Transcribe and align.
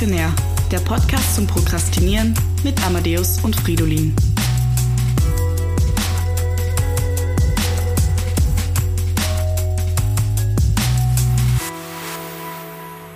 Prokrastionär, 0.00 0.32
der 0.72 0.78
Podcast 0.78 1.34
zum 1.34 1.46
Prokrastinieren 1.46 2.32
mit 2.64 2.82
Amadeus 2.86 3.38
und 3.44 3.54
Fridolin. 3.54 4.16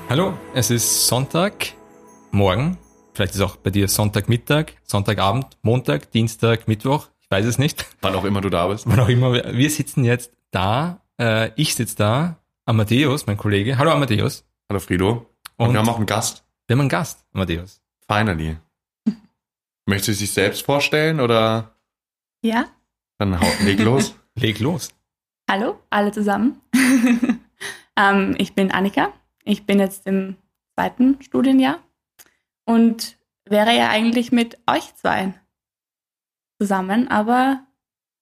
Hallo, 0.08 0.34
es 0.54 0.70
ist 0.70 1.06
Sonntag, 1.06 1.72
morgen, 2.30 2.76
vielleicht 3.14 3.34
ist 3.34 3.40
auch 3.40 3.56
bei 3.56 3.70
dir 3.70 3.88
Sonntagmittag, 3.88 4.72
Sonntagabend, 4.84 5.46
Montag, 5.62 6.10
Dienstag, 6.12 6.68
Mittwoch, 6.68 7.08
ich 7.22 7.30
weiß 7.30 7.46
es 7.46 7.58
nicht. 7.58 7.86
Wann 8.02 8.14
auch 8.14 8.24
immer 8.24 8.40
du 8.42 8.50
da 8.50 8.68
bist. 8.68 8.84
Wann 8.86 9.00
auch 9.00 9.08
immer. 9.08 9.32
Wir 9.32 9.70
sitzen 9.70 10.04
jetzt 10.04 10.32
da, 10.50 11.00
äh, 11.18 11.50
ich 11.56 11.74
sitze 11.74 11.96
da, 11.96 12.36
Amadeus, 12.66 13.26
mein 13.26 13.38
Kollege. 13.38 13.78
Hallo 13.78 13.90
Amadeus. 13.90 14.44
Hallo 14.68 14.80
Frido. 14.80 15.30
Und, 15.56 15.68
Und- 15.68 15.72
wir 15.72 15.80
haben 15.80 15.88
auch 15.88 15.96
einen 15.96 16.06
Gast. 16.06 16.43
Wir 16.66 16.74
haben 16.74 16.80
einen 16.80 16.88
Gast, 16.88 17.24
Amadeus. 17.32 17.82
Finally. 18.06 18.56
Möchtest 19.86 20.08
du 20.08 20.14
sich 20.14 20.30
selbst 20.30 20.62
vorstellen 20.62 21.20
oder 21.20 21.74
Ja, 22.42 22.68
dann 23.18 23.38
hau, 23.38 23.46
leg 23.64 23.80
los? 23.80 24.14
Leg 24.36 24.58
los. 24.58 24.88
hallo, 25.48 25.78
alle 25.90 26.10
zusammen. 26.10 26.60
ähm, 27.96 28.34
ich 28.38 28.54
bin 28.54 28.72
Annika. 28.72 29.12
Ich 29.44 29.64
bin 29.64 29.78
jetzt 29.78 30.06
im 30.08 30.36
zweiten 30.74 31.22
Studienjahr 31.22 31.78
und 32.64 33.16
wäre 33.44 33.76
ja 33.76 33.90
eigentlich 33.90 34.32
mit 34.32 34.58
euch 34.66 34.92
zwei 34.96 35.34
zusammen, 36.58 37.06
aber 37.06 37.64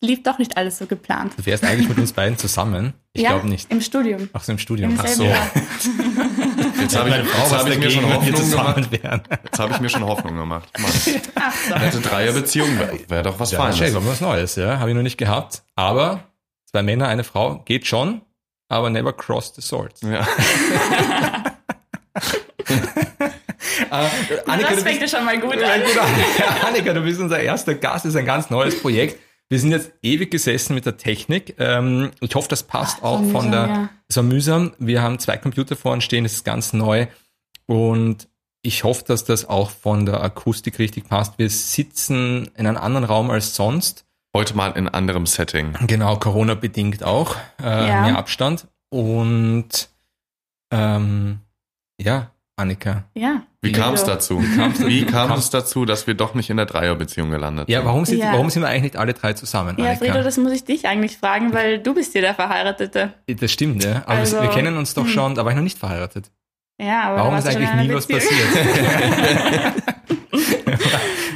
lief 0.02 0.23
doch 0.23 0.38
nicht 0.38 0.59
alles 0.59 0.79
so 0.79 0.87
geplant. 0.87 1.32
Du 1.38 1.46
wärst 1.46 1.65
eigentlich 1.65 1.88
mit 1.88 1.98
uns 1.98 2.13
beiden 2.13 2.37
zusammen. 2.37 2.93
Ich 3.15 3.23
ja, 3.23 3.30
glaube 3.30 3.48
nicht. 3.48 3.70
Im 3.70 3.80
Studium. 3.80 4.29
Ach 4.32 4.43
so, 4.43 4.52
im 4.52 4.59
Studium. 4.59 4.90
Im 4.90 5.01
Ach 5.01 5.07
so. 5.07 5.24
Jetzt 6.83 6.97
habe 6.97 7.09
ich, 7.11 7.16
jetzt 7.16 7.52
hab 7.52 7.69
ich 7.69 7.79
mir 7.79 7.91
schon 7.91 8.13
Hoffnung 8.13 8.51
gemacht. 8.51 8.88
Jetzt 9.45 9.59
habe 9.59 9.73
ich 9.73 9.80
mir 9.80 9.88
schon 9.88 10.05
Hoffnung 10.05 10.37
gemacht. 10.37 10.69
Mann, 10.79 11.80
nette 11.83 12.01
Dreierbeziehung 12.01 12.79
wäre 12.79 12.99
wär 13.09 13.23
doch 13.23 13.38
was 13.41 13.52
Ja, 13.52 13.59
Feines. 13.71 13.95
was 13.95 14.21
Neues, 14.21 14.57
ja. 14.57 14.79
Habe 14.79 14.91
ich 14.91 14.97
noch 14.97 15.03
nicht 15.03 15.19
gehabt. 15.19 15.63
Aber 15.77 16.25
zwei 16.71 16.83
Männer, 16.83 17.09
eine 17.09 17.25
Frau 17.25 17.60
geht 17.65 17.87
schon, 17.87 18.23
aber 18.69 18.91
never 18.91 19.13
cross 19.13 19.53
the 19.55 19.63
swords. 19.63 20.01
Ja. 20.03 20.27
Äh, 23.91 24.09
Annika, 24.47 24.71
das 24.71 24.79
du 24.79 24.83
fängt 24.85 24.97
ja 24.97 25.01
bist, 25.03 25.15
schon 25.15 25.25
mal 25.25 25.38
gut 25.38 25.53
an. 25.63 25.83
gut, 25.83 25.95
Ja, 26.38 26.66
Annika, 26.69 26.93
du 26.95 27.03
bist 27.03 27.21
unser 27.21 27.41
erster 27.41 27.75
Gast, 27.75 28.05
das 28.05 28.15
ist 28.15 28.16
ein 28.16 28.25
ganz 28.25 28.49
neues 28.51 28.80
Projekt. 28.80 29.19
Wir 29.51 29.59
sind 29.59 29.71
jetzt 29.71 29.93
ewig 30.03 30.30
gesessen 30.30 30.75
mit 30.75 30.87
der 30.87 30.97
Technik. 30.97 31.57
Ähm, 31.59 32.10
ich 32.21 32.35
hoffe, 32.35 32.49
das 32.49 32.63
passt 32.63 32.99
Ach, 33.01 33.05
auch 33.05 33.25
von 33.30 33.51
der. 33.51 33.66
ja. 33.66 33.88
Es 34.13 34.16
war 34.18 34.24
mühsam. 34.24 34.74
Wir 34.79 35.01
haben 35.01 35.18
zwei 35.18 35.38
Computer 35.38 35.74
vor 35.74 35.93
uns 35.95 36.05
stehen, 36.05 36.24
das 36.24 36.35
ist 36.35 36.45
ganz 36.45 36.74
neu. 36.74 37.07
Und 37.65 38.29
ich 38.60 38.85
hoffe, 38.85 39.04
dass 39.07 39.24
das 39.24 39.49
auch 39.49 39.71
von 39.71 40.04
der 40.04 40.23
Akustik 40.23 40.79
richtig 40.79 41.09
passt. 41.09 41.38
Wir 41.38 41.49
sitzen 41.49 42.51
in 42.54 42.66
einem 42.66 42.77
anderen 42.77 43.04
Raum 43.04 43.30
als 43.30 43.54
sonst. 43.54 44.04
Heute 44.37 44.54
mal 44.54 44.73
in 44.73 44.87
anderem 44.87 45.24
Setting. 45.24 45.73
Genau, 45.87 46.19
Corona-bedingt 46.19 47.02
auch. 47.02 47.37
Äh, 47.59 47.88
Ja. 47.88 48.02
Mehr 48.02 48.19
Abstand. 48.19 48.69
Und 48.91 49.88
ähm, 50.71 51.41
ja, 51.99 52.32
Annika. 52.57 53.04
Ja. 53.15 53.47
Wie 53.65 53.71
kam 53.71 53.95
es 53.95 54.02
dazu? 54.05 54.43
Wie 54.43 55.07
kam 55.07 55.30
es 55.32 55.49
dazu, 55.51 55.85
dass 55.85 56.09
wir 56.09 56.15
doch 56.15 56.35
nicht 56.35 56.51
in 56.51 56.57
der 56.57 56.66
Dreierbeziehung 56.66 57.30
gelandet 57.30 57.69
Ja, 57.69 57.79
sind? 57.79 57.87
warum 57.87 58.04
sind, 58.04 58.19
Ja. 58.19 58.32
warum 58.32 58.51
sind 58.51 58.63
wir 58.63 58.69
eigentlich 58.69 58.82
nicht 58.82 58.96
alle 58.96 59.15
drei 59.15 59.35
zusammen, 59.35 59.77
Ja, 59.79 59.85
Annika? 59.87 60.04
Frido, 60.07 60.23
das 60.24 60.37
muss 60.37 60.51
ich 60.52 60.65
dich 60.65 60.87
eigentlich 60.88 61.16
fragen, 61.16 61.52
weil 61.54 61.79
du 61.79 61.95
bist 61.95 62.13
ja 62.16 62.23
der 62.23 62.35
Verheiratete. 62.35 63.15
Das 63.29 63.52
stimmt, 63.52 63.85
ja. 63.85 64.03
Aber 64.06 64.19
Also, 64.19 64.43
wir 64.43 64.49
kennen 64.50 64.77
uns 64.77 64.94
doch 64.94 65.04
hm. 65.04 65.10
schon, 65.10 65.34
da 65.37 65.44
war 65.44 65.53
ich 65.53 65.56
noch 65.56 65.62
nicht 65.62 65.78
verheiratet. 65.78 66.32
Ja, 66.81 67.03
aber 67.04 67.16
Warum 67.19 67.36
ist 67.36 67.47
eigentlich 67.47 67.72
nie 67.75 67.94
was 67.94 68.09
passiert? 68.09 68.32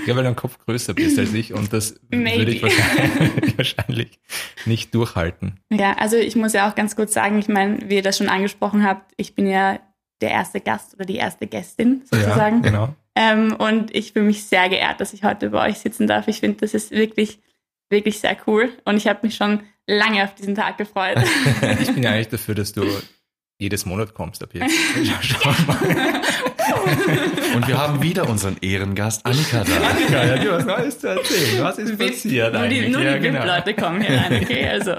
ja, 0.06 0.16
weil 0.16 0.22
du 0.22 0.26
einen 0.28 0.34
Kopf 0.36 0.58
größer 0.66 0.94
bist 0.94 1.18
als 1.18 1.32
ich 1.32 1.52
und 1.54 1.72
das 1.72 1.94
Maybe. 2.10 2.38
würde 2.38 2.50
ich 2.52 2.62
wahrscheinlich, 2.62 3.56
wahrscheinlich 3.58 4.18
nicht 4.64 4.94
durchhalten. 4.94 5.60
Ja, 5.70 5.92
also 5.98 6.16
ich 6.16 6.34
muss 6.34 6.52
ja 6.54 6.68
auch 6.68 6.74
ganz 6.74 6.96
kurz 6.96 7.12
sagen, 7.12 7.38
ich 7.38 7.48
meine, 7.48 7.78
wie 7.88 7.96
ihr 7.96 8.02
das 8.02 8.18
schon 8.18 8.28
angesprochen 8.28 8.84
habt, 8.84 9.12
ich 9.16 9.34
bin 9.36 9.46
ja 9.46 9.78
der 10.20 10.30
erste 10.30 10.60
Gast 10.60 10.94
oder 10.94 11.04
die 11.04 11.16
erste 11.16 11.46
Gästin 11.46 12.02
sozusagen. 12.04 12.62
Ja, 12.64 12.70
genau. 12.70 12.94
Ähm, 13.14 13.56
und 13.56 13.94
ich 13.94 14.12
fühle 14.12 14.26
mich 14.26 14.44
sehr 14.44 14.68
geehrt, 14.68 15.00
dass 15.00 15.12
ich 15.12 15.24
heute 15.24 15.50
bei 15.50 15.68
euch 15.68 15.78
sitzen 15.78 16.06
darf. 16.06 16.28
Ich 16.28 16.40
finde, 16.40 16.58
das 16.58 16.74
ist 16.74 16.90
wirklich, 16.90 17.40
wirklich 17.88 18.20
sehr 18.20 18.36
cool. 18.46 18.70
Und 18.84 18.96
ich 18.96 19.06
habe 19.06 19.20
mich 19.22 19.36
schon 19.36 19.60
lange 19.86 20.22
auf 20.24 20.34
diesen 20.34 20.54
Tag 20.54 20.78
gefreut. 20.78 21.16
Ich 21.80 21.92
bin 21.92 22.02
ja 22.02 22.10
eigentlich 22.10 22.28
dafür, 22.28 22.54
dass 22.54 22.72
du 22.72 22.84
jedes 23.58 23.86
Monat 23.86 24.12
kommst 24.12 24.42
ab 24.42 24.50
jetzt. 24.52 24.74
Schau 25.22 25.50
mal. 25.66 26.20
Und 27.54 27.66
wir 27.66 27.78
haben 27.78 28.02
wieder 28.02 28.28
unseren 28.28 28.58
Ehrengast 28.60 29.24
Annika 29.24 29.64
da. 29.64 29.88
Annika, 29.88 30.24
ja, 30.24 30.36
du 30.36 30.52
hast 30.52 30.66
Neues 30.66 30.98
zu 30.98 31.08
erzählen. 31.08 31.64
Was 31.64 31.78
ist 31.78 31.98
passiert 31.98 32.52
nur 32.52 32.66
die, 32.66 32.76
eigentlich? 32.76 32.92
nur 32.92 33.02
ja, 33.02 33.14
die 33.14 33.20
genau. 33.20 33.40
VIP-Leute 33.40 33.74
kommen 33.74 34.00
hier 34.02 34.20
rein, 34.20 34.42
okay? 34.42 34.68
Also. 34.68 34.92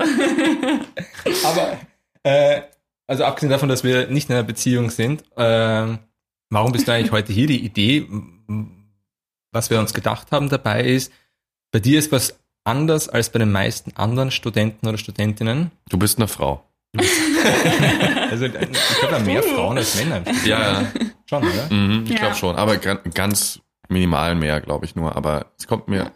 Aber, 1.44 1.78
äh, 2.24 2.62
also 3.08 3.24
abgesehen 3.24 3.50
davon, 3.50 3.70
dass 3.70 3.84
wir 3.84 4.08
nicht 4.08 4.30
in 4.30 4.36
einer 4.36 4.44
Beziehung 4.44 4.90
sind, 4.90 5.24
ähm, 5.38 6.00
warum 6.50 6.72
bist 6.72 6.88
du 6.88 6.92
eigentlich 6.94 7.12
heute 7.12 7.34
hier? 7.34 7.48
Die 7.48 7.64
Idee, 7.66 8.08
was 9.52 9.70
wir 9.70 9.80
uns 9.80 9.94
gedacht 9.94 10.32
haben 10.32 10.50
dabei 10.50 10.84
ist, 10.84 11.12
bei 11.72 11.80
dir 11.80 12.00
ist 12.00 12.12
was 12.12 12.40
anders 12.64 13.08
als 13.10 13.30
bei 13.32 13.40
den 13.40 13.52
meisten 13.52 13.96
anderen 13.96 14.30
Studenten 14.32 14.88
oder 14.88 14.98
Studentinnen. 14.98 15.72
Du 15.90 15.98
bist 15.98 16.18
eine 16.18 16.28
Frau. 16.28 16.64
Also 18.30 18.46
ich 18.46 18.52
glaube, 18.52 18.68
da 19.10 19.20
mehr 19.20 19.42
Frauen 19.42 19.78
als 19.78 19.96
Männer. 19.96 20.22
Ja, 20.46 20.82
ja. 20.82 20.88
Schon, 21.30 21.44
oder? 21.44 21.74
Mhm, 21.74 22.04
ich 22.04 22.10
Ja. 22.12 22.18
glaube 22.18 22.36
schon. 22.36 22.56
Aber 22.58 22.76
ga- 22.78 23.00
ganz 23.14 23.62
minimal 23.88 24.36
mehr, 24.36 24.60
glaube 24.60 24.86
ich 24.86 24.96
nur. 24.98 25.16
Aber 25.16 25.46
es 25.58 25.66
kommt 25.66 25.88
mir 25.88 26.12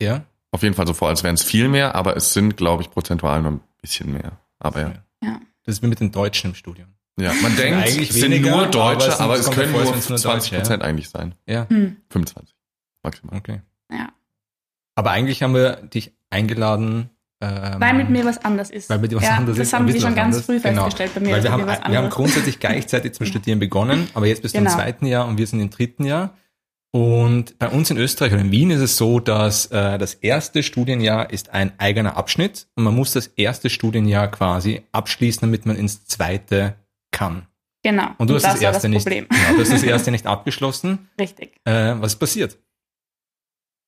Ja. 0.00 0.24
auf 0.50 0.62
jeden 0.62 0.74
Fall 0.74 0.86
so 0.86 0.94
vor, 0.94 1.08
als 1.08 1.22
wären 1.22 1.34
es 1.34 1.42
viel 1.42 1.68
mehr, 1.68 1.94
aber 1.94 2.16
es 2.16 2.32
sind, 2.32 2.56
glaube 2.56 2.82
ich, 2.82 2.90
prozentual 2.90 3.42
nur 3.42 3.52
ein 3.52 3.60
bisschen 3.82 4.10
mehr. 4.12 4.32
Aber 4.58 4.80
ja. 4.80 4.92
Ja. 5.22 5.40
Das 5.68 5.76
ist 5.76 5.82
wie 5.82 5.86
mit 5.88 6.00
den 6.00 6.10
Deutschen 6.10 6.50
im 6.52 6.54
Studium. 6.54 6.88
Ja, 7.20 7.30
man 7.42 7.54
denkt, 7.58 7.76
eigentlich 7.86 8.08
es 8.08 8.16
sind 8.16 8.30
weniger, 8.32 8.52
nur 8.56 8.66
Deutsche, 8.68 9.12
aber 9.14 9.24
aber 9.24 9.34
es 9.36 9.50
können 9.50 9.70
vor, 9.70 9.82
nur 9.82 9.92
wenn's 9.92 10.08
nur 10.08 10.16
20 10.16 10.50
Deutsche, 10.50 10.62
Prozent 10.62 10.82
eigentlich 10.82 11.10
sein. 11.10 11.34
Ja, 11.46 11.68
Hm, 11.68 11.96
25 12.08 12.54
maximal. 13.02 13.36
okay. 13.36 13.60
ja. 13.92 14.08
Aber 14.94 15.10
eigentlich 15.10 15.42
haben 15.42 15.52
wir 15.54 15.76
dich 15.76 16.14
eingeladen. 16.30 17.10
Ähm, 17.42 17.74
Weil 17.80 17.94
mit 17.94 18.08
mir 18.08 18.24
was 18.24 18.38
anders 18.44 18.70
ist. 18.70 18.88
Weil 18.88 18.98
bei 18.98 19.08
dir 19.08 19.16
was 19.16 19.24
ja, 19.24 19.36
anderes 19.36 19.58
das 19.58 19.68
ist. 19.68 19.74
ein 19.74 19.80
haben 19.80 19.92
sie 19.92 20.00
schon 20.00 20.14
ganz 20.14 20.40
früh 20.40 20.58
Genau. 20.58 20.84
festgestellt 20.84 21.14
bei 21.14 21.20
mir. 21.20 21.32
Weil 21.36 21.42
wir 21.42 21.52
haben, 21.52 21.60
mir 21.60 21.66
was 21.68 21.80
wir 21.86 21.98
haben 21.98 22.08
grundsätzlich 22.10 22.58
gleichzeitig 22.60 23.12
zum 23.12 23.26
Studieren 23.26 23.58
begonnen, 23.58 24.08
aber 24.14 24.26
jetzt 24.26 24.40
bist 24.42 24.54
du 24.54 24.58
Genau. 24.58 24.70
im 24.72 24.76
zweiten 24.76 25.04
Jahr 25.06 25.26
und 25.28 25.36
wir 25.38 25.46
sind 25.46 25.60
im 25.60 25.68
dritten 25.70 26.04
Jahr. 26.04 26.34
Und 26.90 27.58
bei 27.58 27.68
uns 27.68 27.90
in 27.90 27.98
Österreich 27.98 28.32
oder 28.32 28.40
in 28.40 28.50
Wien 28.50 28.70
ist 28.70 28.80
es 28.80 28.96
so, 28.96 29.20
dass 29.20 29.66
äh, 29.66 29.98
das 29.98 30.14
erste 30.14 30.62
Studienjahr 30.62 31.30
ist 31.30 31.50
ein 31.50 31.78
eigener 31.78 32.16
Abschnitt 32.16 32.66
und 32.76 32.84
man 32.84 32.94
muss 32.94 33.12
das 33.12 33.26
erste 33.26 33.68
Studienjahr 33.68 34.28
quasi 34.28 34.82
abschließen, 34.92 35.42
damit 35.42 35.66
man 35.66 35.76
ins 35.76 36.06
zweite 36.06 36.76
kann. 37.10 37.46
Genau. 37.82 38.08
Und 38.16 38.30
du 38.30 38.34
hast 38.34 38.44
das, 38.44 38.54
das 38.54 38.62
erste 38.62 38.90
das 38.90 39.04
nicht. 39.04 39.06
Genau, 39.06 39.54
du 39.54 39.60
hast 39.60 39.72
das 39.72 39.82
erste 39.82 40.10
nicht 40.10 40.26
abgeschlossen. 40.26 41.10
Richtig. 41.20 41.60
Äh, 41.64 41.94
was 41.98 42.16
passiert? 42.16 42.56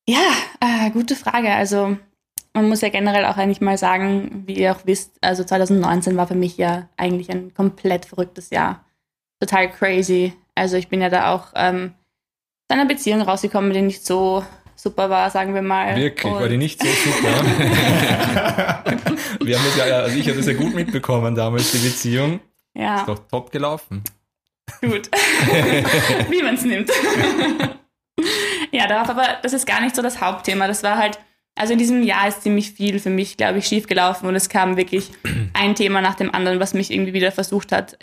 Ja, 0.06 0.32
äh, 0.61 0.91
gute 0.91 1.17
Frage. 1.17 1.50
Also 1.53 1.97
man 2.53 2.69
muss 2.69 2.81
ja 2.82 2.88
generell 2.91 3.25
auch 3.25 3.37
eigentlich 3.37 3.61
mal 3.61 3.78
sagen, 3.78 4.44
wie 4.47 4.55
ihr 4.55 4.72
auch 4.72 4.81
wisst, 4.84 5.12
also 5.21 5.44
2019 5.44 6.17
war 6.17 6.27
für 6.27 6.34
mich 6.34 6.56
ja 6.56 6.88
eigentlich 6.97 7.31
ein 7.31 7.55
komplett 7.55 8.06
verrücktes 8.06 8.50
Jahr. 8.50 8.84
Total 9.41 9.71
crazy. 9.71 10.34
Also 10.55 10.77
ich 10.77 10.88
bin 10.88 11.00
ja 11.00 11.09
da 11.09 11.32
auch 11.32 11.53
ähm, 11.55 11.94
aus 12.70 12.75
einer 12.76 12.86
Beziehung 12.86 13.20
rausgekommen, 13.22 13.72
die 13.72 13.82
nicht 13.82 14.06
so 14.06 14.44
super 14.76 15.10
war, 15.10 15.28
sagen 15.31 15.54
wir 15.54 15.62
mal. 15.62 15.97
Wirklich, 15.97 16.32
Und- 16.32 16.40
war 16.40 16.49
die 16.49 16.56
nicht 16.56 16.81
so 16.81 16.88
super. 16.88 17.28
wir 19.44 19.58
haben 19.58 19.64
das 19.67 19.76
ja, 19.76 19.84
also 19.99 20.17
ich 20.17 20.26
habe 20.28 20.37
das 20.37 20.46
ja 20.46 20.52
gut 20.55 20.72
mitbekommen 20.75 21.34
damals, 21.34 21.72
die 21.72 21.78
Beziehung. 21.78 22.38
Ja, 22.75 23.00
Ist 23.00 23.08
doch 23.08 23.19
top 23.28 23.50
gelaufen. 23.50 24.05
gut. 24.81 25.11
wie 26.31 26.43
man 26.44 26.55
es 26.55 26.64
nimmt. 26.64 26.88
ja, 28.70 28.87
darauf, 28.87 29.08
aber 29.11 29.38
das 29.43 29.52
ist 29.52 29.67
gar 29.67 29.81
nicht 29.81 29.96
so 29.96 30.02
das 30.02 30.20
Hauptthema. 30.20 30.69
Das 30.69 30.84
war 30.84 30.96
halt, 30.96 31.19
also 31.56 31.72
in 31.72 31.78
diesem 31.81 32.05
Jahr 32.05 32.28
ist 32.28 32.43
ziemlich 32.43 32.70
viel 32.70 33.00
für 33.00 33.11
mich, 33.11 33.37
glaube 33.37 33.58
ich, 33.58 33.67
schiefgelaufen 33.67 34.28
und 34.28 34.37
es 34.37 34.49
kam 34.49 34.76
wirklich 34.76 35.11
ein 35.55 35.75
Thema 35.75 36.00
nach 36.00 36.14
dem 36.14 36.32
anderen, 36.32 36.61
was 36.61 36.72
mich 36.72 36.93
irgendwie 36.93 37.14
wieder 37.14 37.32
versucht 37.32 37.72
hat, 37.72 37.99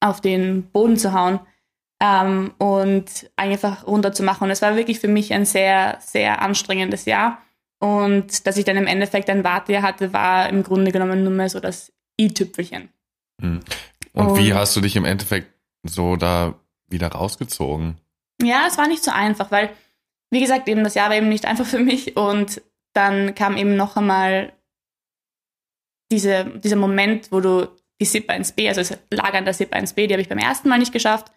auf 0.00 0.20
den 0.20 0.64
Boden 0.64 0.96
zu 0.96 1.12
hauen 1.12 1.38
ähm, 2.00 2.52
und 2.58 3.30
einfach 3.36 3.86
runterzumachen. 3.86 4.46
Und 4.46 4.50
es 4.50 4.62
war 4.62 4.76
wirklich 4.76 5.00
für 5.00 5.08
mich 5.08 5.32
ein 5.32 5.44
sehr, 5.44 5.98
sehr 6.00 6.42
anstrengendes 6.42 7.04
Jahr. 7.04 7.42
Und 7.78 8.46
dass 8.46 8.56
ich 8.56 8.64
dann 8.64 8.76
im 8.76 8.86
Endeffekt 8.86 9.30
ein 9.30 9.44
Wartejahr 9.44 9.82
hatte, 9.82 10.12
war 10.12 10.48
im 10.48 10.62
Grunde 10.62 10.92
genommen 10.92 11.22
nur 11.22 11.32
mehr 11.32 11.48
so 11.48 11.60
das 11.60 11.92
i-Tüpfelchen. 12.20 12.90
Mhm. 13.40 13.60
Und 14.12 14.36
wie 14.38 14.52
Und- 14.52 14.58
hast 14.58 14.76
du 14.76 14.80
dich 14.80 14.96
im 14.96 15.04
Endeffekt 15.04 15.52
so 15.82 16.16
da 16.16 16.54
wieder 16.88 17.08
rausgezogen? 17.08 17.98
Ja, 18.42 18.64
es 18.66 18.76
war 18.78 18.88
nicht 18.88 19.04
so 19.04 19.10
einfach, 19.10 19.50
weil, 19.50 19.70
wie 20.30 20.40
gesagt, 20.40 20.68
eben 20.68 20.84
das 20.84 20.94
Jahr 20.94 21.10
war 21.10 21.16
eben 21.16 21.28
nicht 21.28 21.44
einfach 21.46 21.66
für 21.66 21.78
mich 21.78 22.16
und 22.16 22.60
dann 22.94 23.34
kam 23.34 23.56
eben 23.56 23.76
noch 23.76 23.96
einmal 23.96 24.52
diese, 26.10 26.44
dieser 26.44 26.76
Moment, 26.76 27.30
wo 27.30 27.40
du 27.40 27.68
die 28.00 28.04
SIP 28.06 28.30
1b, 28.30 28.68
also 28.68 28.80
das 28.80 28.98
Lager 29.10 29.38
an 29.38 29.44
der 29.44 29.54
SIP 29.54 29.72
1b, 29.72 30.06
die 30.06 30.14
habe 30.14 30.22
ich 30.22 30.28
beim 30.28 30.38
ersten 30.38 30.68
Mal 30.68 30.78
nicht 30.78 30.92
geschafft. 30.92 31.30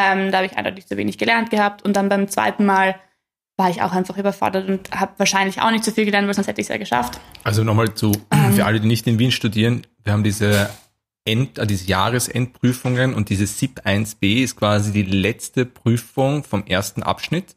Ähm, 0.00 0.30
da 0.30 0.38
habe 0.38 0.46
ich 0.46 0.56
eindeutig 0.56 0.86
zu 0.86 0.96
wenig 0.96 1.18
gelernt 1.18 1.50
gehabt. 1.50 1.82
Und 1.82 1.94
dann 1.96 2.08
beim 2.08 2.28
zweiten 2.28 2.64
Mal 2.64 2.94
war 3.56 3.68
ich 3.68 3.82
auch 3.82 3.92
einfach 3.92 4.16
überfordert 4.16 4.68
und 4.68 4.90
habe 4.92 5.12
wahrscheinlich 5.16 5.60
auch 5.60 5.72
nicht 5.72 5.82
so 5.84 5.90
viel 5.90 6.04
gelernt, 6.04 6.28
weil 6.28 6.34
sonst 6.34 6.46
hätte 6.46 6.60
ich 6.60 6.66
es 6.66 6.68
ja 6.68 6.76
geschafft. 6.78 7.18
Also 7.42 7.64
nochmal 7.64 7.92
zu, 7.94 8.12
Ähm. 8.30 8.52
für 8.52 8.64
alle, 8.64 8.78
die 8.80 8.86
nicht 8.86 9.06
in 9.08 9.18
Wien 9.18 9.32
studieren, 9.32 9.84
wir 10.04 10.12
haben 10.12 10.22
diese 10.22 10.70
End, 11.24 11.58
äh, 11.58 11.66
diese 11.66 11.86
Jahresendprüfungen 11.86 13.14
und 13.14 13.28
diese 13.30 13.46
SIP 13.48 13.80
1b 13.84 14.44
ist 14.44 14.56
quasi 14.56 14.92
die 14.92 15.02
letzte 15.02 15.66
Prüfung 15.66 16.44
vom 16.44 16.64
ersten 16.66 17.02
Abschnitt 17.02 17.56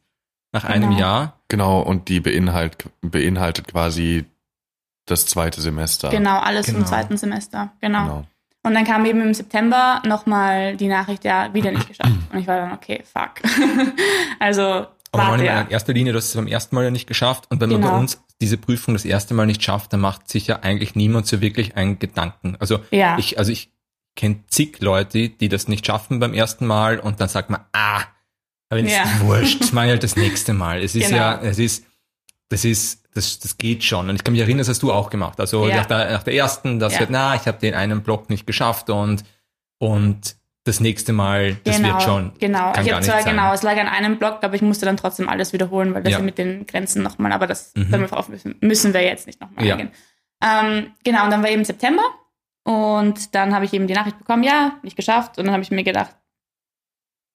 nach 0.51 0.63
einem 0.63 0.89
Genau. 0.89 0.99
Jahr. 0.99 1.39
Genau, 1.49 1.81
und 1.81 2.09
die 2.09 2.19
beinhalt, 2.19 2.77
beinhaltet 3.01 3.67
quasi 3.67 4.25
das 5.05 5.25
zweite 5.27 5.61
Semester. 5.61 6.09
Genau, 6.09 6.39
alles 6.39 6.65
Genau. 6.65 6.79
im 6.79 6.85
zweiten 6.87 7.17
Semester. 7.17 7.71
Genau. 7.79 8.03
Genau. 8.05 8.27
Und 8.63 8.75
dann 8.75 8.85
kam 8.85 9.05
eben 9.05 9.21
im 9.21 9.33
September 9.33 10.01
nochmal 10.05 10.75
die 10.77 10.87
Nachricht, 10.87 11.23
ja, 11.23 11.53
wieder 11.53 11.71
nicht 11.71 11.87
geschafft. 11.87 12.11
Und 12.31 12.39
ich 12.39 12.47
war 12.47 12.57
dann, 12.57 12.73
okay, 12.73 13.01
fuck. 13.11 13.41
also, 14.39 14.61
Aber 15.11 15.23
warte 15.27 15.45
ja. 15.45 15.61
in 15.61 15.69
erster 15.69 15.93
Linie, 15.93 16.13
du 16.13 16.17
hast 16.19 16.29
es 16.29 16.35
beim 16.35 16.47
ersten 16.47 16.75
Mal 16.75 16.83
ja 16.85 16.91
nicht 16.91 17.07
geschafft. 17.07 17.49
Und 17.49 17.59
wenn 17.59 17.69
man 17.69 17.81
Genau. 17.81 17.93
bei 17.93 17.99
uns 17.99 18.21
diese 18.39 18.57
Prüfung 18.57 18.93
das 18.93 19.05
erste 19.05 19.33
Mal 19.33 19.45
nicht 19.47 19.63
schafft, 19.63 19.93
dann 19.93 19.99
macht 19.99 20.29
sich 20.29 20.47
ja 20.47 20.59
eigentlich 20.59 20.95
niemand 20.95 21.27
so 21.27 21.41
wirklich 21.41 21.75
einen 21.75 21.99
Gedanken. 21.99 22.55
Also 22.59 22.79
Ja. 22.91 23.17
ich, 23.17 23.37
also 23.39 23.51
ich 23.51 23.71
kenne 24.15 24.43
zig 24.47 24.79
Leute, 24.79 25.29
die 25.29 25.49
das 25.49 25.67
nicht 25.67 25.85
schaffen 25.85 26.19
beim 26.19 26.33
ersten 26.33 26.67
Mal 26.67 26.99
und 26.99 27.19
dann 27.21 27.29
sagt 27.29 27.49
man, 27.49 27.61
ah, 27.73 28.01
aber 28.69 28.81
es 28.83 28.91
Ja. 28.91 29.03
ist 29.03 29.21
wurscht, 29.21 29.61
das 29.61 29.73
mache 29.73 29.85
ich 29.85 29.91
halt 29.91 30.03
das 30.03 30.15
nächste 30.15 30.53
Mal. 30.53 30.83
Es 30.83 30.95
ist 30.95 31.05
Genau. 31.07 31.17
ja, 31.17 31.39
es 31.41 31.59
ist, 31.59 31.85
das 32.49 32.63
ist, 32.65 33.00
das, 33.13 33.39
das 33.39 33.57
geht 33.57 33.83
schon. 33.83 34.09
Und 34.09 34.15
ich 34.15 34.23
kann 34.23 34.31
mich 34.33 34.41
erinnern, 34.41 34.59
das 34.59 34.69
hast 34.69 34.81
du 34.83 34.91
auch 34.91 35.09
gemacht. 35.09 35.39
Also 35.39 35.67
Ja. 35.67 35.77
nach, 35.77 35.85
der, 35.85 36.11
nach 36.11 36.23
der 36.23 36.33
ersten, 36.33 36.79
dass 36.79 36.97
Ja. 36.97 37.05
na, 37.09 37.35
ich 37.35 37.45
habe 37.47 37.59
den 37.59 37.73
einen 37.73 38.03
Block 38.03 38.29
nicht 38.29 38.47
geschafft 38.47 38.89
und, 38.89 39.23
und 39.79 40.35
das 40.63 40.79
nächste 40.79 41.11
Mal, 41.11 41.55
das 41.63 41.77
genau, 41.77 41.89
wird 41.89 42.03
schon. 42.03 42.31
Genau, 42.39 42.71
ich 42.73 42.77
habe 42.93 43.01
zwar 43.03 43.21
sein. 43.23 43.31
genau, 43.35 43.51
es 43.53 43.63
lag 43.63 43.77
an 43.77 43.87
einem 43.87 44.19
Block, 44.19 44.43
aber 44.43 44.53
ich 44.53 44.61
musste 44.61 44.85
dann 44.85 44.95
trotzdem 44.95 45.27
alles 45.27 45.53
wiederholen, 45.53 45.93
weil 45.93 46.03
das 46.03 46.11
Ja. 46.11 46.19
ja. 46.19 46.23
mit 46.23 46.37
den 46.37 46.67
Grenzen 46.67 47.01
nochmal, 47.01 47.31
aber 47.31 47.47
das 47.47 47.73
Mhm. 47.75 47.89
darauf 47.91 48.29
müssen, 48.29 48.55
müssen 48.61 48.93
wir 48.93 49.01
jetzt 49.03 49.25
nicht 49.27 49.41
nochmal 49.41 49.65
Ja. 49.65 49.75
eingehen. 49.75 49.91
Ähm, 50.43 50.91
genau, 51.03 51.23
und 51.25 51.31
dann 51.31 51.41
war 51.43 51.49
eben 51.49 51.65
September 51.65 52.03
und 52.63 53.33
dann 53.33 53.53
habe 53.55 53.65
ich 53.65 53.73
eben 53.73 53.87
die 53.87 53.93
Nachricht 53.95 54.19
bekommen, 54.19 54.43
ja, 54.43 54.77
nicht 54.83 54.95
geschafft 54.95 55.37
und 55.39 55.45
dann 55.45 55.53
habe 55.53 55.63
ich 55.63 55.71
mir 55.71 55.83
gedacht, 55.83 56.15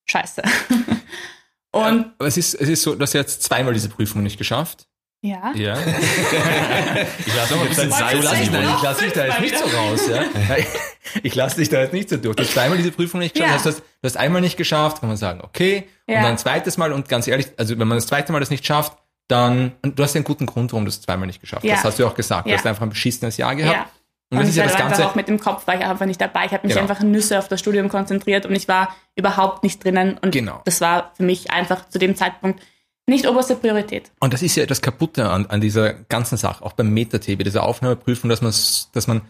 scheiße. 0.08 0.42
und 1.72 2.12
Aber 2.18 2.26
es 2.28 2.36
ist, 2.36 2.54
es 2.54 2.68
ist 2.68 2.82
so, 2.82 2.94
dass 2.94 3.12
du 3.12 3.18
jetzt 3.18 3.42
zweimal 3.42 3.72
diese 3.74 3.88
Prüfung 3.88 4.22
nicht 4.22 4.38
geschafft. 4.38 4.86
Ja, 5.22 5.52
Ja. 5.54 5.76
ich 7.26 7.34
lasse 7.36 7.54
noch 7.54 7.62
ein 7.62 7.68
bisschen 7.68 7.90
Salz 7.90 8.12
so 8.12 8.28
lass 8.28 8.82
lass 8.82 8.98
dich 8.98 9.12
da 9.12 9.26
jetzt 9.26 9.40
nicht 9.40 9.58
so 9.58 9.64
raus, 9.76 10.08
ja. 10.08 10.22
Ich 11.22 11.34
lasse 11.34 11.56
dich 11.56 11.68
da 11.68 11.80
jetzt 11.80 11.92
nicht 11.92 12.08
so 12.08 12.16
durch. 12.16 12.34
Du 12.36 12.42
hast 12.42 12.52
zweimal 12.52 12.76
diese 12.76 12.90
Prüfung 12.92 13.20
nicht 13.20 13.34
geschafft, 13.34 13.52
Ja. 13.52 13.62
du, 13.62 13.68
hast, 13.76 13.78
du 13.78 13.84
hast 14.04 14.16
einmal 14.16 14.40
nicht 14.40 14.56
geschafft, 14.56 15.00
kann 15.00 15.08
man 15.08 15.16
sagen, 15.16 15.40
okay. 15.42 15.86
Ja. 16.08 16.16
Und 16.18 16.22
dann 16.24 16.32
ein 16.32 16.38
zweites 16.38 16.76
Mal 16.78 16.92
und 16.92 17.08
ganz 17.08 17.26
ehrlich, 17.28 17.46
also 17.56 17.78
wenn 17.78 17.86
man 17.88 17.96
das 17.96 18.06
zweite 18.06 18.32
Mal 18.32 18.40
das 18.40 18.50
nicht 18.50 18.66
schafft, 18.66 18.96
dann, 19.28 19.72
und 19.82 19.98
du 19.98 20.02
hast 20.02 20.14
ja 20.14 20.18
einen 20.18 20.24
guten 20.24 20.46
Grund, 20.46 20.72
warum 20.72 20.84
du 20.84 20.88
es 20.88 21.00
zweimal 21.00 21.26
nicht 21.26 21.40
geschafft 21.40 21.64
Ja. 21.64 21.74
hast. 21.74 21.84
Das 21.84 21.92
hast 21.92 21.98
du 21.98 22.02
ja 22.04 22.08
auch 22.08 22.14
gesagt. 22.14 22.46
Du 22.46 22.50
Ja. 22.50 22.56
hast 22.58 22.66
einfach 22.66 22.82
ein 22.82 22.90
beschissenes 22.90 23.36
Jahr 23.36 23.54
gehabt. 23.54 23.74
ja. 23.76 23.86
Und 24.28 24.40
das 24.40 24.48
ist 24.48 24.56
ja 24.56 24.64
ich 24.64 24.70
das 24.72 24.78
war 24.80 24.86
einfach 24.86 24.98
Ganze. 24.98 25.10
auch 25.12 25.14
mit 25.14 25.28
dem 25.28 25.38
Kopf 25.38 25.66
war 25.68 25.76
ich 25.78 25.84
einfach 25.86 26.04
nicht 26.06 26.20
dabei. 26.20 26.46
Ich 26.46 26.52
habe 26.52 26.66
mich 26.66 26.74
Genau. 26.76 26.88
einfach 26.90 27.00
Nüsse 27.04 27.38
auf 27.38 27.46
das 27.46 27.60
Studium 27.60 27.88
konzentriert 27.88 28.44
und 28.44 28.56
ich 28.56 28.66
war 28.66 28.94
überhaupt 29.14 29.62
nicht 29.62 29.84
drinnen. 29.84 30.18
Und 30.20 30.32
Genau. 30.32 30.62
das 30.64 30.80
war 30.80 31.12
für 31.16 31.22
mich 31.22 31.52
einfach 31.52 31.88
zu 31.88 32.00
dem 32.00 32.16
Zeitpunkt 32.16 32.60
nicht 33.06 33.26
oberste 33.28 33.56
Priorität. 33.56 34.10
Und 34.20 34.32
das 34.32 34.42
ist 34.42 34.56
ja 34.56 34.66
das 34.66 34.82
Kaputte 34.82 35.28
an, 35.30 35.46
an 35.46 35.60
dieser 35.60 35.92
ganzen 35.94 36.36
Sache, 36.36 36.64
auch 36.64 36.72
beim 36.72 36.92
MetaTB, 36.92 37.44
dieser 37.44 37.62
Aufnahmeprüfung, 37.62 38.28
dass 38.30 38.42
man, 38.42 38.52
dass 38.92 39.06
man 39.06 39.22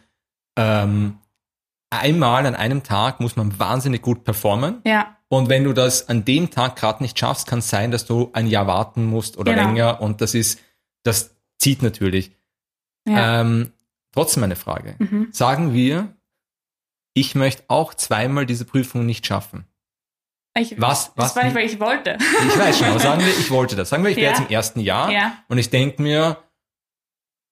ähm, 0.58 1.18
einmal 1.90 2.46
an 2.46 2.54
einem 2.54 2.82
Tag 2.82 3.20
muss 3.20 3.36
man 3.36 3.58
wahnsinnig 3.58 4.02
gut 4.02 4.24
performen. 4.24 4.80
Ja, 4.86 5.16
Und 5.28 5.48
wenn 5.48 5.64
du 5.64 5.72
das 5.72 6.08
an 6.08 6.24
dem 6.24 6.50
Tag 6.50 6.76
gerade 6.76 7.02
nicht 7.02 7.18
schaffst, 7.18 7.46
kann 7.46 7.58
es 7.60 7.68
sein, 7.68 7.90
dass 7.90 8.06
du 8.06 8.30
ein 8.32 8.46
Jahr 8.46 8.66
warten 8.66 9.04
musst 9.04 9.36
oder 9.36 9.52
Genau. 9.54 9.66
länger. 9.68 10.00
Und 10.00 10.20
das 10.20 10.34
ist, 10.34 10.60
das 11.04 11.34
zieht 11.58 11.82
natürlich. 11.82 12.32
ja. 13.06 13.40
Ähm, 13.42 13.72
trotzdem 14.12 14.42
eine 14.44 14.56
Frage. 14.56 14.96
Mhm. 14.98 15.28
Sagen 15.30 15.74
wir, 15.74 16.08
ich 17.12 17.34
möchte 17.34 17.64
auch 17.68 17.92
zweimal 17.94 18.46
diese 18.46 18.64
Prüfung 18.64 19.04
nicht 19.04 19.26
schaffen. 19.26 19.66
Ich, 20.58 20.80
Was- 20.80 21.12
was- 21.16 21.34
Das 21.34 21.36
war 21.36 21.44
nicht, 21.44 21.54
weil 21.54 21.66
ich 21.66 21.78
wollte. 21.80 22.16
Ich 22.48 22.58
weiß 22.58 22.78
schon, 22.78 22.88
aber 22.88 22.98
sagen 23.00 23.20
wir, 23.20 23.28
ich 23.38 23.50
wollte 23.50 23.76
das. 23.76 23.88
Sagen 23.90 24.02
wir, 24.04 24.10
ich 24.10 24.16
wäre 24.16 24.32
Ja. 24.32 24.38
jetzt 24.38 24.48
im 24.48 24.54
ersten 24.54 24.80
Jahr 24.80 25.10
Ja. 25.12 25.32
und 25.48 25.58
ich 25.58 25.70
denke 25.70 26.00
mir, 26.02 26.38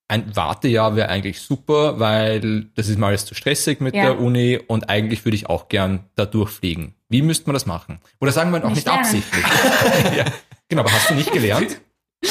ein 0.09 0.37
Wartejahr 0.37 0.97
wäre 0.97 1.09
eigentlich 1.09 1.41
super, 1.41 1.99
weil 1.99 2.67
das 2.75 2.89
ist 2.89 2.99
mal 2.99 3.09
alles 3.09 3.25
zu 3.25 3.35
stressig 3.35 3.81
mit 3.81 3.95
Ja. 3.95 4.03
der 4.05 4.21
Uni 4.21 4.59
und 4.67 4.89
eigentlich 4.91 5.25
würde 5.25 5.37
ich 5.37 5.49
auch 5.49 5.69
gern 5.69 6.05
da 6.15 6.27
durchfliegen. 6.27 6.95
Wie 7.09 7.23
müsste 7.23 7.47
man 7.47 7.55
das 7.55 7.67
machen? 7.67 8.01
Oder 8.21 8.33
sagen 8.33 8.51
wir 8.53 8.59
auch 8.65 8.69
nicht, 8.69 8.87
Nicht 8.87 8.89
absichtlich. 8.89 9.45
ja. 10.17 10.25
Genau, 10.69 10.83
aber 10.83 10.93
hast 10.93 11.11
du 11.11 11.15
nicht 11.15 11.33
gelernt? 11.33 11.81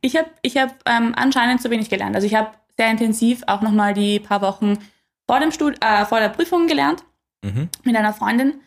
Ich 0.00 0.16
habe 0.18 0.28
ich 0.42 0.58
hab, 0.58 0.68
ähm, 0.86 1.14
anscheinend 1.16 1.62
zu 1.62 1.70
wenig 1.70 1.88
gelernt. 1.88 2.14
Also 2.14 2.26
ich 2.26 2.34
habe 2.34 2.50
sehr 2.76 2.90
intensiv 2.90 3.42
auch 3.46 3.62
nochmal 3.62 3.94
die 3.94 4.20
paar 4.20 4.42
Wochen 4.42 4.76
vor, 5.26 5.40
dem 5.40 5.50
Stud 5.50 5.82
äh, 5.82 6.04
vor 6.04 6.20
der 6.20 6.28
Prüfung 6.28 6.66
gelernt 6.66 7.04
Mhm. 7.42 7.70
mit 7.84 7.96
einer 7.96 8.12
Freundin. 8.12 8.60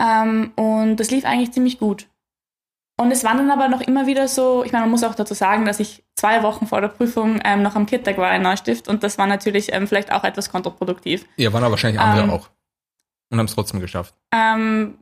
Ähm, 0.00 0.52
und 0.56 0.96
das 0.96 1.10
lief 1.10 1.24
eigentlich 1.24 1.52
ziemlich 1.52 1.78
gut. 1.78 2.06
Und 2.98 3.10
es 3.10 3.24
waren 3.24 3.38
dann 3.38 3.50
aber 3.50 3.68
noch 3.68 3.80
immer 3.80 4.06
wieder 4.06 4.28
so, 4.28 4.62
ich 4.64 4.72
meine, 4.72 4.84
man 4.84 4.90
muss 4.90 5.04
auch 5.04 5.14
dazu 5.14 5.34
sagen, 5.34 5.64
dass 5.64 5.80
ich 5.80 6.02
zwei 6.16 6.42
Wochen 6.42 6.66
vor 6.66 6.80
der 6.80 6.88
Prüfung 6.88 7.40
ähm, 7.44 7.62
noch 7.62 7.74
am 7.76 7.86
Kirtag 7.86 8.18
war 8.18 8.34
in 8.34 8.42
Neustift 8.42 8.88
und 8.88 9.02
das 9.02 9.16
war 9.18 9.26
natürlich 9.26 9.72
ähm, 9.72 9.88
vielleicht 9.88 10.12
auch 10.12 10.22
etwas 10.24 10.50
kontraproduktiv. 10.50 11.24
Ja, 11.36 11.52
waren 11.52 11.62
aber 11.64 11.72
wahrscheinlich 11.72 12.00
andere 12.00 12.24
Ähm, 12.24 12.30
auch. 12.30 12.48
Und 13.30 13.38
haben 13.38 13.46
es 13.46 13.54
trotzdem 13.54 13.80
geschafft. 13.80 14.14
Ähm, 14.32 14.98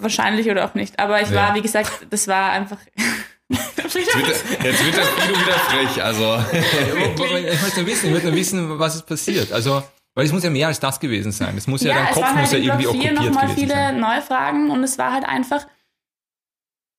wahrscheinlich 0.00 0.48
oder 0.50 0.64
auch 0.64 0.74
nicht. 0.74 0.98
Aber 1.00 1.20
ich 1.20 1.30
Ja. 1.30 1.48
war, 1.48 1.54
wie 1.54 1.62
gesagt, 1.62 2.06
das 2.10 2.28
war 2.28 2.50
einfach. 2.52 2.78
Jetzt 3.50 3.94
wird, 3.94 4.06
der- 4.06 4.66
jetzt 4.70 4.84
wird 4.84 4.96
der 4.96 5.04
Frido 5.04 5.40
wieder 5.40 5.52
frech, 5.54 6.02
also. 6.04 6.36
ich 6.52 7.62
möchte 7.62 7.80
nur 7.80 7.86
wissen, 7.86 8.06
ich 8.08 8.12
möchte 8.12 8.34
wissen, 8.34 8.78
was 8.78 8.96
ist 8.96 9.06
passiert. 9.06 9.50
Also, 9.50 9.82
weil 10.18 10.26
es 10.26 10.32
muss 10.32 10.42
ja 10.42 10.50
mehr 10.50 10.66
als 10.66 10.80
das 10.80 10.98
gewesen 10.98 11.30
sein. 11.30 11.56
Es 11.56 11.68
muss 11.68 11.82
ja, 11.82 11.94
dein 11.94 12.06
es 12.06 12.10
Kopf 12.12 12.22
waren 12.24 12.38
muss 12.40 12.50
halt 12.52 12.64
ja 12.64 12.68
irgendwie 12.72 12.82
Block 12.86 12.94
4 12.96 13.12
okkupiert 13.12 13.14
nochmal 13.28 13.46
gewesen 13.46 13.60
viele 13.60 13.74
sein. 13.74 14.00
neue 14.00 14.20
Fragen 14.22 14.70
und 14.70 14.82
es 14.82 14.98
war 14.98 15.12
halt 15.12 15.24
einfach, 15.24 15.66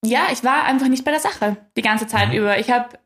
ja, 0.06 0.28
ich 0.32 0.44
war 0.46 0.64
einfach 0.64 0.88
nicht 0.88 1.04
bei 1.04 1.12
der 1.12 1.20
Sache 1.20 1.58
die 1.76 1.82
ganze 1.82 2.08
Zeit 2.08 2.30
Mhm. 2.30 2.36
über. 2.36 2.60
Ich 2.60 2.72
habe, 2.72 2.98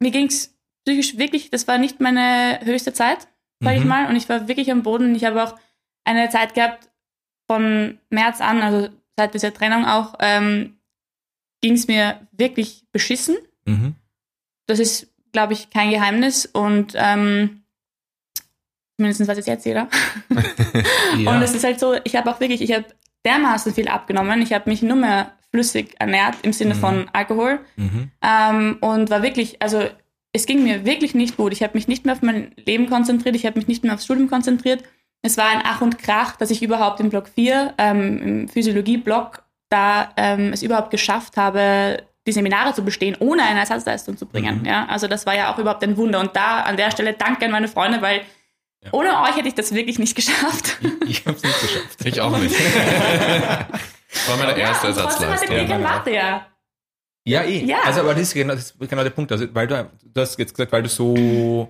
mir 0.00 0.10
ging's 0.10 0.54
psychisch 0.84 1.16
wirklich, 1.16 1.50
das 1.50 1.66
war 1.66 1.78
nicht 1.78 2.00
meine 2.00 2.60
höchste 2.62 2.92
Zeit, 2.92 3.26
sag 3.62 3.74
ich 3.76 3.82
Mhm. 3.82 3.88
mal, 3.88 4.06
und 4.08 4.16
ich 4.16 4.28
war 4.28 4.48
wirklich 4.48 4.70
am 4.70 4.82
Boden. 4.82 5.14
Ich 5.14 5.24
habe 5.24 5.42
auch 5.42 5.54
eine 6.04 6.28
Zeit 6.28 6.54
gehabt 6.54 6.90
von 7.50 7.98
März 8.10 8.40
an, 8.42 8.60
also 8.62 8.90
seit 9.16 9.32
dieser 9.34 9.54
Trennung 9.54 9.86
auch, 9.86 10.14
ähm, 10.20 10.78
ging's 11.62 11.88
mir 11.88 12.26
wirklich 12.32 12.84
beschissen. 12.92 13.36
Mhm. 13.64 13.94
Das 14.66 14.78
ist, 14.78 15.08
glaube 15.32 15.54
ich, 15.54 15.70
kein 15.70 15.90
Geheimnis 15.90 16.44
und 16.46 16.92
ähm, 16.94 17.62
zumindest 18.98 19.28
weiß 19.28 19.38
es 19.38 19.46
jetzt 19.46 19.64
jeder. 19.64 19.88
Ja. 21.18 21.30
Und 21.32 21.42
es 21.42 21.54
ist 21.54 21.64
halt 21.64 21.80
so, 21.80 21.94
ich 22.04 22.16
habe 22.16 22.30
auch 22.30 22.38
wirklich, 22.38 22.60
ich 22.60 22.72
habe 22.72 22.84
dermaßen 23.24 23.72
viel 23.74 23.88
abgenommen. 23.88 24.42
Ich 24.42 24.52
habe 24.52 24.68
mich 24.68 24.82
nur 24.82 24.96
mehr 24.96 25.32
flüssig 25.50 25.94
ernährt 25.98 26.36
im 26.42 26.52
Sinne 26.52 26.74
Mhm. 26.74 26.78
von 26.78 27.10
Alkohol 27.12 27.60
mhm. 27.76 28.10
ähm, 28.22 28.76
und 28.80 29.08
war 29.08 29.22
wirklich, 29.22 29.60
also 29.62 29.82
es 30.32 30.44
ging 30.44 30.62
mir 30.62 30.84
wirklich 30.84 31.14
nicht 31.14 31.36
gut. 31.38 31.52
Ich 31.52 31.62
habe 31.62 31.72
mich 31.74 31.88
nicht 31.88 32.04
mehr 32.04 32.14
auf 32.14 32.22
mein 32.22 32.52
Leben 32.66 32.88
konzentriert, 32.90 33.34
ich 33.34 33.46
habe 33.46 33.58
mich 33.58 33.66
nicht 33.68 33.84
mehr 33.84 33.94
aufs 33.94 34.04
Studium 34.04 34.28
konzentriert. 34.28 34.82
Es 35.22 35.38
war 35.38 35.46
ein 35.48 35.62
Ach 35.64 35.80
und 35.80 35.98
Krach, 35.98 36.36
dass 36.36 36.50
ich 36.50 36.62
überhaupt 36.62 37.00
im 37.00 37.08
Block 37.08 37.28
4, 37.28 37.74
ähm, 37.78 38.22
im 38.22 38.48
Physiologie-Block, 38.48 39.42
da 39.70 40.12
ähm, 40.16 40.52
es 40.52 40.62
überhaupt 40.62 40.90
geschafft 40.90 41.36
habe, 41.36 42.02
die 42.26 42.32
Seminare 42.32 42.74
zu 42.74 42.84
bestehen, 42.84 43.16
ohne 43.18 43.42
eine 43.42 43.60
Ersatzleistung 43.60 44.18
zu 44.18 44.26
bringen. 44.26 44.60
Mhm. 44.60 44.66
Ja, 44.66 44.86
also 44.86 45.08
das 45.08 45.24
war 45.24 45.34
ja 45.34 45.52
auch 45.52 45.58
überhaupt 45.58 45.82
ein 45.82 45.96
Wunder. 45.96 46.20
Und 46.20 46.36
da 46.36 46.60
an 46.60 46.76
der 46.76 46.90
Stelle 46.90 47.14
danke 47.14 47.46
an 47.46 47.50
meine 47.50 47.68
Freunde, 47.68 48.02
weil 48.02 48.20
Ja. 48.84 48.92
ohne 48.92 49.08
euch 49.22 49.36
hätte 49.36 49.48
ich 49.48 49.54
das 49.54 49.74
wirklich 49.74 49.98
nicht 49.98 50.14
geschafft. 50.14 50.78
Ich 51.06 51.26
habe 51.26 51.36
es 51.36 51.42
nicht 51.42 51.60
geschafft. 51.60 52.04
Ich 52.04 52.20
auch 52.20 52.36
nicht. 52.38 52.54
Das 52.54 54.28
war 54.28 54.36
meine 54.36 54.56
erste 54.58 54.86
ja, 54.88 54.92
und 54.92 54.98
Ersatzleistung. 54.98 55.56
ich 55.56 55.68
kein 55.68 55.82
Warte, 55.82 56.10
ja. 56.12 56.46
Ja, 57.24 57.42
eh. 57.42 57.64
Ja. 57.64 57.78
Also, 57.84 58.00
aber 58.00 58.12
das 58.14 58.22
ist 58.24 58.34
genau, 58.34 58.54
das 58.54 58.70
ist 58.70 58.78
genau 58.88 59.02
der 59.02 59.10
Punkt. 59.10 59.32
Also, 59.32 59.46
weil 59.54 59.66
du, 59.66 59.90
du 60.04 60.20
hast 60.20 60.38
jetzt 60.38 60.54
gesagt, 60.54 60.70
weil 60.72 60.82
du 60.82 60.88
so 60.88 61.68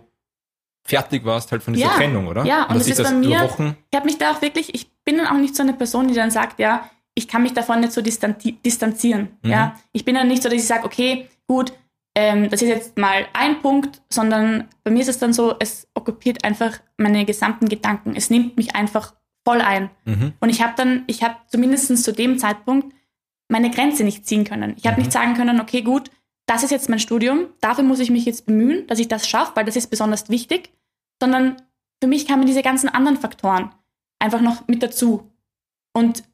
fertig 0.85 1.25
warst 1.25 1.51
halt 1.53 1.63
von 1.63 1.73
dieser 1.75 1.87
Ja. 1.87 1.95
Trennung, 1.97 2.27
oder? 2.29 2.45
Ja, 2.45 2.65
und 2.65 2.77
es 2.77 2.85
sich 2.85 2.93
ist 2.93 2.99
das 3.01 3.09
bei 3.11 3.15
mir- 3.17 3.41
Wochen, 3.41 3.77
Ich 3.91 3.97
habe 3.97 4.07
mich 4.07 4.19
da 4.19 4.33
auch 4.33 4.43
wirklich, 4.43 4.75
ich 4.75 4.91
bin 5.05 5.19
dann 5.19 5.27
auch 5.29 5.39
nicht 5.39 5.55
so 5.57 5.63
eine 5.63 5.73
Person, 5.75 6.09
die 6.09 6.15
dann 6.15 6.31
sagt, 6.31 6.59
ja, 6.61 6.89
ich 7.15 7.27
kann 7.29 7.43
mich 7.43 7.53
davon 7.55 7.81
nicht 7.81 7.93
so 7.93 8.01
distanzi 8.03 8.53
distanzieren. 8.65 9.37
Mhm. 9.43 9.51
Ja, 9.51 9.77
ich 9.93 10.05
bin 10.05 10.15
dann 10.15 10.29
nicht 10.29 10.43
so, 10.43 10.49
dass 10.49 10.59
ich 10.59 10.67
sage, 10.67 10.85
okay, 10.85 11.29
gut, 11.47 11.73
ähm, 12.21 12.51
das 12.51 12.63
ist 12.63 12.69
jetzt 12.69 12.99
mal 12.99 13.27
ein 13.33 13.63
Punkt, 13.63 14.03
sondern 14.11 14.67
bei 14.83 14.91
mir 14.91 15.03
ist 15.03 15.09
es 15.09 15.19
dann 15.21 15.33
so, 15.33 15.55
es 15.61 15.87
okkupiert 15.95 16.43
einfach 16.43 16.81
meine 16.97 17.25
gesamten 17.25 17.69
Gedanken. 17.69 18.17
Es 18.17 18.29
nimmt 18.29 18.57
mich 18.57 18.75
einfach 18.75 19.15
voll 19.45 19.61
ein. 19.61 19.89
mhm. 20.05 20.33
Und 20.41 20.49
ich 20.49 20.61
habe 20.63 20.75
dann, 20.77 21.05
ich 21.07 21.23
habe 21.23 21.37
zumindest 21.47 21.97
zu 22.05 22.13
dem 22.13 22.37
Zeitpunkt 22.39 22.93
meine 23.49 23.71
Grenze 23.71 24.03
nicht 24.03 24.27
ziehen 24.27 24.43
können. 24.45 24.75
Ich 24.77 24.85
habe 24.87 24.97
Mhm. 24.97 25.03
nicht 25.03 25.13
sagen 25.13 25.35
können, 25.35 25.61
okay, 25.61 25.83
gut, 25.83 26.11
das 26.47 26.65
ist 26.65 26.71
jetzt 26.71 26.89
mein 26.89 26.99
Studium, 26.99 27.47
dafür 27.61 27.85
muss 27.85 28.01
ich 28.01 28.11
mich 28.11 28.25
jetzt 28.25 28.47
bemühen, 28.47 28.87
dass 28.89 28.99
ich 28.99 29.07
das 29.09 29.29
schaffe, 29.29 29.53
weil 29.55 29.65
das 29.65 29.77
ist 29.77 29.87
besonders 29.89 30.29
wichtig, 30.29 30.71
sondern 31.23 31.57
für 32.03 32.09
mich 32.09 32.27
kamen 32.27 32.47
diese 32.47 32.63
ganzen 32.63 32.89
anderen 32.89 33.17
Faktoren 33.17 33.71
einfach 34.19 34.41
noch 34.41 34.67
mit 34.67 34.83
dazu. 34.83 35.31
Und 35.93 36.25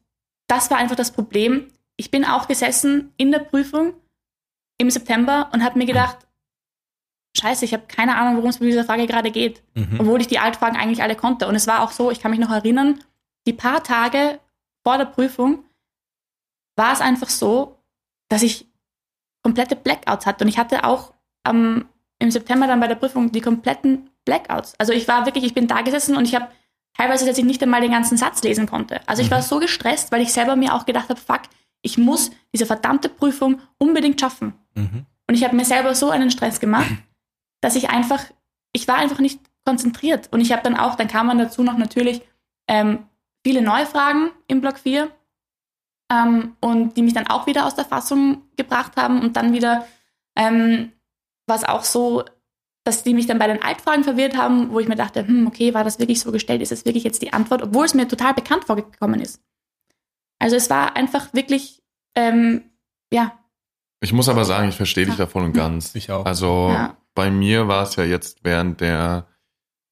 das 0.47 0.71
war 0.71 0.77
einfach 0.77 0.95
das 0.95 1.11
Problem. 1.11 1.67
Ich 1.97 2.09
bin 2.11 2.25
auch 2.25 2.47
gesessen 2.47 3.11
in 3.17 3.31
der 3.31 3.39
Prüfung 3.39 3.93
im 4.77 4.89
September 4.89 5.49
und 5.53 5.63
habe 5.63 5.77
mir 5.77 5.85
gedacht, 5.85 6.17
scheiße, 7.37 7.65
ich 7.65 7.73
habe 7.73 7.83
keine 7.87 8.17
Ahnung, 8.17 8.37
worum 8.37 8.49
es 8.49 8.59
bei 8.59 8.65
dieser 8.65 8.85
Frage 8.85 9.07
gerade 9.07 9.31
geht. 9.31 9.61
Mhm. 9.73 9.99
Obwohl 9.99 10.21
ich 10.21 10.27
die 10.27 10.39
Altfragen 10.39 10.77
eigentlich 10.77 11.03
alle 11.03 11.15
konnte. 11.15 11.47
Und 11.47 11.55
es 11.55 11.67
war 11.67 11.81
auch 11.81 11.91
so, 11.91 12.11
ich 12.11 12.19
kann 12.19 12.31
mich 12.31 12.39
noch 12.39 12.51
erinnern, 12.51 13.03
die 13.47 13.53
paar 13.53 13.83
Tage 13.83 14.39
vor 14.83 14.97
der 14.97 15.05
Prüfung 15.05 15.65
war 16.75 16.93
es 16.93 17.01
einfach 17.01 17.29
so, 17.29 17.79
dass 18.29 18.43
ich 18.43 18.67
komplette 19.43 19.75
Blackouts 19.75 20.25
hatte. 20.25 20.43
Und 20.43 20.49
ich 20.49 20.57
hatte 20.57 20.83
auch 20.83 21.13
am, 21.43 21.87
im 22.19 22.31
September 22.31 22.67
dann 22.67 22.79
bei 22.79 22.87
der 22.87 22.95
Prüfung 22.95 23.31
die 23.31 23.41
kompletten 23.41 24.09
Blackouts. 24.25 24.73
Also 24.79 24.93
ich 24.93 25.07
war 25.07 25.25
wirklich, 25.25 25.43
ich 25.43 25.53
bin 25.53 25.67
da 25.67 25.81
gesessen 25.81 26.17
und 26.17 26.25
ich 26.25 26.35
habe 26.35 26.47
teilweise, 26.97 27.25
dass 27.25 27.37
ich 27.37 27.45
nicht 27.45 27.61
einmal 27.61 27.81
den 27.81 27.91
ganzen 27.91 28.17
Satz 28.17 28.41
lesen 28.43 28.65
konnte. 28.65 29.07
Also 29.07 29.21
ich 29.21 29.31
war 29.31 29.41
so 29.41 29.59
gestresst, 29.59 30.11
weil 30.11 30.21
ich 30.21 30.33
selber 30.33 30.55
mir 30.55 30.73
auch 30.73 30.85
gedacht 30.85 31.09
habe, 31.09 31.19
fuck, 31.19 31.41
ich 31.85 31.97
muss 31.97 32.31
diese 32.51 32.65
verdammte 32.65 33.09
Prüfung 33.09 33.61
unbedingt 33.77 34.19
schaffen. 34.19 34.53
Mhm. 34.73 35.05
Und 35.27 35.35
ich 35.35 35.43
habe 35.43 35.55
mir 35.55 35.65
selber 35.65 35.95
so 35.95 36.09
einen 36.09 36.31
Stress 36.31 36.59
gemacht, 36.59 36.91
dass 37.61 37.75
ich 37.75 37.89
einfach, 37.89 38.23
ich 38.73 38.87
war 38.87 38.95
einfach 38.95 39.19
nicht 39.19 39.39
konzentriert. 39.63 40.27
Und 40.31 40.41
ich 40.41 40.51
habe 40.51 40.63
dann 40.63 40.75
auch, 40.75 40.95
dann 40.95 41.07
kam 41.07 41.27
man 41.27 41.37
dazu 41.37 41.63
noch 41.63 41.77
natürlich 41.77 42.21
ähm, 42.67 43.05
viele 43.45 43.61
neue 43.61 43.85
Fragen 43.85 44.31
im 44.47 44.61
Block 44.61 44.79
4 44.79 45.11
ähm, 46.11 46.55
und 46.59 46.97
die 46.97 47.03
mich 47.03 47.13
dann 47.13 47.27
auch 47.27 47.45
wieder 47.45 47.65
aus 47.65 47.75
der 47.75 47.85
Fassung 47.85 48.41
gebracht 48.57 48.97
haben 48.97 49.21
und 49.21 49.37
dann 49.37 49.53
wieder 49.53 49.87
ähm, 50.35 50.91
war 51.47 51.55
es 51.55 51.63
auch 51.63 51.83
so, 51.83 52.25
dass 52.83 53.03
die 53.03 53.13
mich 53.13 53.27
dann 53.27 53.39
bei 53.39 53.47
den 53.47 53.61
Altfragen 53.61 54.03
verwirrt 54.03 54.35
haben, 54.35 54.71
wo 54.71 54.79
ich 54.79 54.87
mir 54.87 54.95
dachte, 54.95 55.25
hm, 55.25 55.45
okay, 55.47 55.73
war 55.75 55.83
das 55.83 55.99
wirklich 55.99 56.19
so 56.19 56.31
gestellt? 56.31 56.61
Ist 56.61 56.71
das 56.71 56.85
wirklich 56.85 57.03
jetzt 57.03 57.21
die 57.21 57.33
Antwort? 57.33 57.61
Obwohl 57.61 57.85
es 57.85 57.93
mir 57.93 58.07
total 58.07 58.33
bekannt 58.33 58.65
vorgekommen 58.65 59.19
ist. 59.19 59.41
Also 60.39 60.55
es 60.55 60.69
war 60.69 60.95
einfach 60.95 61.33
wirklich, 61.33 61.81
ähm, 62.15 62.63
ja, 63.11 63.37
Ich 64.01 64.13
muss 64.13 64.29
aber 64.29 64.45
sagen, 64.45 64.69
ich 64.69 64.75
verstehe 64.75 65.05
dich 65.05 65.15
da 65.15 65.25
voll 65.27 65.43
und 65.43 65.53
ganz. 65.53 65.95
Ich 65.95 66.11
auch. 66.11 66.25
Also 66.25 66.69
Ja. 66.71 66.97
bei 67.15 67.31
mir 67.31 67.67
war 67.67 67.83
es 67.83 67.95
ja 67.95 68.03
jetzt 68.03 68.43
während 68.43 68.81
der 68.81 69.27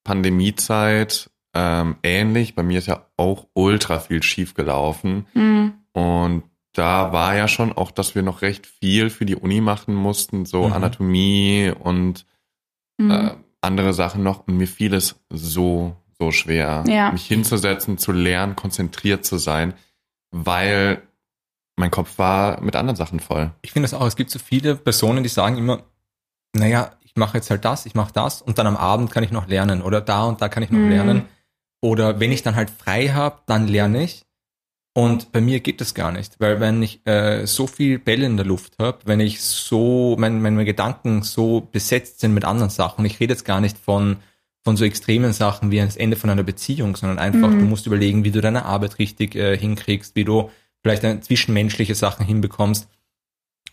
Pandemiezeit 0.04 1.30
ähm, 1.56 1.98
ähnlich. 2.04 2.56
Bei 2.56 2.64
mir 2.64 2.80
ist 2.80 2.88
ja 2.88 3.08
auch 3.18 3.48
ultra 3.54 4.00
viel 4.00 4.24
schief 4.24 4.54
gelaufen. 4.54 5.28
hm, 5.34 5.74
Und 5.94 6.44
da 6.74 7.14
war 7.14 7.36
ja 7.36 7.48
schon 7.48 7.72
auch, 7.72 7.92
dass 7.92 8.16
wir 8.16 8.24
noch 8.24 8.42
recht 8.42 8.66
viel 8.66 9.10
für 9.12 9.26
die 9.26 9.36
Uni 9.36 9.62
machen 9.62 9.94
mussten, 9.94 10.46
so 10.46 10.68
Mhm. 10.68 10.74
Anatomie 10.74 11.72
und 11.80 12.26
hm, 13.00 13.12
äh, 13.12 13.32
andere 13.62 13.94
Sachen 13.94 14.24
noch. 14.24 14.48
Und 14.48 14.58
mir 14.58 14.68
fiel 14.68 14.94
es 14.96 15.16
so, 15.30 15.96
so 16.20 16.32
schwer, 16.32 16.84
Ja. 16.88 17.12
mich 17.12 17.26
hinzusetzen, 17.28 17.98
zu 18.00 18.12
lernen, 18.12 18.56
konzentriert 18.56 19.24
zu 19.26 19.38
sein, 19.38 19.74
weil 20.34 21.02
mein 21.78 21.92
Kopf 21.92 22.18
war 22.18 22.60
mit 22.62 22.76
anderen 22.76 22.98
Sachen 22.98 23.20
voll. 23.20 23.52
Ich 23.62 23.72
finde 23.72 23.86
es 23.86 23.94
auch, 23.94 24.06
es 24.06 24.16
gibt 24.16 24.30
so 24.30 24.40
viele 24.40 24.76
Personen, 24.76 25.24
die 25.24 25.30
sagen 25.30 25.58
immer, 25.58 25.84
naja, 26.56 26.92
ich 27.02 27.16
mache 27.16 27.38
jetzt 27.38 27.50
halt 27.50 27.64
das, 27.64 27.86
ich 27.86 27.96
mache 27.96 28.12
das 28.14 28.42
und 28.42 28.58
dann 28.58 28.68
am 28.68 28.76
Abend 28.78 29.12
kann 29.12 29.24
ich 29.24 29.32
noch 29.32 29.48
lernen 29.48 29.82
oder 29.82 30.02
da 30.02 30.26
und 30.26 30.42
da 30.42 30.50
kann 30.50 30.64
ich 30.64 30.72
noch 30.72 30.80
Mhm. 30.80 30.90
lernen. 30.90 31.26
Oder 31.82 32.20
wenn 32.20 32.32
ich 32.32 32.44
dann 32.44 32.56
halt 32.56 32.70
frei 32.70 33.10
habe, 33.10 33.40
dann 33.46 33.68
lerne 33.68 34.04
ich. 34.04 34.26
Und 34.96 35.32
bei 35.32 35.42
mir 35.42 35.60
geht 35.60 35.82
das 35.82 35.96
gar 35.96 36.12
nicht, 36.12 36.40
weil 36.40 36.60
wenn 36.60 36.82
ich 36.84 37.06
äh, 37.08 37.48
so 37.48 37.66
viel 37.66 37.98
Bälle 37.98 38.28
in 38.28 38.38
der 38.38 38.46
Luft 38.46 38.76
habe, 38.80 39.00
wenn 39.06 39.20
ich 39.20 39.42
so, 39.42 40.16
mein, 40.20 40.40
meine 40.42 40.66
Gedanken 40.66 41.24
so 41.24 41.62
besetzt 41.62 42.20
sind 42.20 42.36
mit 42.36 42.46
anderen 42.46 42.70
Sachen, 42.70 43.04
ich 43.04 43.20
rede 43.20 43.34
jetzt 43.34 43.44
gar 43.46 43.60
nicht 43.60 43.78
von, 43.78 44.18
von 44.64 44.78
so 44.78 44.86
extremen 44.86 45.34
Sachen 45.34 45.72
wie 45.72 45.78
das 45.80 45.98
Ende 45.98 46.16
von 46.16 46.30
einer 46.30 46.44
Beziehung, 46.44 46.96
sondern 46.96 47.20
einfach, 47.20 47.54
Mhm. 47.54 47.60
du 47.60 47.66
musst 47.66 47.86
überlegen, 47.86 48.24
wie 48.24 48.32
du 48.32 48.42
deine 48.42 48.66
Arbeit 48.66 48.98
richtig 49.00 49.36
äh, 49.36 49.58
hinkriegst, 49.58 50.16
wie 50.16 50.24
du 50.24 50.50
vielleicht 50.82 51.04
eine 51.06 51.20
zwischenmenschliche 51.22 51.96
Sachen 51.96 52.26
hinbekommst 52.26 52.88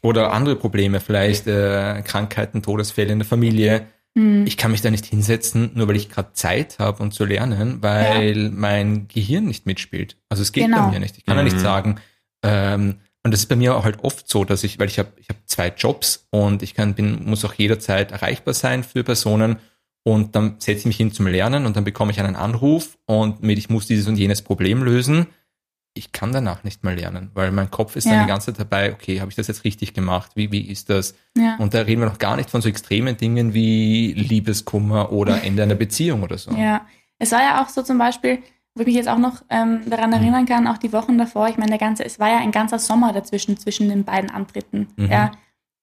oder 0.02 0.32
andere 0.32 0.56
Probleme, 0.56 1.00
vielleicht 1.00 1.46
äh, 1.46 2.02
Krankheiten, 2.04 2.62
Todesfälle 2.62 3.12
in 3.12 3.18
der 3.18 3.26
Familie. 3.28 3.86
hm, 4.16 4.46
Ich 4.46 4.56
kann 4.56 4.70
mich 4.72 4.80
da 4.80 4.90
nicht 4.90 5.04
hinsetzen, 5.06 5.70
nur 5.74 5.86
weil 5.88 5.96
ich 5.96 6.08
gerade 6.08 6.32
Zeit 6.32 6.78
habe 6.78 7.02
und 7.02 7.12
zu 7.12 7.24
lernen, 7.24 7.82
weil 7.82 8.50
mein 8.50 9.06
Gehirn 9.08 9.44
nicht 9.46 9.66
mitspielt. 9.66 10.16
Also 10.28 10.42
es 10.42 10.52
geht 10.52 10.64
Genau. 10.64 10.82
bei 10.86 10.90
mir 10.90 11.00
nicht. 11.00 11.18
Ich 11.18 11.24
kann 11.26 11.36
ja 11.36 11.42
nicht 11.44 11.56
Mhm. 11.56 11.60
sagen, 11.60 12.00
ähm, 12.42 12.96
und 13.22 13.32
das 13.32 13.40
ist 13.40 13.46
bei 13.46 13.56
mir 13.56 13.76
auch 13.76 13.84
halt 13.84 14.02
oft 14.02 14.28
so, 14.28 14.44
dass 14.44 14.64
ich, 14.64 14.78
weil 14.78 14.88
ich 14.88 14.98
habe 14.98 15.10
ich 15.18 15.28
hab 15.28 15.36
zwei 15.44 15.68
Jobs 15.68 16.26
und 16.30 16.62
ich 16.62 16.74
kann, 16.74 16.94
bin, 16.94 17.24
muss 17.26 17.44
auch 17.44 17.52
jederzeit 17.54 18.12
erreichbar 18.12 18.54
sein 18.54 18.82
für 18.82 19.04
Personen 19.04 19.56
und 20.02 20.34
dann 20.34 20.56
setze 20.58 20.80
ich 20.80 20.86
mich 20.86 20.96
hin 20.96 21.12
zum 21.12 21.26
Lernen 21.26 21.66
und 21.66 21.76
dann 21.76 21.84
bekomme 21.84 22.10
ich 22.12 22.20
einen 22.20 22.36
Anruf 22.36 22.98
und 23.06 23.42
mit 23.42 23.58
ich 23.58 23.68
muss 23.70 23.86
dieses 23.86 24.06
und 24.06 24.16
jenes 24.16 24.42
Problem 24.42 24.82
lösen. 24.82 25.26
Ich 25.92 26.12
kann 26.12 26.32
danach 26.32 26.62
nicht 26.62 26.84
mehr 26.84 26.94
lernen, 26.94 27.30
weil 27.34 27.50
mein 27.50 27.70
Kopf 27.70 27.96
ist 27.96 28.06
dann 28.06 28.14
Ja. 28.14 28.22
die 28.22 28.28
ganze 28.28 28.52
Zeit 28.52 28.60
dabei, 28.60 28.92
okay, 28.92 29.20
habe 29.20 29.30
ich 29.30 29.34
das 29.36 29.48
jetzt 29.48 29.64
richtig 29.64 29.92
gemacht? 29.92 30.30
Wie, 30.36 30.52
wie 30.52 30.60
ist 30.70 30.88
das? 30.88 31.14
ja. 31.36 31.56
Und 31.58 31.74
da 31.74 31.80
reden 31.80 32.00
wir 32.00 32.08
noch 32.08 32.18
gar 32.18 32.36
nicht 32.36 32.48
von 32.48 32.62
so 32.62 32.68
extremen 32.68 33.16
Dingen 33.16 33.54
wie 33.54 34.12
Liebeskummer 34.12 35.10
oder 35.12 35.42
Ende 35.44 35.62
einer 35.64 35.74
Beziehung 35.74 36.22
oder 36.22 36.38
so. 36.38 36.52
Ja, 36.52 36.86
es 37.18 37.32
war 37.32 37.40
ja 37.42 37.62
auch 37.62 37.68
so 37.68 37.82
zum 37.82 37.98
Beispiel, 37.98 38.38
wo 38.74 38.82
ich 38.82 38.86
mich 38.86 38.96
jetzt 38.96 39.08
auch 39.08 39.18
noch 39.18 39.42
ähm, 39.50 39.80
daran 39.90 40.12
erinnern 40.12 40.46
kann, 40.46 40.68
auch 40.68 40.78
die 40.78 40.92
Wochen 40.92 41.18
davor, 41.18 41.48
ich 41.48 41.56
meine, 41.58 41.70
der 41.70 41.78
ganze, 41.78 42.04
es 42.04 42.20
war 42.20 42.28
ja 42.28 42.38
ein 42.38 42.52
ganzer 42.52 42.78
Sommer 42.78 43.12
dazwischen, 43.12 43.58
zwischen 43.58 43.88
den 43.88 44.04
beiden 44.04 44.30
Antritten. 44.30 44.86
Mhm. 44.96 45.10
Ja. 45.10 45.32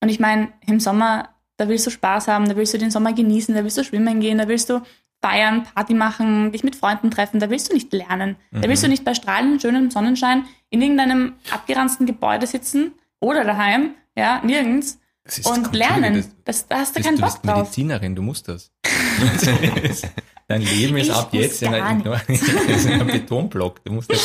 Und 0.01 0.07
ich 0.09 0.19
meine, 0.21 0.49
im 0.65 0.79
Sommer, 0.79 1.29
da 1.57 1.67
willst 1.67 1.85
du 1.85 1.91
Spaß 1.91 2.27
haben, 2.27 2.47
da 2.47 2.55
willst 2.55 2.73
du 2.73 2.77
den 2.77 2.91
Sommer 2.91 3.13
genießen, 3.13 3.53
da 3.53 3.63
willst 3.63 3.77
du 3.77 3.83
schwimmen 3.83 4.19
gehen, 4.19 4.37
da 4.37 4.47
willst 4.47 4.69
du 4.69 4.81
feiern, 5.21 5.63
Party 5.73 5.93
machen, 5.93 6.51
dich 6.51 6.63
mit 6.63 6.75
Freunden 6.75 7.09
treffen, 7.09 7.39
da 7.39 7.49
willst 7.49 7.69
du 7.69 7.73
nicht 7.73 7.91
lernen. 7.91 8.35
Da 8.51 8.69
willst 8.69 8.83
du 8.83 8.87
nicht 8.87 9.03
bei 9.03 9.15
strahlendem, 9.15 9.59
schönem 9.59 9.89
Sonnenschein 9.89 10.45
in 10.69 10.81
irgendeinem 10.81 11.33
abgeranzten 11.49 12.05
Gebäude 12.05 12.45
sitzen 12.45 12.91
oder 13.19 13.43
daheim, 13.43 13.95
ja, 14.15 14.41
nirgends 14.43 14.99
und 15.45 15.73
lernen. 15.73 16.15
Das, 16.15 16.29
Das, 16.45 16.67
da 16.67 16.77
hast 16.77 16.95
du 16.95 16.99
das, 16.99 17.05
keinen 17.07 17.17
du 17.17 17.23
bist 17.23 17.41
Bock 17.41 17.51
drauf. 17.51 17.63
Medizinerin, 17.63 18.15
du 18.15 18.21
musst 18.21 18.47
das. 18.47 18.71
Dein 20.47 20.61
Leben 20.61 20.95
ist 20.97 21.07
Ich 21.07 21.13
ab 21.13 21.29
jetzt 21.33 21.61
in 21.61 21.71
gar 21.71 21.85
einem, 21.85 22.01
in 22.27 22.91
einem 22.91 23.07
Betonblock. 23.07 23.83
Du 23.83 23.93
musst 23.93 24.11
das, 24.11 24.21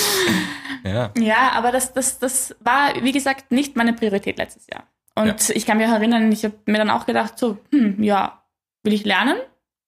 ja. 0.85 1.11
Ja, 1.19 1.53
aber 1.53 1.73
das, 1.73 1.93
das, 1.93 2.19
das 2.19 2.55
war, 2.61 2.93
wie 3.03 3.13
gesagt, 3.13 3.51
nicht 3.51 3.77
meine 3.77 3.93
Priorität 3.93 4.39
letztes 4.39 4.67
Jahr. 4.69 4.85
Und 5.15 5.51
ich 5.51 5.67
kann 5.67 5.77
mich 5.79 5.87
auch 5.87 5.93
erinnern, 5.93 6.31
ich 6.33 6.45
habe 6.45 6.55
mir 6.67 6.79
dann 6.79 6.91
auch 6.91 7.07
gedacht, 7.07 7.39
so, 7.39 7.59
hm, 7.71 8.03
ja, 8.03 8.43
will 8.83 8.93
ich 8.95 9.05
lernen 9.05 9.37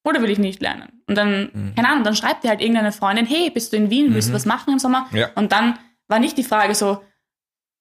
oder 0.04 0.21
will 0.23 0.31
ich 0.31 0.38
nicht 0.38 0.61
lernen? 0.61 1.02
Und 1.09 1.16
dann, 1.16 1.50
Mhm. 1.52 1.75
keine 1.75 1.88
Ahnung, 1.88 2.04
dann 2.04 2.14
schreibt 2.16 2.45
dir 2.45 2.49
halt 2.50 2.61
irgendeine 2.61 2.93
Freundin, 2.93 3.26
hey, 3.26 3.50
bist 3.50 3.73
du 3.73 3.76
in 3.76 3.90
Wien, 3.90 4.12
willst 4.14 4.28
du 4.28 4.33
Mhm. 4.33 4.37
was 4.37 4.47
machen 4.47 4.73
im 4.73 4.78
Sommer? 4.78 5.07
Ja. 5.12 5.31
Und 5.35 5.52
dann 5.52 5.78
war 6.09 6.19
nicht 6.19 6.37
die 6.37 6.43
Frage 6.45 6.75
so, 6.75 6.87
soll 6.95 7.02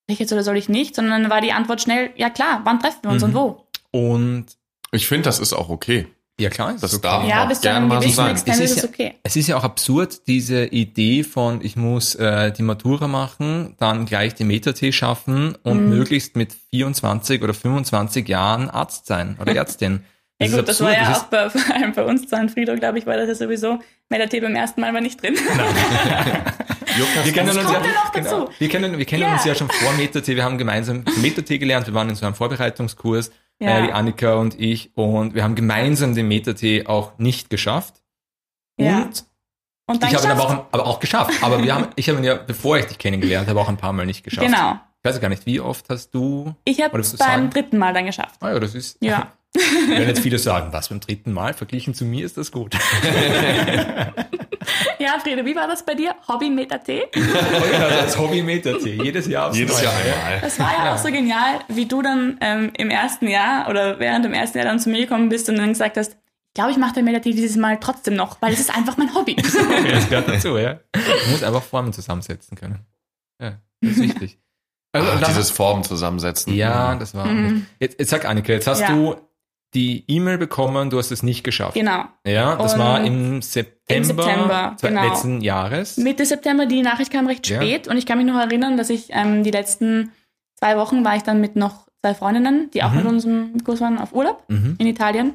ich 0.08 0.18
jetzt 0.18 0.32
oder 0.32 0.42
soll 0.42 0.56
ich 0.56 0.68
nicht, 0.68 0.94
sondern 0.94 1.22
dann 1.22 1.30
war 1.30 1.40
die 1.40 1.52
Antwort 1.52 1.80
schnell, 1.82 2.10
ja 2.16 2.30
klar, 2.30 2.60
wann 2.64 2.80
treffen 2.80 2.98
wir 3.02 3.10
uns 3.10 3.22
Mhm. 3.22 3.28
und 3.28 3.34
wo? 3.34 3.66
Und 3.90 4.46
Ich 4.92 5.06
finde, 5.08 5.24
das 5.24 5.38
ist 5.40 5.52
auch 5.52 5.68
okay. 5.70 6.06
Ja 6.40 6.50
klar, 6.50 6.74
ist 6.74 6.82
Das 6.82 6.94
okay. 6.94 7.02
darf 7.02 7.28
Ja, 7.28 7.44
auch 7.44 7.48
bis 7.48 7.58
zu 7.58 7.62
gern 7.68 7.76
einem 7.76 7.88
mal 7.88 8.02
so 8.02 8.08
sein. 8.08 8.34
Es 8.46 8.58
ist 8.58 8.76
ja- 8.82 8.84
okay. 8.88 9.14
Es 9.22 9.36
ist 9.36 9.46
ja 9.46 9.56
auch 9.56 9.64
absurd, 9.64 10.26
diese 10.26 10.66
Idee 10.66 11.22
von, 11.24 11.60
ich 11.64 11.76
muss 11.76 12.14
äh, 12.16 12.50
die 12.52 12.62
Matura 12.62 13.06
machen, 13.08 13.74
dann 13.78 14.04
gleich 14.06 14.34
die 14.34 14.44
Meta-T 14.44 14.92
schaffen 14.92 15.56
und 15.62 15.84
Mhm. 15.84 15.88
möglichst 15.90 16.34
mit 16.36 16.52
24 16.70 17.42
oder 17.42 17.54
25 17.54 18.28
Jahren 18.28 18.68
Arzt 18.70 19.06
sein 19.06 19.36
oder 19.40 19.54
Ärztin. 19.56 20.04
Ja 20.40 20.46
ist 20.48 20.56
gut, 20.56 20.68
das 20.68 20.80
war 20.80 20.92
ja 20.92 21.08
das 21.08 21.20
auch 21.20 21.24
bei, 21.26 21.48
vor 21.50 21.74
allem 21.74 21.92
bei 21.92 22.02
uns, 22.04 22.28
San 22.28 22.48
Frido, 22.48 22.74
glaube 22.74 22.98
ich, 22.98 23.06
war 23.06 23.16
das 23.16 23.28
ja 23.28 23.34
sowieso, 23.36 23.78
Melate 24.08 24.40
beim 24.40 24.56
ersten 24.56 24.80
Mal 24.80 24.92
war 24.92 25.00
nicht 25.00 25.22
drin. 25.22 25.36
Wir 27.24 27.32
kennen 27.32 27.48
Das 27.48 27.56
uns 27.56 27.66
ja, 27.72 27.72
ja 27.72 28.10
genau, 28.14 28.48
wir 28.58 28.68
kennen, 28.68 28.98
wir 28.98 29.04
kennen 29.04 29.22
Ja. 29.22 29.32
uns 29.32 29.44
ja 29.44 29.54
schon 29.56 29.68
vor 29.68 29.92
MetaT. 29.94 30.28
Wir 30.28 30.44
haben 30.44 30.58
gemeinsam 30.58 31.02
MetaT 31.20 31.58
gelernt. 31.58 31.86
Wir 31.88 31.94
waren 31.94 32.08
in 32.08 32.14
so 32.14 32.24
einem 32.24 32.36
Vorbereitungskurs, 32.36 33.32
Ja. 33.64 33.78
äh, 33.78 33.86
die 33.86 33.92
Annika 33.92 34.34
und 34.34 34.58
ich, 34.60 34.96
und 34.96 35.34
wir 35.34 35.42
haben 35.42 35.54
gemeinsam 35.54 36.14
den 36.14 36.28
MetaT 36.28 36.86
auch 36.86 37.18
nicht 37.18 37.50
geschafft. 37.50 38.02
Ja. 38.78 39.02
Und 39.02 39.24
Und 39.86 40.04
ich 40.04 40.14
habe 40.14 40.24
ihn 40.26 40.30
aber 40.30 40.42
auch, 40.44 40.64
aber 40.72 40.86
auch 40.86 41.00
geschafft. 41.00 41.32
Aber 41.42 41.62
wir 41.62 41.74
haben, 41.74 41.88
ich 41.96 42.08
habe 42.08 42.18
ihn 42.18 42.24
ja, 42.24 42.34
bevor 42.34 42.78
ich 42.78 42.86
dich 42.86 42.98
kennengelernt 42.98 43.48
habe, 43.48 43.60
auch 43.60 43.68
ein 43.68 43.76
paar 43.76 43.92
Mal 43.92 44.06
nicht 44.06 44.24
geschafft. 44.24 44.46
Genau. 44.46 44.78
Ich 45.02 45.10
weiß 45.10 45.20
gar 45.20 45.28
nicht, 45.28 45.44
wie 45.44 45.60
oft 45.60 45.90
hast 45.90 46.14
du. 46.14 46.54
Ich 46.64 46.80
habe 46.82 46.98
es 46.98 47.16
beim 47.16 47.28
sagen? 47.28 47.50
dritten 47.50 47.78
Mal 47.78 47.92
dann 47.92 48.06
geschafft. 48.06 48.36
Ah 48.40 48.52
ja, 48.52 48.60
das 48.60 48.74
ist. 48.74 48.96
Ja. 49.00 49.32
Wenn 49.54 50.08
jetzt 50.08 50.20
viele 50.20 50.38
sagen, 50.38 50.72
was 50.72 50.88
beim 50.88 51.00
dritten 51.00 51.32
Mal 51.32 51.54
verglichen 51.54 51.94
zu 51.94 52.04
mir 52.04 52.24
ist 52.26 52.36
das 52.36 52.50
gut. 52.52 52.74
Ja, 54.98 55.18
Friede, 55.18 55.44
wie 55.44 55.54
war 55.54 55.68
das 55.68 55.84
bei 55.84 55.94
dir? 55.94 56.14
Hobby 56.26 56.48
Meta 56.48 56.78
T? 56.84 57.02
also 57.14 58.00
als 58.00 58.18
Hobby 58.18 58.42
MetaT. 58.42 58.86
Jedes 58.86 59.26
Jahr 59.26 59.48
aufs 59.48 59.58
Jedes. 59.58 59.82
Jahr 59.82 59.92
einmal. 59.92 60.40
Das 60.40 60.58
war 60.58 60.72
ja, 60.72 60.94
auch 60.94 60.98
so 60.98 61.10
genial, 61.10 61.60
wie 61.68 61.84
du 61.86 62.00
dann 62.00 62.38
ähm, 62.40 62.70
im 62.78 62.88
ersten 62.88 63.28
Jahr 63.28 63.68
oder 63.68 63.98
während 63.98 64.24
dem 64.24 64.32
ersten 64.32 64.56
Jahr 64.58 64.66
dann 64.66 64.78
zu 64.80 64.88
mir 64.88 65.00
gekommen 65.02 65.28
bist 65.28 65.48
und 65.50 65.56
dann 65.56 65.68
gesagt 65.68 65.98
hast, 65.98 66.12
ich 66.12 66.54
glaube, 66.54 66.70
ich 66.70 66.78
mache 66.78 66.94
den 66.94 67.04
Meta 67.04 67.18
T 67.18 67.32
dieses 67.32 67.56
Mal 67.56 67.78
trotzdem 67.78 68.14
noch, 68.16 68.40
weil 68.40 68.54
es 68.54 68.60
ist 68.60 68.74
einfach 68.74 68.96
mein 68.96 69.14
Hobby. 69.14 69.36
Das 69.90 70.08
gehört 70.08 70.28
dazu, 70.28 70.56
ja. 70.56 70.80
Du 70.92 71.30
musst 71.30 71.44
einfach 71.44 71.62
Formen 71.62 71.92
zusammensetzen 71.92 72.56
können. 72.56 72.78
Ja, 73.42 73.58
das 73.82 73.92
ist 73.92 74.00
wichtig. 74.02 74.38
Also, 74.92 75.10
das- 75.18 75.28
dieses 75.28 75.50
Formen 75.50 75.84
zusammensetzen. 75.84 76.54
ja, 76.54 76.94
das 76.94 77.14
war. 77.14 77.26
Mhm. 77.26 77.66
Jetzt, 77.80 77.98
jetzt 77.98 78.08
sag 78.10 78.24
Annika, 78.24 78.52
jetzt 78.52 78.66
hast 78.66 78.80
Ja. 78.80 78.88
du 78.94 79.16
die 79.74 80.04
E-Mail 80.08 80.38
bekommen, 80.38 80.90
du 80.90 80.98
hast 80.98 81.10
es 81.10 81.22
nicht 81.22 81.42
geschafft. 81.44 81.74
Genau. 81.74 82.04
Ja, 82.26 82.56
das 82.56 82.74
Und 82.74 82.78
war 82.80 83.04
im 83.04 83.42
September, 83.42 84.22
September, 84.22 84.74
zwei- 84.78 84.88
genau. 84.88 85.08
letzten 85.08 85.40
Jahres. 85.40 85.96
Mitte 85.96 86.24
September, 86.24 86.66
die 86.66 86.82
Nachricht 86.82 87.10
kam 87.12 87.26
recht 87.26 87.48
Ja. 87.48 87.56
spät 87.56 87.88
und 87.88 87.96
ich 87.98 88.06
kann 88.06 88.18
mich 88.18 88.26
noch 88.26 88.38
erinnern, 88.38 88.76
dass 88.76 88.90
ich 88.90 89.08
ähm, 89.10 89.42
die 89.42 89.50
letzten 89.50 90.12
zwei 90.56 90.76
Wochen 90.76 91.04
war 91.04 91.16
ich 91.16 91.22
dann 91.22 91.40
mit 91.40 91.56
noch 91.56 91.86
zwei 92.00 92.14
Freundinnen, 92.14 92.70
die 92.72 92.82
auch 92.82 92.90
Mhm. 92.90 92.96
mit 92.98 93.06
unserem 93.06 93.64
Kurs 93.64 93.80
waren, 93.80 93.98
auf 93.98 94.12
Urlaub 94.14 94.44
Mhm. 94.48 94.76
in 94.78 94.86
Italien. 94.86 95.34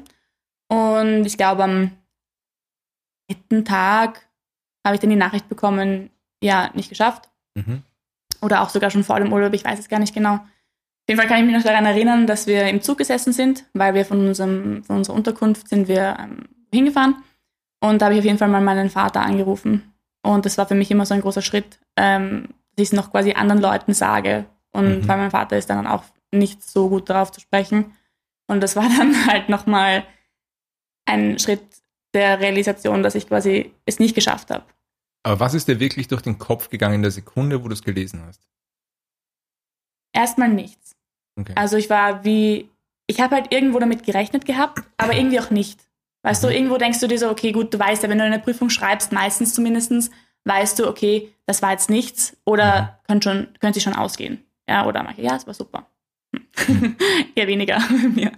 Und 0.68 1.24
ich 1.26 1.36
glaube, 1.36 1.64
am 1.64 1.90
dritten 3.28 3.64
Tag 3.64 4.28
habe 4.86 4.94
ich 4.94 5.00
dann 5.00 5.10
die 5.10 5.16
Nachricht 5.16 5.48
bekommen, 5.48 6.10
ja, 6.42 6.70
nicht 6.74 6.88
geschafft. 6.88 7.28
Mhm. 7.54 7.82
Oder 8.40 8.62
auch 8.62 8.70
sogar 8.70 8.90
schon 8.90 9.04
vor 9.04 9.18
dem 9.20 9.32
Urlaub, 9.32 9.52
ich 9.52 9.64
weiß 9.64 9.78
es 9.78 9.88
gar 9.88 9.98
nicht 9.98 10.14
genau. 10.14 10.40
Auf 11.10 11.18
jeden 11.18 11.22
Fall 11.22 11.28
kann 11.28 11.40
ich 11.44 11.52
mich 11.52 11.56
noch 11.56 11.68
daran 11.68 11.86
erinnern, 11.86 12.28
dass 12.28 12.46
wir 12.46 12.68
im 12.68 12.82
Zug 12.82 12.98
gesessen 12.98 13.32
sind, 13.32 13.64
weil 13.74 13.94
wir 13.94 14.04
von, 14.04 14.28
unserem, 14.28 14.84
von 14.84 14.98
unserer 14.98 15.16
Unterkunft 15.16 15.68
sind 15.68 15.88
wir 15.88 16.16
ähm, 16.20 16.44
hingefahren. 16.72 17.16
Und 17.80 18.00
da 18.00 18.06
habe 18.06 18.14
ich 18.14 18.20
auf 18.20 18.24
jeden 18.24 18.38
Fall 18.38 18.46
mal 18.46 18.60
meinen 18.60 18.90
Vater 18.90 19.22
angerufen. 19.22 19.92
Und 20.22 20.46
das 20.46 20.56
war 20.56 20.68
für 20.68 20.76
mich 20.76 20.88
immer 20.88 21.04
so 21.04 21.14
ein 21.14 21.20
großer 21.20 21.42
Schritt, 21.42 21.80
ähm, 21.96 22.50
dass 22.76 22.84
ich 22.84 22.88
es 22.90 22.92
noch 22.92 23.10
quasi 23.10 23.32
anderen 23.32 23.60
Leuten 23.60 23.92
sage. 23.92 24.44
Und 24.70 25.00
Mhm. 25.00 25.08
weil 25.08 25.16
mein 25.16 25.30
Vater 25.32 25.58
ist 25.58 25.68
dann 25.68 25.88
auch 25.88 26.04
nicht 26.30 26.62
so 26.62 26.88
gut 26.88 27.10
darauf 27.10 27.32
zu 27.32 27.40
sprechen. 27.40 27.96
Und 28.46 28.60
das 28.60 28.76
war 28.76 28.84
dann 28.96 29.26
halt 29.26 29.48
nochmal 29.48 30.04
ein 31.06 31.40
Schritt 31.40 31.62
der 32.14 32.38
Realisation, 32.38 33.02
dass 33.02 33.16
ich 33.16 33.26
quasi 33.26 33.72
es 33.84 33.98
nicht 33.98 34.14
geschafft 34.14 34.52
habe. 34.52 34.64
Aber 35.24 35.40
was 35.40 35.54
ist 35.54 35.66
dir 35.66 35.80
wirklich 35.80 36.06
durch 36.06 36.22
den 36.22 36.38
Kopf 36.38 36.70
gegangen 36.70 36.94
in 36.94 37.02
der 37.02 37.10
Sekunde, 37.10 37.64
wo 37.64 37.66
du 37.66 37.74
es 37.74 37.82
gelesen 37.82 38.22
hast? 38.24 38.48
Erstmal 40.12 40.48
nichts. 40.48 40.96
Okay. 41.40 41.52
Also 41.56 41.76
ich 41.76 41.88
war 41.90 42.24
wie, 42.24 42.68
ich 43.06 43.20
habe 43.20 43.34
halt 43.36 43.52
irgendwo 43.52 43.78
damit 43.78 44.04
gerechnet 44.04 44.44
gehabt, 44.44 44.82
aber 44.96 45.14
irgendwie 45.16 45.40
auch 45.40 45.50
nicht. 45.50 45.80
Weißt 46.22 46.42
Mhm. 46.42 46.48
du, 46.48 46.54
irgendwo 46.54 46.76
denkst 46.76 47.00
du 47.00 47.06
dir 47.08 47.18
so, 47.18 47.30
okay, 47.30 47.52
gut, 47.52 47.72
du 47.72 47.78
weißt 47.78 48.02
ja, 48.02 48.08
wenn 48.08 48.18
du 48.18 48.24
eine 48.24 48.38
Prüfung 48.38 48.68
schreibst, 48.70 49.12
meistens 49.12 49.54
zumindestens, 49.54 50.10
weißt 50.44 50.78
du, 50.78 50.86
okay, 50.88 51.32
das 51.46 51.62
war 51.62 51.70
jetzt 51.72 51.90
nichts 51.90 52.36
oder 52.44 52.82
Mhm. 52.82 52.88
könnte 53.06 53.28
schon, 53.30 53.48
könnte 53.60 53.74
sich 53.74 53.82
schon 53.82 53.94
ausgehen. 53.96 54.44
Ja, 54.68 54.86
oder 54.86 55.02
manche, 55.02 55.22
ja, 55.22 55.34
es 55.36 55.46
war 55.46 55.54
super. 55.54 55.86
Mhm. 56.32 56.96
Eher 57.34 57.46
weniger 57.46 57.78
bei 57.88 58.08
mir. 58.08 58.32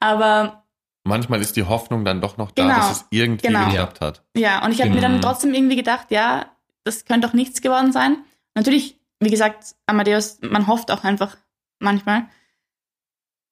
Aber 0.00 0.62
Manchmal 1.04 1.40
ist 1.40 1.54
die 1.54 1.62
Hoffnung 1.62 2.04
dann 2.04 2.20
doch 2.20 2.36
noch 2.36 2.50
da, 2.50 2.62
Genau, 2.64 2.74
dass 2.74 2.90
es 2.90 3.04
irgendwie 3.10 3.46
genau. 3.46 3.66
geklappt 3.68 4.00
hat. 4.00 4.24
Ja, 4.36 4.64
und 4.64 4.72
ich 4.72 4.80
habe 4.80 4.90
mir 4.90 4.96
Genau. 4.96 5.12
dann 5.12 5.22
trotzdem 5.22 5.54
irgendwie 5.54 5.76
gedacht, 5.76 6.10
ja, 6.10 6.46
das 6.82 7.04
könnte 7.04 7.28
doch 7.28 7.32
nichts 7.34 7.60
geworden 7.62 7.92
sein. 7.92 8.16
Natürlich, 8.56 8.98
wie 9.20 9.30
gesagt, 9.30 9.76
Amadeus, 9.86 10.38
man 10.42 10.66
hofft 10.66 10.90
auch 10.90 11.04
einfach 11.04 11.36
manchmal. 11.78 12.28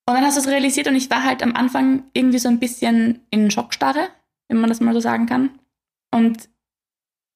Und 0.06 0.14
dann 0.14 0.24
hast 0.24 0.36
du 0.36 0.40
es 0.40 0.48
realisiert 0.48 0.86
und 0.86 0.96
ich 0.96 1.10
war 1.10 1.24
halt 1.24 1.42
am 1.42 1.56
Anfang 1.56 2.04
irgendwie 2.12 2.38
so 2.38 2.48
ein 2.48 2.58
bisschen 2.58 3.24
in 3.30 3.50
Schockstarre, 3.50 4.08
wenn 4.48 4.60
man 4.60 4.68
das 4.68 4.80
mal 4.80 4.92
so 4.92 5.00
sagen 5.00 5.26
kann. 5.26 5.58
Und 6.12 6.50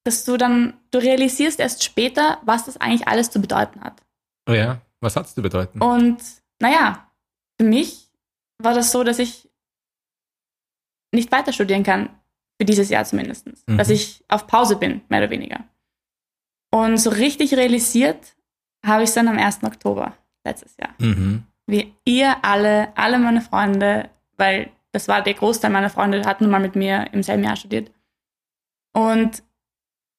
dass 0.05 0.25
du 0.25 0.37
dann, 0.37 0.79
du 0.91 0.99
realisierst 0.99 1.61
erst 1.61 1.83
später, 1.83 2.39
was 2.45 2.67
das 2.67 2.77
eigentlich 2.77 3.09
alles 3.09 3.31
zu 3.31 3.41
bedeuten 3.41 3.81
hat. 3.81 4.03
oh 4.49 4.53
ja, 4.53 4.83
was 5.01 5.17
hat's 5.17 5.35
zu 5.35 5.43
bedeuten? 5.43 5.81
Und 5.81 6.19
naja, 6.61 7.11
für 7.59 7.67
mich 7.67 8.11
war 8.59 8.75
das 8.75 8.93
so, 8.93 9.05
dass 9.05 9.19
ich 9.19 9.49
nicht 11.13 11.33
weiter 11.33 11.53
studieren 11.53 11.85
kann, 11.85 12.11
für 12.61 12.65
dieses 12.67 12.91
Jahr 12.91 13.05
zumindest. 13.05 13.47
Mhm. 13.69 13.79
Dass 13.79 13.89
ich 13.89 14.25
auf 14.29 14.47
Pause 14.47 14.77
bin, 14.77 15.01
mehr 15.09 15.21
oder 15.21 15.31
weniger. 15.31 15.65
Und 16.71 16.99
so 16.99 17.11
richtig 17.11 17.55
realisiert 17.55 18.37
habe 18.85 19.05
ich 19.05 19.09
es 19.09 19.15
dann 19.15 19.29
am 19.29 19.39
1. 19.39 19.65
Oktober 19.65 20.18
letztes 20.45 20.77
Jahr. 20.79 20.95
Mhm. 20.99 21.45
Wie 21.67 21.93
ihr 22.05 22.37
alle, 22.43 22.89
alle 22.97 23.19
meine 23.19 23.41
Freunde, 23.41 24.09
weil 24.37 24.71
das 24.93 25.09
war 25.09 25.23
der 25.23 25.35
Großteil 25.35 25.71
meiner 25.71 25.91
Freunde, 25.91 26.25
hat 26.25 26.41
nun 26.41 26.51
mal 26.51 26.61
mit 26.61 26.77
mir 26.77 27.09
im 27.13 27.23
selben 27.23 27.45
Jahr 27.45 27.57
studiert. 27.57 27.91
Und 28.95 29.43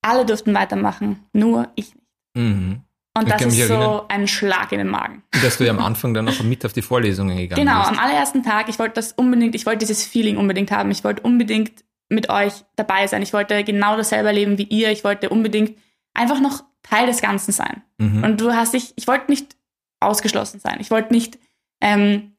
alle 0.01 0.25
durften 0.25 0.53
weitermachen, 0.53 1.25
nur 1.33 1.69
ich 1.75 1.93
nicht. 1.95 2.05
Mhm. 2.35 2.81
Und 3.17 3.29
das 3.29 3.41
ist 3.41 3.67
so 3.67 3.73
erinnern. 3.73 4.01
ein 4.07 4.27
Schlag 4.27 4.71
in 4.71 4.77
den 4.77 4.87
Magen. 4.87 5.23
Dass 5.43 5.57
du 5.57 5.65
ja 5.65 5.71
am 5.71 5.79
Anfang 5.79 6.13
dann 6.13 6.25
noch 6.25 6.41
mit 6.43 6.63
auf 6.65 6.73
die 6.73 6.81
Vorlesungen 6.83 7.35
gegangen 7.35 7.65
Genau, 7.65 7.79
bist. 7.79 7.91
am 7.91 7.99
allerersten 7.99 8.43
Tag, 8.43 8.69
ich 8.69 8.79
wollte 8.79 8.93
das 8.95 9.13
unbedingt, 9.13 9.55
ich 9.55 9.65
wollte 9.65 9.79
dieses 9.79 10.05
Feeling 10.05 10.37
unbedingt 10.37 10.71
haben. 10.71 10.91
Ich 10.91 11.03
wollte 11.03 11.23
unbedingt 11.23 11.83
mit 12.07 12.29
euch 12.29 12.63
dabei 12.75 13.07
sein. 13.07 13.21
Ich 13.21 13.33
wollte 13.33 13.63
genau 13.63 13.97
dasselbe 13.97 14.27
erleben 14.29 14.57
wie 14.57 14.63
ihr. 14.63 14.91
Ich 14.91 15.03
wollte 15.03 15.29
unbedingt 15.29 15.77
einfach 16.13 16.39
noch 16.39 16.63
Teil 16.83 17.07
des 17.07 17.21
Ganzen 17.21 17.51
sein. 17.51 17.81
Mhm. 17.97 18.23
Und 18.23 18.41
du 18.41 18.53
hast 18.53 18.73
dich, 18.73 18.93
ich 18.95 19.07
wollte 19.07 19.29
nicht 19.29 19.55
ausgeschlossen 19.99 20.59
sein. 20.59 20.79
Ich 20.79 20.91
wollte 20.91 21.13
nicht 21.13 21.39
ähm, 21.81 22.35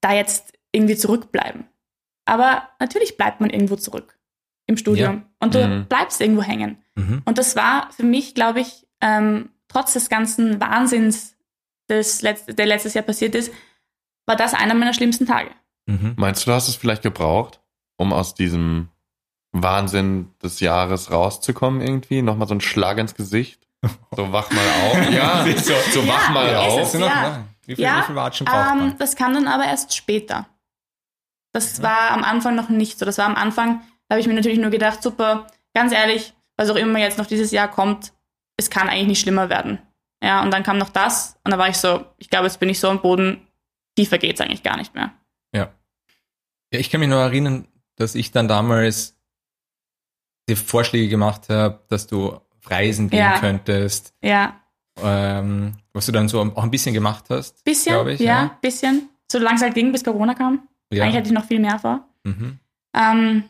da 0.00 0.12
jetzt 0.12 0.52
irgendwie 0.72 0.96
zurückbleiben. 0.96 1.64
Aber 2.24 2.68
natürlich 2.80 3.16
bleibt 3.16 3.40
man 3.40 3.50
irgendwo 3.50 3.76
zurück 3.76 4.18
im 4.66 4.76
Studium. 4.76 5.16
Ja. 5.16 5.22
Und 5.40 5.54
du 5.54 5.66
Mhm. 5.66 5.86
bleibst 5.86 6.20
irgendwo 6.20 6.42
hängen. 6.42 6.78
Mhm. 6.94 7.22
Und 7.24 7.38
das 7.38 7.56
war 7.56 7.90
für 7.92 8.04
mich, 8.04 8.34
glaube 8.34 8.60
ich, 8.60 8.86
ähm, 9.00 9.50
trotz 9.68 9.92
des 9.94 10.08
ganzen 10.08 10.60
Wahnsinns, 10.60 11.36
des 11.88 12.22
letzt, 12.22 12.58
der 12.58 12.66
letztes 12.66 12.94
Jahr 12.94 13.04
passiert 13.04 13.34
ist, 13.34 13.52
war 14.26 14.36
das 14.36 14.54
einer 14.54 14.74
meiner 14.74 14.94
schlimmsten 14.94 15.26
Tage. 15.26 15.50
Mhm. 15.86 16.14
Meinst 16.16 16.42
du, 16.46 16.50
du 16.50 16.54
hast 16.54 16.68
es 16.68 16.76
vielleicht 16.76 17.02
gebraucht, 17.02 17.60
um 17.96 18.12
aus 18.12 18.34
diesem 18.34 18.88
Wahnsinn 19.50 20.30
des 20.42 20.60
Jahres 20.60 21.10
rauszukommen 21.10 21.80
irgendwie? 21.80 22.22
Nochmal 22.22 22.48
so 22.48 22.54
ein 22.54 22.60
Schlag 22.60 22.98
ins 22.98 23.14
Gesicht? 23.14 23.61
So 24.16 24.32
wach 24.32 24.50
mal 24.50 24.66
auf. 24.84 25.10
Ja, 25.10 25.44
so, 25.56 25.74
so 25.92 26.06
wach 26.06 26.28
Ja, 26.28 26.30
mal 26.30 26.46
ist 26.48 26.56
auf. 26.58 26.80
es. 26.82 26.94
Noch? 26.94 27.06
Ja. 27.08 27.22
Ja. 27.22 27.44
Wie 27.66 27.74
viel, 27.76 27.84
Ja, 27.84 27.98
wie 28.00 28.06
viel 28.06 28.14
Watschen 28.16 28.44
braucht 28.44 28.72
Ähm, 28.72 28.78
man? 28.78 28.98
das 28.98 29.16
kam 29.16 29.34
dann 29.34 29.48
aber 29.48 29.64
erst 29.64 29.94
später. 29.94 30.46
Das 31.52 31.82
war 31.82 32.10
am 32.12 32.24
Anfang 32.24 32.54
noch 32.54 32.68
nicht 32.68 32.98
so. 32.98 33.04
Das 33.04 33.18
war 33.18 33.26
am 33.26 33.34
Anfang, 33.34 33.80
da 34.08 34.14
habe 34.14 34.20
ich 34.20 34.26
mir 34.26 34.34
natürlich 34.34 34.58
nur 34.58 34.70
gedacht, 34.70 35.02
super, 35.02 35.46
ganz 35.74 35.92
ehrlich, 35.92 36.34
was 36.56 36.70
auch 36.70 36.76
immer 36.76 36.98
jetzt 36.98 37.18
noch 37.18 37.26
dieses 37.26 37.50
Jahr 37.50 37.68
kommt, 37.68 38.12
es 38.56 38.70
kann 38.70 38.88
eigentlich 38.88 39.06
nicht 39.08 39.20
schlimmer 39.20 39.48
werden. 39.48 39.78
Ja, 40.22 40.42
und 40.42 40.50
dann 40.52 40.62
kam 40.62 40.78
noch 40.78 40.88
das 40.90 41.36
und 41.44 41.50
da 41.50 41.58
war 41.58 41.68
ich 41.68 41.76
so, 41.76 42.04
ich 42.18 42.30
glaube, 42.30 42.46
jetzt 42.46 42.60
bin 42.60 42.68
ich 42.68 42.78
so 42.80 42.88
am 42.88 43.02
Boden, 43.02 43.46
tiefer 43.96 44.18
geht's 44.18 44.40
eigentlich 44.40 44.62
gar 44.62 44.76
nicht 44.76 44.94
mehr. 44.94 45.12
Ja, 45.54 45.70
ich 46.70 46.88
kann 46.90 47.00
mich 47.00 47.08
nur 47.10 47.20
erinnern, 47.20 47.68
dass 47.96 48.14
ich 48.14 48.30
dann 48.30 48.48
damals 48.48 49.14
die 50.48 50.56
Vorschläge 50.56 51.08
gemacht 51.08 51.48
habe, 51.50 51.84
dass 51.88 52.06
du 52.06 52.40
Reisen 52.66 53.10
gehen 53.10 53.18
Ja. 53.20 53.38
könntest, 53.38 54.14
Ja, 54.22 54.54
ähm, 55.02 55.74
was 55.92 56.06
du 56.06 56.12
dann 56.12 56.28
so 56.28 56.40
auch 56.40 56.62
ein 56.62 56.70
bisschen 56.70 56.94
gemacht 56.94 57.24
hast. 57.30 57.64
bisschen, 57.64 57.92
glaub 57.94 58.06
ich, 58.08 58.20
ja, 58.20 58.26
ja. 58.44 58.58
bisschen. 58.60 59.08
Solange 59.30 59.56
es 59.56 59.62
halt 59.62 59.74
ging, 59.74 59.92
bis 59.92 60.04
Corona 60.04 60.34
kam. 60.34 60.68
Ja. 60.92 61.04
Eigentlich 61.04 61.16
hatte 61.16 61.28
ich 61.28 61.32
noch 61.34 61.46
viel 61.46 61.58
mehr 61.60 61.78
vor. 61.78 62.06
Mhm. 62.24 62.58
Ähm, 62.94 63.44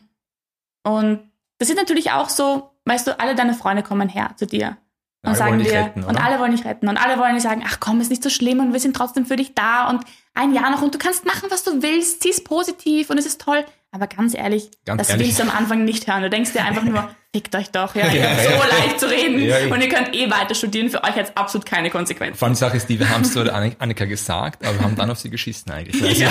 und 0.83 1.19
das 1.57 1.69
ist 1.69 1.75
natürlich 1.77 2.11
auch 2.11 2.29
so, 2.29 2.71
weißt 2.85 3.07
du, 3.07 3.19
alle 3.19 3.35
deine 3.35 3.53
Freunde 3.53 3.83
kommen 3.83 4.07
her 4.09 4.31
zu 4.37 4.45
dir. 4.47 4.77
Und 5.23 5.29
Alle 5.29 5.37
sagen 5.37 5.51
wollen 5.51 5.59
dich 5.63 5.69
dir, 5.71 5.79
retten, 5.79 6.03
und 6.03 6.17
alle 6.17 6.37
wollen 6.39 6.51
dich 6.55 6.65
retten. 6.65 6.89
Und 6.89 6.97
alle 6.97 7.17
wollen 7.17 7.35
dir 7.35 7.39
sagen, 7.41 7.63
ach 7.65 7.77
komm, 7.79 8.01
ist 8.01 8.09
nicht 8.09 8.21
so 8.23 8.29
schlimm 8.29 8.59
und 8.59 8.73
wir 8.73 8.79
sind 8.81 8.93
trotzdem 8.95 9.25
für 9.25 9.37
dich 9.37 9.55
da 9.55 9.89
und 9.89 10.03
ein 10.33 10.53
Jahr 10.53 10.69
noch 10.69 10.81
und 10.81 10.93
du 10.93 10.97
kannst 10.97 11.25
machen, 11.25 11.47
was 11.49 11.63
du 11.63 11.81
willst, 11.81 12.21
zieh's 12.21 12.43
positiv 12.43 13.09
und 13.09 13.17
es 13.17 13.25
ist 13.25 13.39
toll. 13.39 13.63
Aber 13.91 14.07
ganz 14.07 14.33
ehrlich, 14.35 14.69
Ganz 14.85 14.99
das 14.99 15.09
ehrlich. 15.11 15.27
willst 15.27 15.39
du 15.39 15.43
am 15.43 15.51
Anfang 15.51 15.85
nicht 15.85 16.07
hören. 16.07 16.23
Du 16.23 16.29
denkst 16.29 16.51
dir 16.51 16.65
einfach 16.65 16.83
nur, 16.83 17.09
fickt 17.33 17.55
euch 17.55 17.69
doch, 17.71 17.95
ja, 17.95 18.07
ihr 18.07 18.19
Ja, 18.21 18.29
habt 18.31 18.43
ja. 18.43 18.51
so 18.51 18.57
leicht 18.67 18.99
zu 18.99 19.09
reden 19.09 19.39
Ja, 19.39 19.59
ja. 19.59 19.73
und 19.73 19.79
ihr 19.81 19.87
könnt 19.87 20.13
eh 20.13 20.29
weiter 20.29 20.55
studieren, 20.55 20.89
für 20.89 21.01
euch 21.03 21.15
hat 21.15 21.29
es 21.29 21.37
absolut 21.37 21.65
keine 21.65 21.89
Konsequenzen. 21.89 22.37
Vor 22.37 22.47
allem 22.47 22.55
die 22.55 22.59
Sache 22.59 22.75
ist 22.75 22.89
die, 22.89 22.99
wir 22.99 23.09
haben 23.09 23.21
es 23.21 23.37
Annik- 23.37 23.77
Annika 23.79 24.03
gesagt, 24.05 24.65
aber 24.65 24.77
wir 24.77 24.83
haben 24.83 24.95
dann 24.97 25.09
auf 25.09 25.19
sie 25.19 25.29
geschissen 25.29 25.71
eigentlich. 25.71 26.03
Also, 26.03 26.21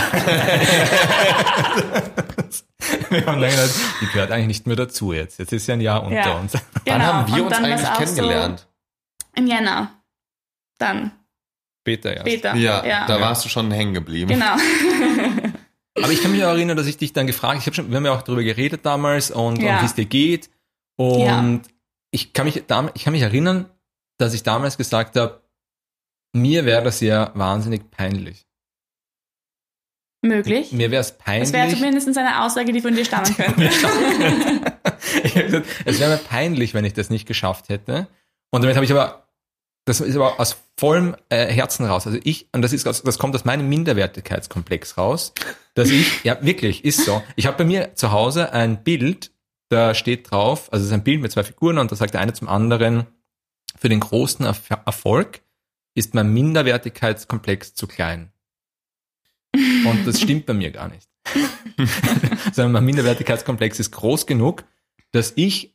wir 3.11 3.27
haben 3.27 3.41
dann 3.41 3.51
gedacht, 3.51 3.71
die 4.01 4.07
gehört 4.07 4.31
eigentlich 4.33 4.47
nicht 4.49 4.67
mehr 4.67 4.77
dazu 4.77 5.13
jetzt. 5.13 5.39
Jetzt 5.39 5.53
ist 5.53 5.67
ja 5.67 5.75
ein 5.75 5.81
Jahr 5.81 6.03
unter 6.03 6.17
Ja. 6.17 6.33
uns. 6.35 6.53
Wann 6.55 6.63
Genau. 6.85 7.05
haben 7.05 7.35
wir 7.35 7.43
Und 7.45 7.49
uns 7.49 7.59
eigentlich 7.59 7.93
kennengelernt? 7.95 8.61
So 8.61 8.67
Im 9.37 9.47
Jänner. 9.47 10.03
Dann, 10.79 11.13
Später 11.83 12.13
erst. 12.15 12.29
später. 12.29 12.55
Ja, 12.55 12.85
ja. 12.85 13.07
da 13.07 13.21
warst 13.21 13.45
du 13.45 13.49
schon 13.49 13.71
hängen 13.71 13.95
geblieben. 13.95 14.29
Genau. 14.31 14.57
Aber 15.99 16.11
ich 16.11 16.23
kann 16.23 16.33
mich 16.33 16.43
auch 16.45 16.49
erinnern, 16.51 16.77
dass 16.77 16.87
ich 16.87 16.97
dich 16.97 17.13
dann 17.13 17.27
gefragt, 17.27 17.59
ich 17.61 17.67
habe 17.67 17.75
schon, 17.75 17.91
wir 17.91 17.97
haben 17.97 18.05
ja 18.07 18.13
auch 18.15 18.23
darüber 18.23 18.43
geredet 18.43 18.85
damals 18.87 19.31
und, 19.31 19.61
Ja. 19.61 19.77
und 19.77 19.83
wie 19.83 19.87
es 19.87 19.95
dir 19.95 20.07
geht. 20.07 20.51
Und 20.97 21.21
Ja. 21.21 21.61
ich 22.13 22.33
kann 22.33 22.47
mich 22.47 22.57
ich 22.57 22.67
kann 23.05 23.13
mich 23.13 23.23
erinnern, 23.23 23.69
dass 24.19 24.33
ich 24.35 24.43
damals 24.43 24.77
gesagt 24.79 25.17
habe, 25.17 25.43
mir 26.35 26.65
wäre 26.65 26.83
das 26.83 27.01
ja 27.01 27.31
wahnsinnig 27.35 27.91
peinlich. 27.91 28.47
Möglich. 30.25 30.71
Mir 30.73 30.91
wäre 30.93 31.01
es 31.01 31.19
peinlich. 31.19 31.51
Das 31.51 31.53
wäre 31.53 31.69
zumindest 31.69 32.17
eine 32.17 32.43
Aussage, 32.45 32.73
die 32.73 32.81
von 32.81 32.95
dir 32.95 33.05
stammen 33.05 33.35
könnte. 33.35 33.65
ich 35.25 35.37
hab 35.37 35.45
gesagt, 35.47 35.67
es 35.85 35.99
wäre 35.99 36.13
mir 36.13 36.19
peinlich, 36.19 36.75
wenn 36.75 36.85
ich 36.85 36.95
das 36.95 37.11
nicht 37.11 37.27
geschafft 37.27 37.69
hätte. 37.69 38.07
Und 38.53 38.63
damit 38.63 38.77
habe 38.77 38.85
ich 38.85 38.93
aber, 38.93 39.27
das 39.87 40.01
ist 40.01 40.15
aber 40.15 40.39
aus 40.39 40.57
vollem 40.79 41.17
äh, 41.31 41.47
Herzen 41.47 41.87
raus. 41.87 42.07
Also 42.07 42.19
ich, 42.23 42.49
und 42.53 42.63
das 42.63 42.73
ist, 42.73 42.87
das 42.87 43.19
kommt 43.19 43.35
aus 43.35 43.45
meinem 43.45 43.69
Minderwertigkeitskomplex 43.69 44.97
raus, 44.99 45.33
dass 45.75 45.91
ich, 45.91 46.07
ja 46.25 46.39
wirklich, 46.43 46.85
ist 46.85 47.05
so. 47.05 47.23
Ich 47.35 47.47
habe 47.47 47.57
bei 47.57 47.65
mir 47.65 47.95
zu 47.95 48.13
Hause 48.13 48.53
ein 48.53 48.85
Bild, 48.85 49.33
da 49.71 49.95
steht 49.95 50.31
drauf, 50.31 50.73
also 50.73 50.83
es 50.83 50.91
ist 50.91 50.95
ein 50.95 51.03
Bild 51.03 51.23
mit 51.23 51.33
zwei 51.33 51.43
Figuren 51.43 51.79
und 51.79 51.91
da 51.91 51.97
sagt 51.97 52.15
der 52.15 52.21
eine 52.21 52.35
zum 52.35 52.49
anderen, 52.49 53.07
für 53.79 53.89
den 53.89 54.01
großen 54.01 54.45
Erf 54.45 54.69
Erfolg 54.71 55.41
ist 55.95 56.15
mein 56.15 56.33
Minderwertigkeitskomplex 56.33 57.75
zu 57.75 57.87
klein. 57.87 58.33
Und 59.55 60.07
das 60.07 60.21
stimmt 60.21 60.47
bei 60.47 60.55
mir 60.55 60.71
gar 60.71 60.89
nicht. 60.89 61.09
sondern 62.53 62.73
mein 62.73 62.85
Minderwertigkeitskomplex 62.85 63.81
ist 63.81 63.93
groß 63.93 64.27
genug, 64.27 64.65
dass 65.13 65.33
ich 65.37 65.75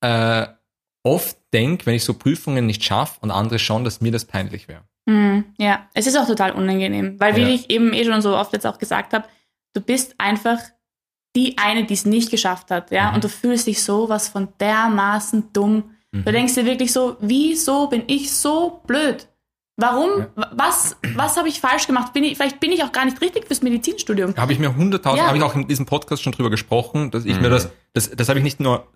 äh, 0.00 0.46
oft 1.02 1.37
denke, 1.52 1.86
wenn 1.86 1.94
ich 1.94 2.04
so 2.04 2.14
Prüfungen 2.14 2.66
nicht 2.66 2.84
schaffe 2.84 3.18
und 3.20 3.30
andere 3.30 3.58
schon, 3.58 3.84
dass 3.84 4.00
mir 4.00 4.12
das 4.12 4.24
peinlich 4.24 4.68
wäre. 4.68 4.82
Hm, 5.08 5.44
ja, 5.58 5.86
es 5.94 6.06
ist 6.06 6.16
auch 6.18 6.26
total 6.26 6.52
unangenehm, 6.52 7.18
weil 7.18 7.34
wie 7.36 7.42
Ja. 7.42 7.48
ich 7.48 7.70
eben 7.70 7.92
eh 7.94 8.04
schon 8.04 8.20
so 8.22 8.36
oft 8.36 8.52
jetzt 8.52 8.66
auch 8.66 8.78
gesagt 8.78 9.12
habe, 9.14 9.26
du 9.74 9.80
bist 9.80 10.14
einfach 10.18 10.58
die 11.36 11.56
eine, 11.58 11.84
die 11.84 11.94
es 11.94 12.04
nicht 12.04 12.30
geschafft 12.30 12.70
hat, 12.70 12.90
ja, 12.90 13.08
Mhm. 13.08 13.14
und 13.16 13.24
du 13.24 13.28
fühlst 13.28 13.66
dich 13.66 13.82
sowas 13.82 14.28
von 14.28 14.48
dermaßen 14.60 15.52
dumm. 15.52 15.90
Mhm. 16.12 16.24
Du 16.24 16.32
denkst 16.32 16.54
dir 16.54 16.64
wirklich 16.66 16.92
so, 16.92 17.16
wieso 17.20 17.86
bin 17.88 18.02
ich 18.06 18.30
so 18.32 18.82
blöd? 18.86 19.28
Warum? 19.80 20.20
Ja. 20.36 20.50
Was, 20.52 20.96
was 21.14 21.36
habe 21.36 21.48
ich 21.48 21.60
falsch 21.60 21.86
gemacht? 21.86 22.12
Bin 22.12 22.24
ich, 22.24 22.36
vielleicht 22.36 22.58
bin 22.60 22.72
ich 22.72 22.82
auch 22.82 22.90
gar 22.92 23.04
nicht 23.04 23.20
richtig 23.20 23.46
fürs 23.46 23.62
Medizinstudium. 23.62 24.34
Habe 24.36 24.52
ich 24.52 24.58
mir 24.58 24.74
hunderttausend, 24.74 25.20
Ja. 25.22 25.28
habe 25.28 25.38
ich 25.38 25.44
auch 25.44 25.54
in 25.54 25.68
diesem 25.68 25.86
Podcast 25.86 26.22
schon 26.22 26.32
drüber 26.32 26.50
gesprochen, 26.50 27.10
dass 27.12 27.24
ich 27.24 27.36
Mhm. 27.36 27.42
mir 27.42 27.50
das, 27.50 27.70
das, 27.94 28.10
das 28.10 28.28
habe 28.28 28.40
ich 28.40 28.42
nicht 28.42 28.58
nur 28.58 28.88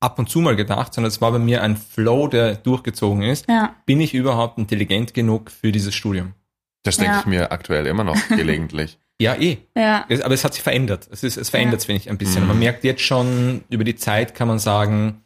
ab 0.00 0.18
und 0.18 0.28
zu 0.28 0.40
mal 0.40 0.56
gedacht, 0.56 0.92
sondern 0.94 1.08
es 1.08 1.20
war 1.20 1.32
bei 1.32 1.38
mir 1.38 1.62
ein 1.62 1.76
Flow, 1.76 2.28
der 2.28 2.56
durchgezogen 2.56 3.22
ist. 3.22 3.48
Ja, 3.48 3.74
Bin 3.86 4.00
ich 4.00 4.14
überhaupt 4.14 4.58
intelligent 4.58 5.14
genug 5.14 5.50
für 5.50 5.72
dieses 5.72 5.94
Studium? 5.94 6.34
Das 6.82 6.96
denke 6.98 7.12
Ja. 7.14 7.20
ich 7.20 7.26
mir 7.26 7.50
aktuell 7.52 7.86
immer 7.86 8.04
noch 8.04 8.16
gelegentlich. 8.28 8.98
Ja, 9.18 9.34
eh. 9.34 9.56
ja, 9.74 10.04
Es- 10.08 10.20
Aber 10.20 10.34
es 10.34 10.44
hat 10.44 10.52
sich 10.54 10.62
verändert. 10.62 11.08
Es, 11.10 11.22
ist, 11.22 11.36
es 11.38 11.48
verändert 11.48 11.80
sich, 11.80 11.86
finde 11.86 12.02
ich, 12.02 12.10
ein 12.10 12.18
bisschen. 12.18 12.42
Mhm. 12.42 12.48
Man 12.48 12.58
merkt 12.58 12.84
jetzt 12.84 13.00
schon, 13.02 13.64
über 13.70 13.82
die 13.84 13.96
Zeit 13.96 14.34
kann 14.34 14.46
man 14.48 14.58
sagen, 14.58 15.22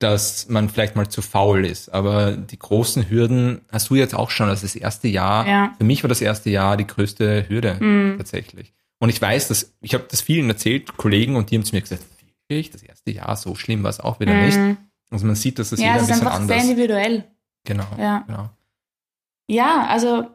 dass 0.00 0.48
man 0.48 0.68
vielleicht 0.68 0.96
mal 0.96 1.08
zu 1.08 1.22
faul 1.22 1.64
ist. 1.64 1.90
Aber 1.90 2.32
die 2.32 2.58
großen 2.58 3.08
Hürden 3.08 3.60
hast 3.70 3.90
du 3.90 3.94
jetzt 3.94 4.14
auch 4.14 4.30
schon. 4.30 4.48
Also 4.48 4.62
das 4.62 4.74
erste 4.74 5.08
Jahr, 5.08 5.46
Ja. 5.46 5.74
für 5.78 5.84
mich 5.84 6.02
war 6.02 6.08
das 6.08 6.20
erste 6.22 6.50
Jahr 6.50 6.76
die 6.76 6.86
größte 6.86 7.48
Hürde 7.48 7.76
Mhm. 7.78 8.14
tatsächlich. 8.18 8.72
Und 8.98 9.10
ich 9.10 9.20
weiß, 9.22 9.48
dass 9.48 9.74
ich 9.80 9.94
habe 9.94 10.04
das 10.10 10.20
vielen 10.22 10.48
erzählt, 10.50 10.96
Kollegen, 10.96 11.36
und 11.36 11.50
die 11.50 11.56
haben 11.56 11.64
zu 11.64 11.74
mir 11.74 11.82
gesagt, 11.82 12.02
wirklich, 12.50 12.70
das 12.70 12.82
erste 12.82 13.10
Jahr, 13.12 13.34
so 13.36 13.54
schlimm 13.54 13.82
war 13.82 13.90
es 13.90 14.00
auch 14.00 14.20
wieder 14.20 14.34
nicht. 14.34 14.58
Mhm. 14.58 14.76
Also 15.10 15.26
man 15.26 15.34
sieht, 15.36 15.58
dass 15.58 15.70
das 15.70 15.80
ja, 15.80 15.86
jeder 15.94 15.96
es 16.02 16.02
ein 16.02 16.10
ist 16.14 16.20
bisschen 16.20 16.26
einfach 16.28 16.46
sehr 16.46 16.56
anders. 16.56 16.68
individuell. 16.70 17.24
Genau, 17.64 17.86
Ja. 17.98 18.18
genau. 18.26 18.50
Ja, 19.48 19.86
also 19.86 20.26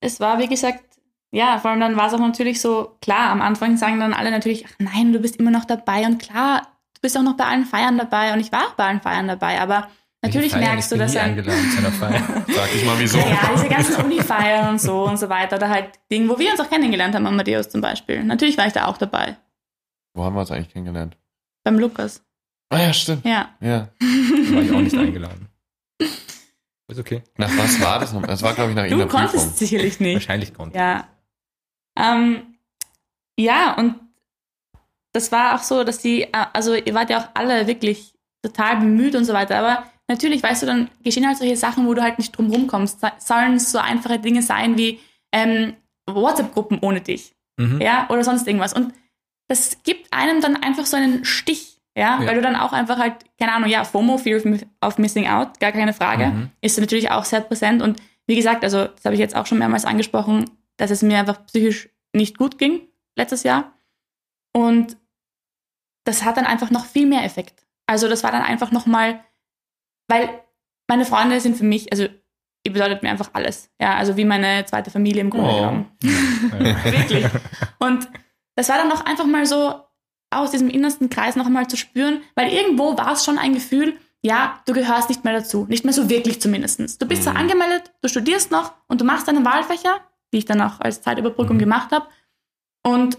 es 0.00 0.20
war, 0.20 0.38
wie 0.38 0.48
gesagt, 0.48 0.84
ja, 1.30 1.58
vor 1.58 1.70
allem 1.70 1.80
dann 1.80 1.96
war 1.96 2.06
es 2.08 2.14
auch 2.14 2.18
natürlich 2.18 2.60
so, 2.60 2.96
klar, 3.00 3.30
am 3.30 3.40
Anfang 3.42 3.76
sagen 3.76 4.00
dann 4.00 4.12
alle 4.14 4.30
natürlich, 4.30 4.66
ach 4.66 4.72
nein, 4.78 5.12
du 5.12 5.18
bist 5.20 5.36
immer 5.36 5.50
noch 5.50 5.64
dabei 5.64 6.04
und 6.06 6.18
klar, 6.18 6.62
du 6.94 7.00
bist 7.00 7.16
auch 7.16 7.22
noch 7.22 7.36
bei 7.36 7.44
allen 7.44 7.64
Feiern 7.64 7.96
dabei 7.98 8.32
und 8.32 8.40
ich 8.40 8.52
war 8.52 8.66
auch 8.68 8.74
bei 8.74 8.84
allen 8.86 9.00
Feiern 9.00 9.28
dabei, 9.28 9.60
aber 9.60 9.88
natürlich 10.22 10.52
Feiern? 10.52 10.64
merkst 10.64 10.90
du, 10.90 10.96
ich 10.96 10.98
bin 11.00 11.06
dass 11.06 11.16
ein, 11.16 11.30
eingeladen 11.30 11.70
zu 11.70 11.78
einer 11.78 11.92
Feier. 11.92 12.44
Sag 12.48 12.74
ich 12.74 12.84
mal, 12.84 12.98
wieso? 12.98 13.18
ja, 13.18 13.50
diese 13.54 13.68
ganzen 13.68 14.04
Uni-Feiern 14.04 14.68
und 14.70 14.80
so 14.80 15.04
und 15.04 15.16
so 15.18 15.28
weiter, 15.28 15.56
oder 15.56 15.68
halt 15.70 15.90
Dinge, 16.10 16.28
wo 16.28 16.38
wir 16.38 16.50
uns 16.50 16.60
auch 16.60 16.68
kennengelernt 16.68 17.14
haben, 17.14 17.26
Amadeus 17.26 17.68
zum 17.70 17.80
Beispiel. 17.80 18.22
Natürlich 18.24 18.56
war 18.58 18.66
ich 18.66 18.72
da 18.74 18.86
auch 18.86 18.98
dabei, 18.98 19.36
Wo 20.14 20.24
haben 20.24 20.34
wir 20.34 20.40
uns 20.40 20.50
eigentlich 20.50 20.72
kennengelernt? 20.72 21.16
Beim 21.68 21.78
Lukas. 21.78 22.22
Ah 22.70 22.78
ja, 22.80 22.92
stimmt. 22.92 23.24
Ja, 23.24 23.54
Ja. 23.60 23.88
Da 24.00 24.54
war 24.54 24.62
ich 24.62 24.72
auch 24.72 24.80
nicht 24.80 24.96
eingeladen. 24.96 25.48
Ist 26.90 26.98
okay. 26.98 27.22
Nach 27.36 27.50
was 27.58 27.80
war 27.80 27.98
das? 27.98 28.12
noch? 28.12 28.22
Das 28.22 28.42
war, 28.42 28.54
glaube 28.54 28.70
ich, 28.70 28.76
nach 28.76 28.84
du 28.84 28.90
irgendeiner 28.90 29.10
konntest 29.10 29.34
Prüfung. 29.44 29.56
sicherlich 29.58 30.00
nicht. 30.00 30.14
Wahrscheinlich 30.14 30.54
konnte. 30.54 30.78
Ja. 30.78 31.06
Ähm, 31.98 32.54
ja, 33.38 33.74
und 33.76 33.96
das 35.12 35.30
war 35.32 35.54
auch 35.54 35.62
so, 35.62 35.84
dass 35.84 35.98
die, 35.98 36.22
äh, 36.22 36.46
also 36.52 36.74
ihr 36.74 36.94
wart 36.94 37.10
ja 37.10 37.18
auch 37.20 37.28
alle 37.34 37.66
wirklich 37.66 38.14
total 38.42 38.76
bemüht 38.78 39.14
und 39.14 39.24
so 39.24 39.32
weiter, 39.34 39.58
aber 39.58 39.84
natürlich, 40.08 40.42
weißt 40.42 40.62
du, 40.62 40.66
dann 40.66 40.90
geschehen 41.02 41.26
halt 41.26 41.36
solche 41.38 41.56
Sachen, 41.56 41.86
wo 41.86 41.92
du 41.94 42.02
halt 42.02 42.18
nicht 42.18 42.36
drum 42.36 42.50
rumkommst. 42.50 43.00
So- 43.00 43.08
Sollen 43.18 43.54
es 43.54 43.70
so 43.72 43.78
einfache 43.78 44.18
Dinge 44.18 44.42
sein 44.42 44.78
wie 44.78 45.00
ähm, 45.32 45.74
WhatsApp-Gruppen 46.06 46.78
ohne 46.80 47.00
dich, 47.02 47.34
Mhm. 47.58 47.80
ja, 47.82 48.08
oder 48.08 48.24
sonst 48.24 48.46
irgendwas. 48.46 48.72
Und 48.72 48.94
das 49.48 49.82
gibt 49.82 50.12
einem 50.12 50.40
dann 50.40 50.56
einfach 50.62 50.86
so 50.86 50.96
einen 50.96 51.24
Stich, 51.24 51.80
ja, 51.96 52.20
Ja. 52.20 52.26
weil 52.26 52.34
du 52.36 52.42
dann 52.42 52.56
auch 52.56 52.72
einfach 52.72 52.98
halt, 52.98 53.14
keine 53.38 53.52
Ahnung, 53.52 53.68
ja, 53.70 53.84
FOMO, 53.84 54.18
Fear 54.18 54.38
of, 54.38 54.44
mi- 54.44 54.66
of 54.80 54.98
Missing 54.98 55.26
Out, 55.28 55.58
gar 55.60 55.72
keine 55.72 55.92
Frage, 55.92 56.26
Mhm. 56.26 56.50
ist 56.60 56.78
natürlich 56.78 57.10
auch 57.10 57.24
sehr 57.24 57.40
präsent. 57.40 57.82
Und 57.82 58.00
wie 58.26 58.36
gesagt, 58.36 58.62
also 58.62 58.84
das 58.86 59.04
habe 59.04 59.14
ich 59.14 59.20
jetzt 59.20 59.34
auch 59.34 59.46
schon 59.46 59.58
mehrmals 59.58 59.84
angesprochen, 59.84 60.50
dass 60.76 60.90
es 60.90 61.02
mir 61.02 61.18
einfach 61.18 61.44
psychisch 61.46 61.88
nicht 62.14 62.36
gut 62.38 62.58
ging 62.58 62.82
letztes 63.16 63.42
Jahr. 63.42 63.72
Und 64.54 64.96
das 66.04 66.24
hat 66.24 66.36
dann 66.36 66.46
einfach 66.46 66.70
noch 66.70 66.84
viel 66.86 67.06
mehr 67.06 67.24
Effekt. 67.24 67.66
Also 67.86 68.08
das 68.08 68.22
war 68.22 68.32
dann 68.32 68.42
einfach 68.42 68.70
nochmal, 68.70 69.24
weil 70.08 70.28
meine 70.88 71.04
Freunde 71.04 71.40
sind 71.40 71.56
für 71.56 71.64
mich, 71.64 71.90
also 71.92 72.04
ihr 72.64 72.72
bedeutet 72.72 73.02
mir 73.02 73.10
einfach 73.10 73.30
alles. 73.32 73.70
Ja, 73.80 73.94
also 73.96 74.16
wie 74.16 74.24
meine 74.24 74.64
zweite 74.66 74.90
Familie 74.90 75.20
im 75.22 75.30
Grunde 75.30 75.50
Oh. 75.50 75.56
genommen. 75.56 75.92
Ja. 76.02 76.84
Wirklich. 76.92 77.26
Und 77.78 78.08
das 78.58 78.68
war 78.68 78.76
dann 78.76 78.88
noch 78.88 79.06
einfach 79.06 79.24
mal 79.24 79.46
so 79.46 79.84
aus 80.30 80.50
diesem 80.50 80.68
innersten 80.68 81.08
Kreis 81.08 81.36
noch 81.36 81.46
einmal 81.46 81.68
zu 81.68 81.76
spüren, 81.76 82.22
weil 82.34 82.52
irgendwo 82.52 82.98
war 82.98 83.12
es 83.12 83.24
schon 83.24 83.38
ein 83.38 83.54
Gefühl, 83.54 83.96
ja, 84.20 84.60
du 84.66 84.72
gehörst 84.72 85.08
nicht 85.08 85.22
mehr 85.22 85.32
dazu. 85.32 85.64
Nicht 85.68 85.84
mehr 85.84 85.94
so 85.94 86.10
wirklich 86.10 86.40
zumindest. 86.40 87.00
Du 87.00 87.06
bist 87.06 87.22
zwar 87.22 87.34
Mhm. 87.34 87.40
angemeldet, 87.40 87.92
du 88.02 88.08
studierst 88.08 88.50
noch 88.50 88.72
und 88.88 89.00
du 89.00 89.04
machst 89.04 89.28
deine 89.28 89.44
Wahlfächer, 89.44 90.00
die 90.32 90.38
ich 90.38 90.44
dann 90.44 90.60
auch 90.60 90.80
als 90.80 91.00
Zeitüberbrückung 91.02 91.54
Mhm. 91.54 91.60
gemacht 91.60 91.92
habe. 91.92 92.08
Und, 92.84 93.16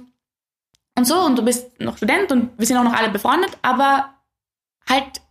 und 0.98 1.06
so, 1.06 1.22
und 1.22 1.38
du 1.38 1.42
bist 1.44 1.80
noch 1.80 1.96
Student 1.96 2.34
und 2.34 2.60
wir 2.60 2.66
sind 2.68 2.76
auch 2.78 2.84
noch 2.84 2.94
alle 2.94 3.10
befreundet, 3.10 3.58
aber 3.62 4.14
halt, 4.90 5.22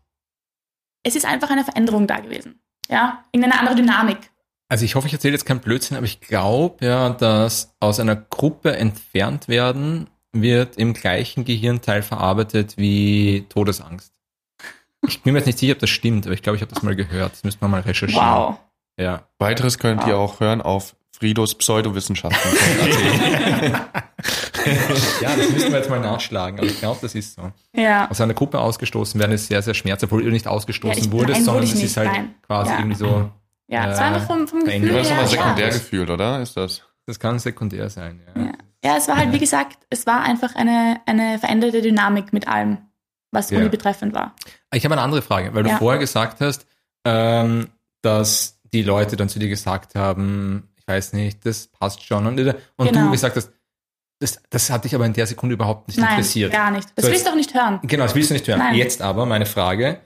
es 1.03 1.16
ist 1.16 1.27
einfach 1.27 1.51
eine 1.51 1.64
Veränderung 1.64 2.07
da 2.07 2.18
gewesen. 2.21 2.62
Ja, 2.88 3.25
irgendeine 3.31 3.61
andere 3.61 3.75
Dynamik. 3.77 4.31
Also 4.71 4.85
ich 4.85 4.95
hoffe, 4.95 5.07
ich 5.07 5.13
erzähle 5.15 5.33
jetzt 5.33 5.47
keinen 5.47 5.61
Blödsinn, 5.61 5.97
aber 5.97 6.05
ich 6.07 6.21
glaube 6.21 6.85
ja, 6.85 7.09
dass 7.11 7.75
aus 7.81 8.01
einer 8.01 8.17
Gruppe 8.17 8.77
entfernt 8.77 9.49
werden 9.49 10.09
wird 10.33 10.77
im 10.77 10.93
gleichen 10.93 11.45
Gehirnteil 11.47 12.03
verarbeitet 12.03 12.77
wie 12.77 13.47
Todesangst. 13.49 14.13
Ich 15.07 15.23
bin 15.23 15.33
mir 15.33 15.39
jetzt 15.39 15.47
nicht 15.47 15.59
sicher, 15.59 15.73
ob 15.73 15.79
das 15.79 15.89
stimmt, 15.91 16.27
aber 16.27 16.35
ich 16.35 16.43
glaube, 16.43 16.57
ich 16.57 16.63
habe 16.63 16.73
das 16.75 16.83
mal 16.83 16.95
gehört. 16.97 17.33
Das 17.33 17.45
müsste 17.45 17.63
man 17.65 17.71
mal 17.71 17.81
recherchieren. 17.81 18.23
Wow. 18.23 18.57
Ja. 19.01 19.23
Weiteres 19.39 19.79
könnt 19.79 20.07
ihr 20.07 20.19
auch 20.19 20.41
hören 20.41 20.61
auf 20.61 20.95
Fridos 21.13 21.55
Pseudowissenschaften.at. 21.55 22.53
ja, 25.23 25.37
das 25.37 25.51
müssen 25.51 25.71
wir 25.73 25.79
jetzt 25.79 25.89
mal 25.91 26.01
nachschlagen, 26.01 26.59
aber 26.59 26.69
ich 26.69 26.79
glaube, 26.79 26.99
das 27.01 27.15
ist 27.15 27.37
so. 27.37 27.53
Ja. 27.75 28.11
Aus 28.11 28.21
einer 28.21 28.35
Gruppe 28.35 28.59
ausgestoßen 28.61 29.19
werden 29.19 29.33
ist 29.33 29.47
sehr, 29.47 29.63
sehr 29.63 29.75
schmerzhaft, 29.75 30.13
obwohl 30.13 30.25
du 30.25 30.31
nicht 30.31 30.47
ausgestoßen 30.47 30.99
Ja, 31.03 31.07
ich- 31.07 31.13
wurdest, 31.13 31.45
sondern 31.45 31.65
es 31.65 31.75
ist 31.75 31.97
halt 31.97 32.11
nein. 32.13 32.35
quasi 32.47 32.71
Ja. 32.73 32.79
irgendwie 32.79 32.97
so, 32.99 33.31
Ja, 33.69 33.91
es 33.91 33.99
Äh, 33.99 34.01
war 34.01 34.07
einfach 34.09 34.27
vom, 34.27 34.49
vom. 34.49 34.65
Gefühl 34.65 34.89
Das 34.93 35.03
ist 35.03 35.11
nochmal 35.11 35.25
ja. 35.25 35.31
sekundär 35.31 35.69
gefühlt, 35.69 36.11
oder? 36.11 36.41
Ist 36.43 36.57
das? 36.57 36.83
das 37.07 37.19
kann 37.19 37.39
sekundär 37.39 37.89
sein, 37.89 38.21
ja. 38.35 38.43
Ja. 38.43 38.53
ja, 38.85 38.97
es 38.99 39.09
war 39.09 39.17
halt, 39.17 39.33
wie 39.33 39.39
gesagt, 39.39 39.79
es 39.89 40.07
war 40.07 40.21
einfach 40.23 40.55
eine, 40.57 41.01
eine 41.07 41.39
veränderte 41.39 41.81
Dynamik 41.81 42.33
mit 42.35 42.47
allem, 42.49 42.79
was 43.31 43.51
Ja. 43.51 43.59
Uni 43.61 43.69
betreffend 43.71 44.15
war. 44.15 44.35
Ich 44.75 44.85
habe 44.85 44.95
eine 44.95 45.03
andere 45.03 45.23
Frage, 45.23 45.55
weil 45.55 45.63
du 45.63 45.71
Ja. 45.71 45.79
vorher 45.79 45.99
gesagt 45.99 46.41
hast, 46.43 46.67
ähm, 47.07 47.69
dass 48.03 48.61
die 48.75 48.83
Leute 48.83 49.17
dann 49.17 49.31
zu 49.31 49.39
dir 49.39 49.49
gesagt 49.49 49.95
haben, 49.95 50.69
ich 50.77 50.87
weiß 50.87 51.15
nicht, 51.15 51.47
das 51.47 51.69
passt 51.69 52.03
schon. 52.05 52.27
Und, 52.27 52.39
und 52.39 52.87
Genau. 52.93 53.05
du 53.07 53.11
gesagt 53.11 53.37
hast, 53.37 53.51
das, 54.21 54.43
das 54.51 54.69
hat 54.71 54.85
dich 54.85 54.95
aber 54.95 55.07
in 55.07 55.13
der 55.15 55.27
Sekunde 55.27 55.55
überhaupt 55.55 55.89
nicht 55.89 55.99
Nein, 55.99 56.11
interessiert. 56.11 56.53
gar 56.53 56.71
nicht. 56.71 56.89
Das 56.97 57.07
So, 57.07 57.11
willst 57.11 57.27
du 57.27 57.31
auch 57.31 57.37
nicht 57.37 57.55
hören. 57.55 57.79
Genau, 57.85 58.03
das 58.05 58.15
willst 58.15 58.29
du 58.31 58.35
nicht 58.35 58.47
hören. 58.49 58.59
Nein. 58.59 58.75
Jetzt 58.75 59.01
aber 59.01 59.25
meine 59.27 59.47
Frage. 59.47 60.01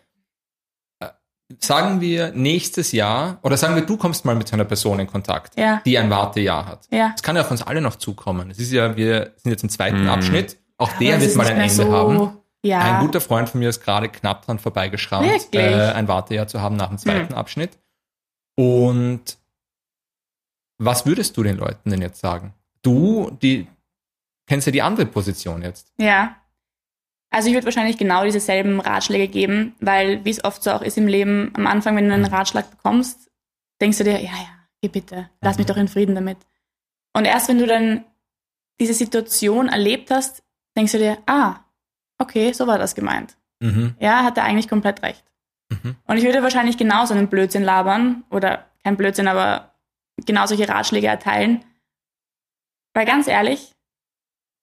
Sagen 1.60 2.00
wir 2.00 2.32
nächstes 2.32 2.92
Jahr, 2.92 3.38
oder 3.42 3.56
sagen 3.56 3.74
wir, 3.74 3.82
du 3.82 3.96
kommst 3.96 4.24
mal 4.24 4.34
mit 4.34 4.52
einer 4.52 4.64
Person 4.64 4.98
in 5.00 5.06
Kontakt, 5.06 5.58
Ja. 5.58 5.80
die 5.84 5.96
ein 5.98 6.10
Wartejahr 6.10 6.66
hat. 6.66 6.86
Ja. 6.90 7.10
Das 7.12 7.22
kann 7.22 7.36
ja 7.36 7.42
auf 7.42 7.50
uns 7.50 7.62
alle 7.62 7.80
noch 7.80 7.96
zukommen. 7.96 8.50
Es 8.50 8.58
ist 8.58 8.72
ja, 8.72 8.96
wir 8.96 9.32
sind 9.36 9.50
jetzt 9.52 9.62
im 9.62 9.68
zweiten 9.68 10.02
Mhm. 10.02 10.08
Abschnitt. 10.10 10.58
Auch 10.78 10.90
Aber 10.90 10.98
der 10.98 11.16
es 11.16 11.22
wird 11.24 11.36
mal 11.36 11.46
ein 11.46 11.56
Ende 11.60 11.68
so- 11.74 11.92
haben. 11.92 12.36
Ja. 12.64 12.78
Ein 12.80 13.04
guter 13.06 13.20
Freund 13.20 13.48
von 13.48 13.58
mir 13.60 13.68
ist 13.70 13.82
gerade 13.82 14.08
knapp 14.08 14.46
dran 14.46 14.58
vorbeigeschrammt, 14.58 15.28
Wirklich? 15.28 15.62
äh, 15.62 15.92
ein 15.92 16.06
Wartejahr 16.08 16.46
zu 16.46 16.60
haben 16.60 16.76
nach 16.76 16.88
dem 16.88 16.98
zweiten 16.98 17.34
Abschnitt. 17.34 17.78
Und 18.56 19.38
was 20.78 21.06
würdest 21.06 21.36
du 21.36 21.42
den 21.42 21.56
Leuten 21.56 21.90
denn 21.90 22.00
jetzt 22.02 22.20
sagen? 22.20 22.54
Du, 22.82 23.30
die 23.42 23.66
kennst 24.46 24.66
ja 24.66 24.72
die 24.72 24.82
andere 24.82 25.06
Position 25.06 25.62
jetzt. 25.62 25.92
Ja. 25.98 26.36
Also 27.32 27.48
ich 27.48 27.54
würde 27.54 27.64
wahrscheinlich 27.64 27.96
genau 27.98 28.24
dieselben 28.24 28.80
Ratschläge 28.80 29.26
geben, 29.28 29.74
weil 29.80 30.24
wie 30.24 30.30
es 30.30 30.44
oft 30.44 30.62
so 30.62 30.70
auch 30.72 30.82
ist 30.82 30.98
im 30.98 31.06
Leben, 31.06 31.50
am 31.54 31.66
Anfang, 31.66 31.96
wenn 31.96 32.08
du 32.08 32.14
einen 32.14 32.26
Ratschlag 32.26 32.70
bekommst, 32.70 33.30
denkst 33.80 33.98
du 33.98 34.04
dir, 34.04 34.20
ja, 34.20 34.30
ja, 34.32 34.48
geh 34.82 34.88
bitte, 34.88 35.30
lass 35.40 35.56
mich 35.58 35.66
Mhm. 35.66 35.70
doch 35.70 35.76
in 35.78 35.88
Frieden 35.88 36.14
damit. 36.14 36.38
Und 37.14 37.24
erst 37.24 37.48
wenn 37.48 37.58
du 37.58 37.66
dann 37.66 38.04
diese 38.80 38.94
Situation 38.94 39.68
erlebt 39.68 40.10
hast, 40.10 40.42
denkst 40.76 40.92
du 40.92 40.98
dir, 40.98 41.18
ah, 41.26 41.56
okay, 42.18 42.52
so 42.52 42.66
war 42.66 42.78
das 42.78 42.94
gemeint. 42.94 43.36
Mhm. 43.60 43.94
Ja, 43.98 44.24
hat 44.24 44.36
er 44.36 44.44
eigentlich 44.44 44.68
komplett 44.68 45.02
recht. 45.02 45.24
Mhm. 45.70 45.96
Und 46.06 46.16
ich 46.18 46.24
würde 46.24 46.42
wahrscheinlich 46.42 46.76
genauso 46.76 47.14
einen 47.14 47.28
Blödsinn 47.28 47.62
labern 47.64 48.24
oder 48.30 48.66
kein 48.84 48.96
Blödsinn, 48.96 49.28
aber 49.28 49.74
genau 50.26 50.46
solche 50.46 50.68
Ratschläge 50.68 51.06
erteilen. 51.06 51.64
Weil 52.94 53.06
ganz 53.06 53.26
ehrlich, 53.26 53.72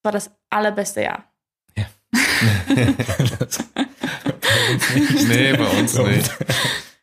war 0.04 0.12
das 0.12 0.30
allerbeste 0.50 1.02
Jahr. 1.02 1.24
Das- 1.74 1.86
bei 1.86 1.86
uns 1.86 1.88
nicht. 1.88 1.99
Nee, 5.28 5.52
bei 5.56 5.66
uns 5.78 5.96
nicht. 5.98 6.30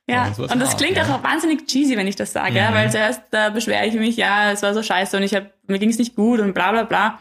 Ja, 0.09 0.29
ist 0.29 0.39
und 0.39 0.59
das 0.59 0.69
hart, 0.69 0.77
klingt 0.77 0.97
ja. 0.97 1.03
auch 1.03 1.21
wahnsinnig 1.23 1.67
cheesy, 1.67 1.97
wenn 1.97 2.07
ich 2.07 2.15
das 2.15 2.31
sage, 2.31 2.61
Mhm. 2.61 2.73
weil 2.73 2.91
zuerst 2.91 3.23
da 3.31 3.49
beschwere 3.49 3.85
ich 3.87 3.93
mich, 3.95 4.15
ja, 4.15 4.51
es 4.51 4.61
war 4.61 4.73
so 4.73 4.81
scheiße 4.81 5.17
und 5.17 5.23
ich 5.23 5.35
hab, 5.35 5.51
mir 5.67 5.79
ging 5.79 5.89
es 5.89 5.97
nicht 5.97 6.15
gut 6.15 6.39
und 6.39 6.53
bla 6.53 6.71
bla 6.71 6.83
bla. 6.83 7.19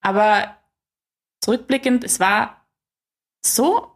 Aber 0.00 0.56
zurückblickend, 1.40 2.04
es 2.04 2.20
war 2.20 2.64
so 3.44 3.92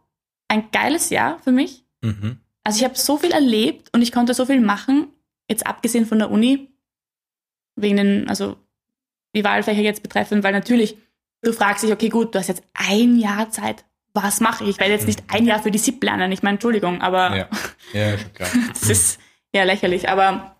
ein 0.47 0.69
geiles 0.71 1.09
Jahr 1.09 1.39
für 1.39 1.51
mich. 1.51 1.83
Mhm. 2.01 2.39
Also 2.63 2.77
ich 2.79 2.83
habe 2.83 2.95
so 2.95 3.17
viel 3.17 3.31
erlebt 3.31 3.89
und 3.93 4.01
ich 4.01 4.11
konnte 4.11 4.33
so 4.33 4.45
viel 4.45 4.59
machen, 4.61 5.07
jetzt 5.49 5.65
abgesehen 5.65 6.05
von 6.05 6.19
der 6.19 6.29
Uni, 6.29 6.69
wegen 7.75 7.97
den, 7.97 8.29
also 8.29 8.57
die 9.35 9.43
Wahlfächer 9.43 9.81
jetzt 9.81 10.03
betreffen, 10.03 10.43
weil 10.43 10.51
natürlich, 10.53 10.97
du 11.41 11.53
fragst 11.53 11.83
dich, 11.83 11.91
okay, 11.91 12.09
gut, 12.09 12.33
du 12.35 12.39
hast 12.39 12.47
jetzt 12.47 12.63
ein 12.73 13.17
Jahr 13.17 13.49
Zeit. 13.49 13.85
Was 14.13 14.39
mache 14.41 14.63
ich? 14.63 14.71
Ich 14.71 14.79
werde 14.79 14.93
jetzt 14.93 15.05
nicht 15.07 15.23
ein 15.27 15.45
Jahr 15.45 15.61
für 15.61 15.69
die 15.71 15.77
SIP 15.77 16.03
lernen. 16.03 16.31
Ich 16.31 16.41
meine, 16.43 16.55
Entschuldigung, 16.55 17.01
aber 17.01 17.35
Ja. 17.35 17.47
ja, 17.93 18.17
klar. 18.33 18.49
das 18.69 18.89
ist 18.89 19.19
ja 19.53 19.63
lächerlich. 19.63 20.09
Aber 20.09 20.55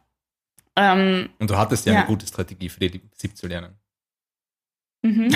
ähm, 0.75 1.29
Und 1.39 1.49
du 1.49 1.57
hattest 1.57 1.85
ja, 1.87 1.93
Ja. 1.93 1.99
eine 1.99 2.07
gute 2.07 2.27
Strategie 2.27 2.69
für 2.69 2.79
die 2.79 3.01
SIP 3.15 3.35
zu 3.35 3.47
lernen. 3.47 3.73
mhm. 5.01 5.29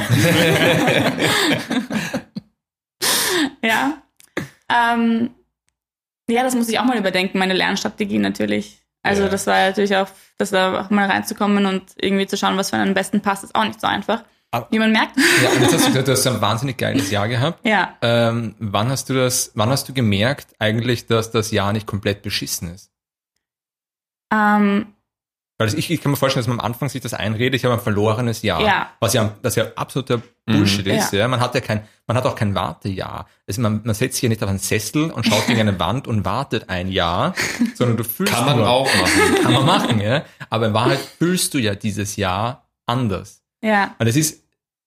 ja. 3.64 4.02
Ähm, 4.70 5.32
ja, 6.30 6.44
das 6.44 6.56
muss 6.56 6.70
ich 6.70 6.80
auch 6.80 6.86
mal 6.86 6.98
überdenken, 6.98 7.38
meine 7.40 7.54
Lernstrategie 7.54 8.20
natürlich. 8.20 8.82
Also 9.04 9.24
Ja. 9.24 9.30
das 9.30 9.48
war 9.48 9.68
natürlich 9.68 9.96
auch, 9.96 10.08
das 10.38 10.52
da 10.52 10.80
auch 10.82 10.90
mal 10.92 11.10
reinzukommen 11.10 11.66
und 11.66 11.84
irgendwie 12.00 12.28
zu 12.28 12.38
schauen, 12.38 12.56
was 12.58 12.70
für 12.70 12.76
einen 12.78 12.90
am 12.90 12.94
besten 12.94 13.22
passt, 13.22 13.44
ist 13.44 13.56
auch 13.56 13.66
nicht 13.66 13.82
so 13.82 13.88
einfach. 13.88 14.24
Wie 14.70 14.80
man 14.80 14.92
merkt. 14.92 15.16
Ja, 15.18 15.50
und 15.52 15.62
jetzt 15.62 15.74
hast 15.74 15.84
du 15.84 15.88
gesagt, 15.90 16.08
du 16.08 16.12
hast 16.12 16.28
ein 16.28 16.42
wahnsinnig 16.42 16.78
geiles 16.78 17.10
Jahr 17.12 17.28
gehabt. 17.28 17.66
ja. 17.66 17.96
Ähm, 18.02 18.56
wann 18.60 18.90
hast 18.90 19.10
du 19.10 19.14
das, 19.14 19.52
wann 19.56 19.70
hast 19.70 19.88
du 19.88 19.94
gemerkt 19.94 20.48
eigentlich, 20.60 21.06
dass 21.08 21.32
das 21.32 21.52
Jahr 21.52 21.72
nicht 21.74 21.88
komplett 21.88 22.22
beschissen 22.22 22.74
ist? 22.74 22.92
Ähm, 24.34 24.88
Weil 25.58 25.74
ich, 25.78 25.90
ich 25.92 26.02
kann 26.02 26.12
mir 26.12 26.18
vorstellen, 26.18 26.42
dass 26.42 26.48
man 26.50 26.60
am 26.60 26.66
Anfang 26.66 26.90
sich 26.90 27.02
das 27.02 27.14
einredet, 27.14 27.56
ich 27.56 27.66
habe 27.66 27.76
ein 27.76 27.80
verlorenes 27.80 28.42
Jahr. 28.42 28.62
Ja. 28.62 28.90
Was 29.00 29.14
ja, 29.14 29.34
das 29.42 29.56
ja 29.56 29.66
absoluter 29.76 30.22
Bullshit 30.46 30.86
Mhm. 30.86 30.92
ist, 30.94 31.14
ja. 31.14 31.28
Man 31.28 31.40
hat 31.40 31.54
ja 31.56 31.62
kein, 31.62 31.88
man 32.08 32.18
hat 32.18 32.26
auch 32.26 32.36
kein 32.36 32.56
Wartejahr. 32.56 33.28
Also 33.48 33.62
man, 33.62 33.82
man 33.84 33.94
setzt 33.96 34.16
sich 34.16 34.24
ja 34.24 34.30
nicht 34.30 34.42
auf 34.44 34.50
einen 34.50 34.60
Sessel 34.60 35.12
und 35.12 35.26
schaut 35.26 35.46
gegen 35.48 35.60
eine 35.62 35.80
Wand 35.80 36.08
und 36.08 36.26
wartet 36.26 36.70
ein 36.70 36.88
Jahr, 36.90 37.36
sondern 37.76 37.98
du 37.98 38.04
fühlst 38.04 38.34
Kann 38.34 38.46
man 38.46 38.58
nur, 38.58 38.70
auch 38.70 38.86
machen. 38.96 39.44
Kann 39.44 39.54
man 39.54 39.66
machen, 39.66 40.02
ja. 40.02 40.24
Aber 40.50 40.68
in 40.68 40.74
Wahrheit 40.74 41.00
fühlst 41.00 41.54
du 41.54 41.58
ja 41.60 41.76
dieses 41.76 42.16
Jahr 42.16 42.68
anders. 42.86 43.41
Ja. 43.62 43.96
Und 44.00 44.08
es 44.08 44.16
ist, 44.16 44.44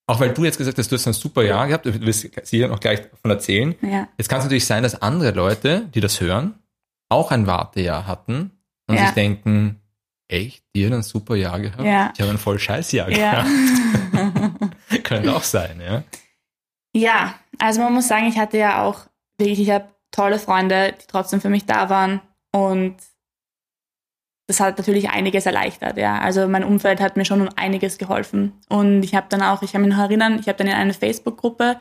auch 0.06 0.20
weil 0.20 0.32
du 0.34 0.44
jetzt 0.44 0.58
gesagt 0.58 0.76
hast, 0.78 0.90
du 0.90 0.96
hast 0.96 1.06
ein 1.06 1.12
super 1.14 1.42
Jahr 1.42 1.66
gehabt, 1.66 1.86
du 1.86 2.00
wirst 2.02 2.28
sicher 2.46 2.68
noch 2.68 2.80
gleich 2.80 3.02
davon 3.10 3.30
erzählen. 3.30 3.74
Ja. 3.80 4.08
Jetzt 4.18 4.28
kann 4.28 4.38
es 4.38 4.44
natürlich 4.44 4.66
sein, 4.66 4.82
dass 4.82 5.00
andere 5.00 5.30
Leute, 5.30 5.88
die 5.94 6.00
das 6.00 6.20
hören, 6.20 6.54
auch 7.08 7.30
ein 7.30 7.46
Wartejahr 7.46 8.06
hatten 8.06 8.50
und 8.86 8.96
Ja. 8.96 9.06
sich 9.06 9.10
denken, 9.14 9.80
echt, 10.28 10.62
die 10.74 10.84
hat 10.86 10.92
ein 10.92 11.02
super 11.02 11.36
Jahr 11.36 11.60
gehabt? 11.60 11.84
Ja. 11.84 12.12
Ich 12.14 12.20
habe 12.20 12.30
ein 12.32 12.38
voll 12.38 12.58
scheiß 12.58 12.92
Jahr 12.92 13.10
Ja. 13.10 13.44
gehabt. 13.44 13.48
Könnte 15.04 15.34
auch 15.34 15.42
sein, 15.42 15.80
ja. 15.80 16.02
ja, 16.94 17.34
also 17.58 17.80
man 17.80 17.92
muss 17.94 18.08
sagen, 18.08 18.26
ich 18.26 18.38
hatte 18.38 18.58
ja 18.58 18.82
auch 18.82 19.00
wirklich, 19.38 19.60
ich 19.60 19.70
habe 19.70 19.88
tolle 20.10 20.38
Freunde, 20.38 20.94
die 21.00 21.06
trotzdem 21.08 21.40
für 21.40 21.48
mich 21.50 21.66
da 21.66 21.88
waren 21.90 22.20
und 22.52 22.96
das 24.46 24.60
hat 24.60 24.76
natürlich 24.76 25.10
einiges 25.10 25.46
erleichtert, 25.46 25.96
ja. 25.96 26.18
Also 26.18 26.46
mein 26.48 26.64
Umfeld 26.64 27.00
hat 27.00 27.16
mir 27.16 27.24
schon 27.24 27.40
um 27.40 27.48
einiges 27.56 27.96
geholfen. 27.98 28.52
Und 28.68 29.02
ich 29.02 29.14
habe 29.14 29.26
dann 29.30 29.42
auch, 29.42 29.62
ich 29.62 29.72
kann 29.72 29.80
mich 29.80 29.90
noch 29.90 29.98
erinnern, 29.98 30.38
ich 30.38 30.48
habe 30.48 30.58
dann 30.58 30.66
in 30.66 30.74
eine 30.74 30.92
Facebook-Gruppe 30.92 31.80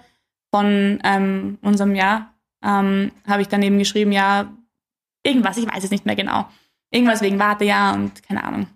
von 0.54 1.00
ähm, 1.04 1.58
unserem 1.62 1.96
Jahr, 1.96 2.34
ähm, 2.64 3.12
habe 3.28 3.42
ich 3.42 3.50
dann 3.50 3.64
eben 3.64 3.80
geschrieben, 3.80 4.12
ja, 4.12 4.54
irgendwas, 5.24 5.58
ich 5.58 5.68
weiß 5.68 5.84
es 5.84 5.92
nicht 5.92 6.06
mehr 6.06 6.16
genau. 6.16 6.48
Irgendwas 6.92 7.22
wegen 7.22 7.40
Wartejahr 7.40 7.96
und 7.96 8.24
keine 8.24 8.44
Ahnung. 8.44 8.68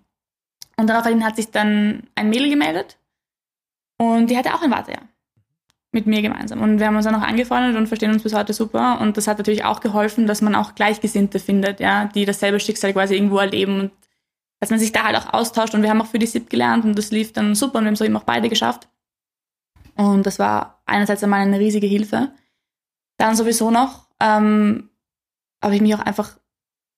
Und 0.76 0.88
daraufhin 0.88 1.24
hat 1.24 1.36
sich 1.36 1.52
dann 1.52 2.04
ein 2.16 2.30
Mädel 2.30 2.50
gemeldet 2.50 2.98
und 3.98 4.30
die 4.30 4.38
hatte 4.38 4.54
auch 4.54 4.62
ein 4.62 4.72
Wartejahr. 4.72 5.08
Mit 5.98 6.06
mir 6.06 6.22
gemeinsam. 6.22 6.62
Und 6.62 6.80
wir 6.80 6.86
haben 6.86 6.96
uns 6.96 7.06
dann 7.06 7.16
auch 7.16 7.24
angefreundet 7.24 7.76
und 7.76 7.88
verstehen 7.88 8.12
uns 8.12 8.22
bis 8.22 8.36
heute 8.36 8.54
super. 8.54 9.02
Und 9.02 9.18
das 9.18 9.28
hat 9.28 9.40
natürlich 9.40 9.66
auch 9.66 9.80
geholfen, 9.80 10.28
dass 10.28 10.44
man 10.44 10.54
auch 10.54 10.76
Gleichgesinnte 10.76 11.40
findet, 11.40 11.80
ja, 11.80 12.06
die 12.06 12.24
dasselbe 12.24 12.60
Schicksal 12.60 12.94
quasi 12.94 13.16
irgendwo 13.16 13.40
erleben 13.40 13.80
und 13.80 13.92
dass 14.60 14.70
man 14.70 14.78
sich 14.78 14.92
da 14.92 15.06
halt 15.06 15.16
auch 15.16 15.34
austauscht. 15.34 15.74
Und 15.74 15.82
wir 15.82 15.90
haben 15.90 16.00
auch 16.00 16.06
für 16.06 16.20
die 16.20 16.28
SIP 16.28 16.52
gelernt 16.52 16.86
und 16.86 16.96
das 16.96 17.10
lief 17.10 17.34
dann 17.34 17.56
super 17.56 17.80
und 17.80 17.86
wir 17.86 17.88
haben 17.88 17.96
es 17.96 18.02
eben 18.02 18.16
auch 18.16 18.26
beide 18.26 18.48
geschafft. 18.48 18.88
Und 19.96 20.28
das 20.28 20.38
war 20.38 20.84
einerseits 20.86 21.24
einmal 21.24 21.42
eine 21.42 21.58
riesige 21.58 21.88
Hilfe. 21.88 22.32
Dann 23.18 23.36
sowieso 23.36 23.72
noch 23.72 24.08
ähm, 24.20 24.92
habe 25.64 25.74
ich 25.74 25.82
mich 25.82 25.96
auch 25.96 26.06
einfach 26.06 26.38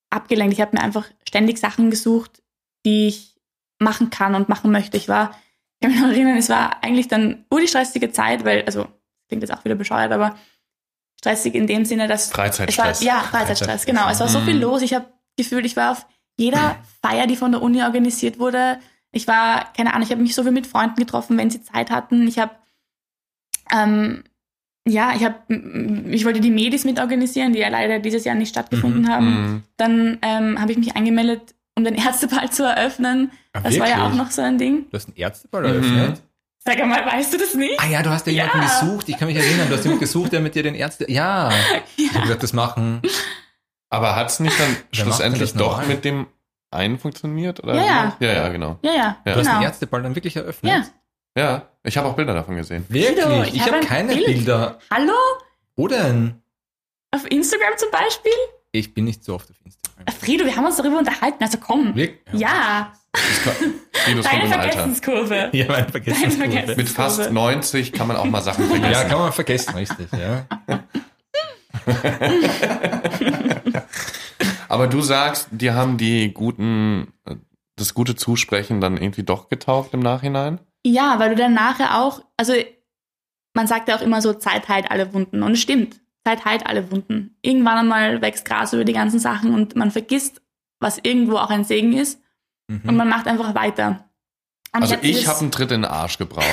abgelenkt. 0.09 0.53
Ich 0.53 0.59
habe 0.59 0.75
mir 0.75 0.83
einfach 0.83 1.05
ständig 1.25 1.57
Sachen 1.57 1.89
gesucht, 1.89 2.43
die 2.85 3.07
ich 3.07 3.39
machen 3.79 4.09
kann 4.09 4.35
und 4.35 4.49
machen 4.49 4.71
möchte. 4.71 4.97
Ich 4.97 5.07
war, 5.07 5.33
ich 5.79 5.81
kann 5.81 5.91
mich 5.91 6.01
noch 6.01 6.09
erinnern, 6.09 6.37
es 6.37 6.49
war 6.49 6.83
eigentlich 6.83 7.07
dann 7.07 7.45
ur 7.51 7.59
die 7.61 7.67
stressige 7.67 8.11
Zeit, 8.11 8.43
weil, 8.43 8.63
also 8.65 8.87
klingt 9.27 9.43
jetzt 9.43 9.51
auch 9.53 9.63
wieder 9.63 9.75
bescheuert, 9.75 10.11
aber 10.11 10.35
stressig 11.19 11.55
in 11.55 11.67
dem 11.67 11.85
Sinne, 11.85 12.07
dass 12.07 12.31
Freizeitstress. 12.31 12.99
es 13.01 13.05
war, 13.05 13.13
ja, 13.15 13.19
Freizeitstress, 13.21 13.85
genau. 13.85 14.09
Es 14.09 14.19
war 14.19 14.27
so 14.29 14.39
viel 14.41 14.55
Mhm. 14.55 14.61
los. 14.61 14.81
Ich 14.81 14.93
habe 14.93 15.05
gefühlt, 15.37 15.65
ich 15.65 15.75
war 15.75 15.91
auf 15.91 16.05
jeder 16.37 16.77
Feier, 17.01 17.27
die 17.27 17.35
von 17.35 17.51
der 17.51 17.61
Uni 17.61 17.81
organisiert 17.83 18.39
wurde. 18.39 18.79
Ich 19.11 19.27
war, 19.27 19.71
keine 19.73 19.93
Ahnung, 19.93 20.03
ich 20.05 20.11
habe 20.11 20.21
mich 20.21 20.35
so 20.35 20.43
viel 20.43 20.51
mit 20.51 20.67
Freunden 20.67 20.95
getroffen, 20.97 21.37
wenn 21.37 21.49
sie 21.49 21.61
Zeit 21.63 21.91
hatten. 21.91 22.27
Ich 22.27 22.39
habe, 22.39 22.51
ähm, 23.71 24.23
ja, 24.87 25.13
ich 25.15 25.23
habe, 25.23 25.35
ich 26.09 26.25
wollte 26.25 26.39
die 26.39 26.51
Medis 26.51 26.83
mit 26.85 26.99
organisieren, 26.99 27.53
die 27.53 27.59
ja 27.59 27.67
leider 27.69 27.99
dieses 27.99 28.23
Jahr 28.25 28.35
nicht 28.35 28.49
stattgefunden 28.49 29.03
Mhm, 29.03 29.09
haben. 29.09 29.25
Mhm. 29.53 29.63
Dann 29.77 30.17
ähm, 30.21 30.59
habe 30.59 30.71
ich 30.71 30.77
mich 30.77 30.95
angemeldet, 30.95 31.53
um 31.75 31.83
den 31.83 31.95
Ärzteball 31.95 32.49
zu 32.51 32.63
eröffnen. 32.63 33.31
Ah, 33.53 33.61
Das 33.61 33.79
war 33.79 33.87
ja 33.87 34.05
auch 34.07 34.13
noch 34.13 34.31
so 34.31 34.41
ein 34.41 34.57
Ding. 34.57 34.89
Du 34.89 34.97
hast 34.97 35.07
einen 35.07 35.17
Ärzteball 35.17 35.61
Mhm. 35.63 35.67
eröffnet? 35.69 36.21
Sag 36.65 36.77
mal, 36.85 37.05
weißt 37.05 37.33
du 37.33 37.37
das 37.37 37.55
nicht? 37.55 37.79
Ah 37.79 37.87
ja, 37.87 38.03
du 38.03 38.09
hast 38.09 38.27
ja 38.27 38.33
jemanden 38.33 38.61
Ja. 38.61 38.79
gesucht. 38.81 39.07
Ich 39.09 39.17
kann 39.17 39.27
mich 39.27 39.37
erinnern, 39.37 39.69
du 39.69 39.75
hast 39.75 39.83
jemanden 39.83 40.01
gesucht, 40.01 40.33
der 40.33 40.41
mit 40.41 40.55
dir 40.55 40.63
den 40.63 40.75
Ärzte... 40.75 41.09
Ja, 41.09 41.51
ich 41.95 42.09
habe 42.13 42.21
gesagt, 42.23 42.43
das 42.43 42.53
machen... 42.53 43.01
Aber 43.89 44.15
hat 44.15 44.29
es 44.29 44.39
nicht 44.39 44.59
dann 44.59 44.75
Wer 44.91 45.03
schlussendlich 45.03 45.53
doch 45.53 45.71
normal? 45.77 45.87
mit 45.87 46.05
dem 46.05 46.27
einen 46.69 46.99
funktioniert? 46.99 47.63
Oder 47.63 47.73
Ja, 47.75 47.81
ja. 47.83 48.17
ja, 48.19 48.31
ja, 48.33 48.49
genau. 48.49 48.77
Ja, 48.83 48.91
ja, 48.91 48.97
Ja. 48.97 49.17
Du 49.23 49.31
hast 49.31 49.45
den 49.47 49.53
genau. 49.53 49.61
Ärzteball 49.63 50.03
dann 50.03 50.15
wirklich 50.15 50.35
eröffnet? 50.35 50.71
Ja. 51.35 51.41
Ja, 51.41 51.61
ich 51.83 51.97
habe 51.97 52.07
auch 52.07 52.15
Bilder 52.15 52.33
davon 52.35 52.55
gesehen. 52.57 52.85
Wirklich? 52.89 53.47
Ich 53.47 53.55
ich 53.55 53.61
habe 53.61 53.77
ein 53.77 53.81
keine 53.85 54.13
Bild. 54.13 54.25
Bilder. 54.25 54.77
Hallo? 54.91 55.13
Wo 55.75 55.87
denn? 55.87 56.41
Auf 57.11 57.25
Instagram 57.31 57.77
zum 57.77 57.89
Beispiel? 57.89 58.31
Ich 58.71 58.93
bin 58.93 59.05
nicht 59.05 59.23
so 59.23 59.33
oft 59.35 59.49
auf 59.49 59.55
Instagram. 59.65 60.05
Frido, 60.19 60.45
wir 60.45 60.55
haben 60.55 60.65
uns 60.65 60.75
darüber 60.77 60.99
unterhalten, 60.99 61.43
also 61.43 61.57
komm. 61.57 61.95
Wirklich? 61.95 62.39
Ja, 62.39 62.93
Videos 63.13 64.27
von 64.27 64.39
deine 64.39 64.49
dem 64.49 64.59
Alter. 64.59 64.71
Vergessenskurve. 64.71 65.49
Ja, 65.53 65.65
mein 65.65 65.75
Deine 65.75 65.89
Vergessenskurve. 65.89 66.37
Vergessenskurve. 66.37 66.77
Mit 66.77 66.89
fast 66.89 67.31
90 67.31 67.93
kann 67.93 68.07
man 68.07 68.17
auch 68.17 68.25
mal 68.25 68.41
Sachen 68.41 68.65
vergessen. 68.65 68.91
Ja, 68.91 69.03
kann 69.05 69.19
man 69.19 69.33
vergessen, 69.33 69.75
richtig, 69.75 70.07
ja. 70.11 70.45
Aber 74.67 74.87
du 74.87 75.01
sagst, 75.01 75.47
dir 75.51 75.73
haben 75.73 75.97
die 75.97 76.31
guten, 76.31 77.11
das 77.75 77.95
gute 77.95 78.15
Zusprechen 78.15 78.81
dann 78.81 78.97
irgendwie 78.97 79.23
doch 79.23 79.49
getaugt 79.49 79.95
im 79.95 79.99
Nachhinein? 80.01 80.59
Ja, 80.85 81.17
weil 81.19 81.29
du 81.29 81.35
dann 81.35 81.53
nachher 81.53 81.99
auch, 81.99 82.21
also 82.37 82.53
man 83.55 83.67
sagt 83.67 83.89
ja 83.89 83.97
auch 83.97 84.01
immer 84.01 84.21
so, 84.21 84.33
Zeit 84.33 84.69
heilt 84.69 84.91
alle 84.91 85.11
Wunden. 85.13 85.41
Und 85.41 85.53
es 85.53 85.61
stimmt, 85.61 85.99
Zeit 86.25 86.45
heilt 86.45 86.65
alle 86.67 86.91
Wunden. 86.91 87.37
Irgendwann 87.41 87.77
einmal 87.77 88.21
wächst 88.21 88.45
Gras 88.45 88.73
über 88.73 88.83
die 88.85 88.93
ganzen 88.93 89.19
Sachen 89.19 89.53
und 89.53 89.75
man 89.75 89.91
vergisst, 89.91 90.41
was 90.79 90.99
irgendwo 91.01 91.37
auch 91.37 91.49
ein 91.49 91.63
Segen 91.63 91.93
ist. 91.93 92.19
Und 92.69 92.85
Mhm. 92.85 92.95
man 92.97 93.09
macht 93.09 93.27
einfach 93.27 93.55
weiter. 93.55 94.05
Und 94.73 94.83
Also 94.83 94.95
ich 95.01 95.27
habe 95.27 95.39
einen 95.39 95.51
Tritt 95.51 95.71
in 95.71 95.81
den 95.81 95.91
Arsch 95.91 96.17
gebraucht. 96.19 96.45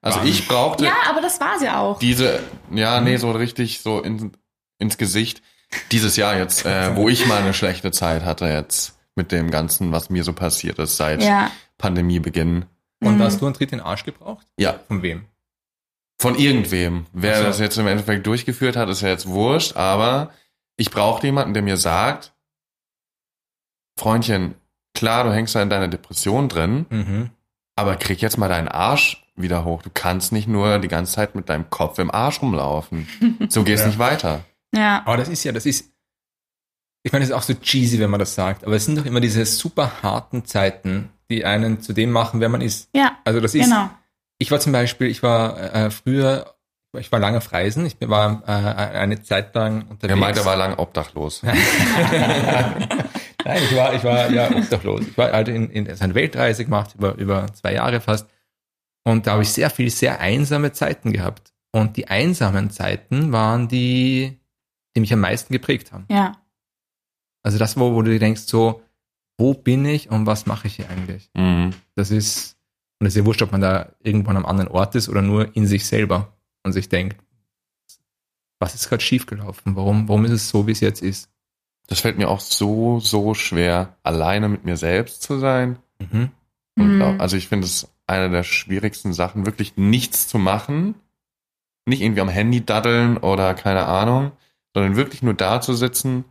Also 0.00 0.20
ich 0.22 0.46
brauchte 0.46 0.84
Ja, 0.84 0.92
aber 1.10 1.20
das 1.20 1.40
war's 1.40 1.62
ja 1.62 1.80
auch. 1.80 1.98
diese, 1.98 2.38
ja, 2.70 3.00
nee, 3.00 3.16
so 3.16 3.32
richtig 3.32 3.80
so 3.80 4.00
in, 4.00 4.30
ins 4.78 4.98
Gesicht. 4.98 5.42
Dieses 5.90 6.14
Jahr 6.16 6.36
jetzt, 6.38 6.64
äh, 6.64 6.94
wo 6.94 7.08
ich 7.08 7.26
mal 7.26 7.42
eine 7.42 7.52
schlechte 7.52 7.90
Zeit 7.90 8.24
hatte 8.24 8.46
jetzt 8.46 8.96
mit 9.16 9.32
dem 9.32 9.50
Ganzen, 9.50 9.90
was 9.90 10.08
mir 10.10 10.22
so 10.22 10.32
passiert 10.32 10.78
ist 10.78 10.96
seit 10.96 11.22
Ja. 11.24 11.50
Pandemiebeginn. 11.78 12.66
Und 13.02 13.16
Mhm. 13.16 13.22
hast 13.22 13.40
du 13.40 13.46
einen 13.46 13.54
Tritt 13.54 13.72
in 13.72 13.78
den 13.78 13.86
Arsch 13.86 14.04
gebraucht? 14.04 14.46
Ja, 14.56 14.78
Von 14.86 15.02
wem? 15.02 15.24
Von 16.20 16.34
irgendwem. 16.36 17.06
Wer 17.12 17.38
so. 17.38 17.44
das 17.44 17.58
jetzt 17.60 17.76
im 17.78 17.86
Endeffekt 17.86 18.26
durchgeführt 18.26 18.76
hat, 18.76 18.88
ist 18.88 19.02
ja 19.02 19.08
jetzt 19.08 19.26
wurscht, 19.26 19.76
aber 19.76 20.30
ich 20.76 20.90
brauchte 20.90 21.26
jemanden, 21.26 21.54
der 21.54 21.62
mir 21.62 21.76
sagt, 21.76 22.32
Freundchen, 23.98 24.54
klar, 24.94 25.24
du 25.24 25.32
hängst 25.32 25.54
da 25.54 25.62
in 25.62 25.70
deiner 25.70 25.88
Depression 25.88 26.48
drin, 26.48 26.86
Mhm. 26.90 27.30
aber 27.76 27.96
krieg 27.96 28.20
jetzt 28.20 28.38
mal 28.38 28.48
deinen 28.48 28.68
Arsch 28.68 29.22
wieder 29.36 29.64
hoch. 29.64 29.82
Du 29.82 29.90
kannst 29.92 30.32
nicht 30.32 30.48
nur 30.48 30.78
die 30.78 30.88
ganze 30.88 31.12
Zeit 31.14 31.34
mit 31.34 31.48
deinem 31.48 31.68
Kopf 31.70 31.98
im 31.98 32.10
Arsch 32.10 32.40
rumlaufen. 32.42 33.06
So 33.50 33.64
geht's 33.64 33.82
Ja. 33.82 33.86
nicht 33.88 33.98
weiter. 33.98 34.44
Ja. 34.74 35.02
Aber 35.06 35.16
das 35.16 35.28
ist 35.28 35.44
ja, 35.44 35.52
das 35.52 35.66
ist, 35.66 35.90
ich 37.02 37.12
meine, 37.12 37.22
das 37.24 37.30
ist 37.30 37.36
auch 37.36 37.42
so 37.42 37.54
cheesy, 37.54 37.98
wenn 37.98 38.10
man 38.10 38.20
das 38.20 38.34
sagt, 38.34 38.64
aber 38.64 38.74
es 38.76 38.84
sind 38.84 38.98
doch 38.98 39.04
immer 39.06 39.20
diese 39.20 39.44
super 39.46 40.02
harten 40.02 40.44
Zeiten, 40.44 41.10
die 41.30 41.44
einen 41.44 41.80
zu 41.80 41.92
dem 41.92 42.10
machen, 42.10 42.40
wer 42.40 42.48
man 42.48 42.60
ist. 42.60 42.88
Ja, 42.94 43.18
Also 43.24 43.40
das 43.40 43.54
ist, 43.54 43.64
genau. 43.64 43.90
Ich 44.38 44.50
war 44.50 44.60
zum 44.60 44.72
Beispiel, 44.72 45.08
ich 45.08 45.22
war 45.22 45.74
äh, 45.74 45.90
früher, 45.90 46.54
ich 46.98 47.10
war 47.12 47.18
lange 47.18 47.38
auf 47.38 47.52
Reisen, 47.52 47.86
ich 47.86 47.96
war 48.00 48.42
äh, 48.46 48.50
eine 48.98 49.22
Zeit 49.22 49.54
lang 49.54 49.82
unterwegs. 49.88 50.10
Er 50.10 50.16
meinte, 50.16 50.40
er 50.40 50.46
war 50.46 50.56
lang 50.56 50.78
obdachlos. 50.78 51.42
Nein, 51.42 51.58
ich 53.62 53.76
war, 53.76 53.94
ich 53.94 54.02
war 54.04 54.30
ja 54.30 54.50
obdachlos. 54.50 55.02
Ich 55.02 55.16
war 55.16 55.32
halt 55.32 55.48
in, 55.48 55.70
in 55.70 55.88
eine 55.88 56.14
Weltreise 56.14 56.64
gemacht, 56.64 56.94
über, 56.96 57.14
über 57.14 57.46
zwei 57.54 57.74
Jahre 57.74 58.00
fast. 58.00 58.28
Und 59.04 59.26
da 59.26 59.32
habe 59.32 59.42
ich 59.42 59.50
sehr 59.50 59.70
viel, 59.70 59.90
sehr 59.90 60.20
einsame 60.20 60.72
Zeiten 60.72 61.12
gehabt. 61.12 61.52
Und 61.72 61.96
die 61.96 62.08
einsamen 62.08 62.70
Zeiten 62.70 63.32
waren 63.32 63.68
die, 63.68 64.40
die 64.94 65.00
mich 65.00 65.12
am 65.12 65.20
meisten 65.20 65.52
geprägt 65.52 65.92
haben. 65.92 66.06
Ja. 66.10 66.32
Also 67.42 67.58
das, 67.58 67.78
wo, 67.78 67.94
wo 67.94 68.02
du 68.02 68.10
dir 68.10 68.18
denkst, 68.18 68.42
so, 68.46 68.82
wo 69.38 69.54
bin 69.54 69.84
ich 69.84 70.10
und 70.10 70.26
was 70.26 70.46
mache 70.46 70.66
ich 70.66 70.76
hier 70.76 70.90
eigentlich? 70.90 71.30
Mhm. 71.34 71.74
Das 71.94 72.10
ist, 72.10 72.55
und 72.98 73.06
es 73.06 73.14
ist 73.14 73.18
ja 73.20 73.26
wurscht, 73.26 73.42
ob 73.42 73.52
man 73.52 73.60
da 73.60 73.90
irgendwo 74.02 74.30
an 74.30 74.36
einem 74.36 74.46
anderen 74.46 74.70
Ort 74.70 74.94
ist 74.94 75.08
oder 75.08 75.22
nur 75.22 75.54
in 75.56 75.66
sich 75.66 75.86
selber 75.86 76.32
und 76.64 76.72
sich 76.72 76.88
denkt, 76.88 77.16
was 78.58 78.74
ist 78.74 78.88
gerade 78.88 79.02
schiefgelaufen? 79.02 79.76
Warum, 79.76 80.08
warum 80.08 80.24
ist 80.24 80.30
es 80.32 80.48
so, 80.48 80.66
wie 80.66 80.72
es 80.72 80.80
jetzt 80.80 81.02
ist? 81.02 81.28
Das 81.88 82.00
fällt 82.00 82.18
mir 82.18 82.28
auch 82.28 82.40
so, 82.40 83.00
so 83.00 83.34
schwer, 83.34 83.96
alleine 84.02 84.48
mit 84.48 84.64
mir 84.64 84.76
selbst 84.76 85.22
zu 85.22 85.38
sein. 85.38 85.78
Mhm. 85.98 86.30
Und 86.78 86.96
Mhm. 86.96 87.02
auch, 87.02 87.18
also 87.18 87.36
ich 87.36 87.48
finde 87.48 87.66
es 87.66 87.88
eine 88.06 88.30
der 88.30 88.42
schwierigsten 88.44 89.12
Sachen, 89.12 89.46
wirklich 89.46 89.76
nichts 89.76 90.26
zu 90.28 90.38
machen. 90.38 90.94
Nicht 91.86 92.00
irgendwie 92.02 92.20
am 92.20 92.28
Handy 92.28 92.64
daddeln 92.64 93.16
oder 93.18 93.54
keine 93.54 93.86
Ahnung, 93.86 94.32
sondern 94.74 94.96
wirklich 94.96 95.22
nur 95.22 95.34
da 95.34 95.60
zu 95.60 95.74
sitzen 95.74 96.24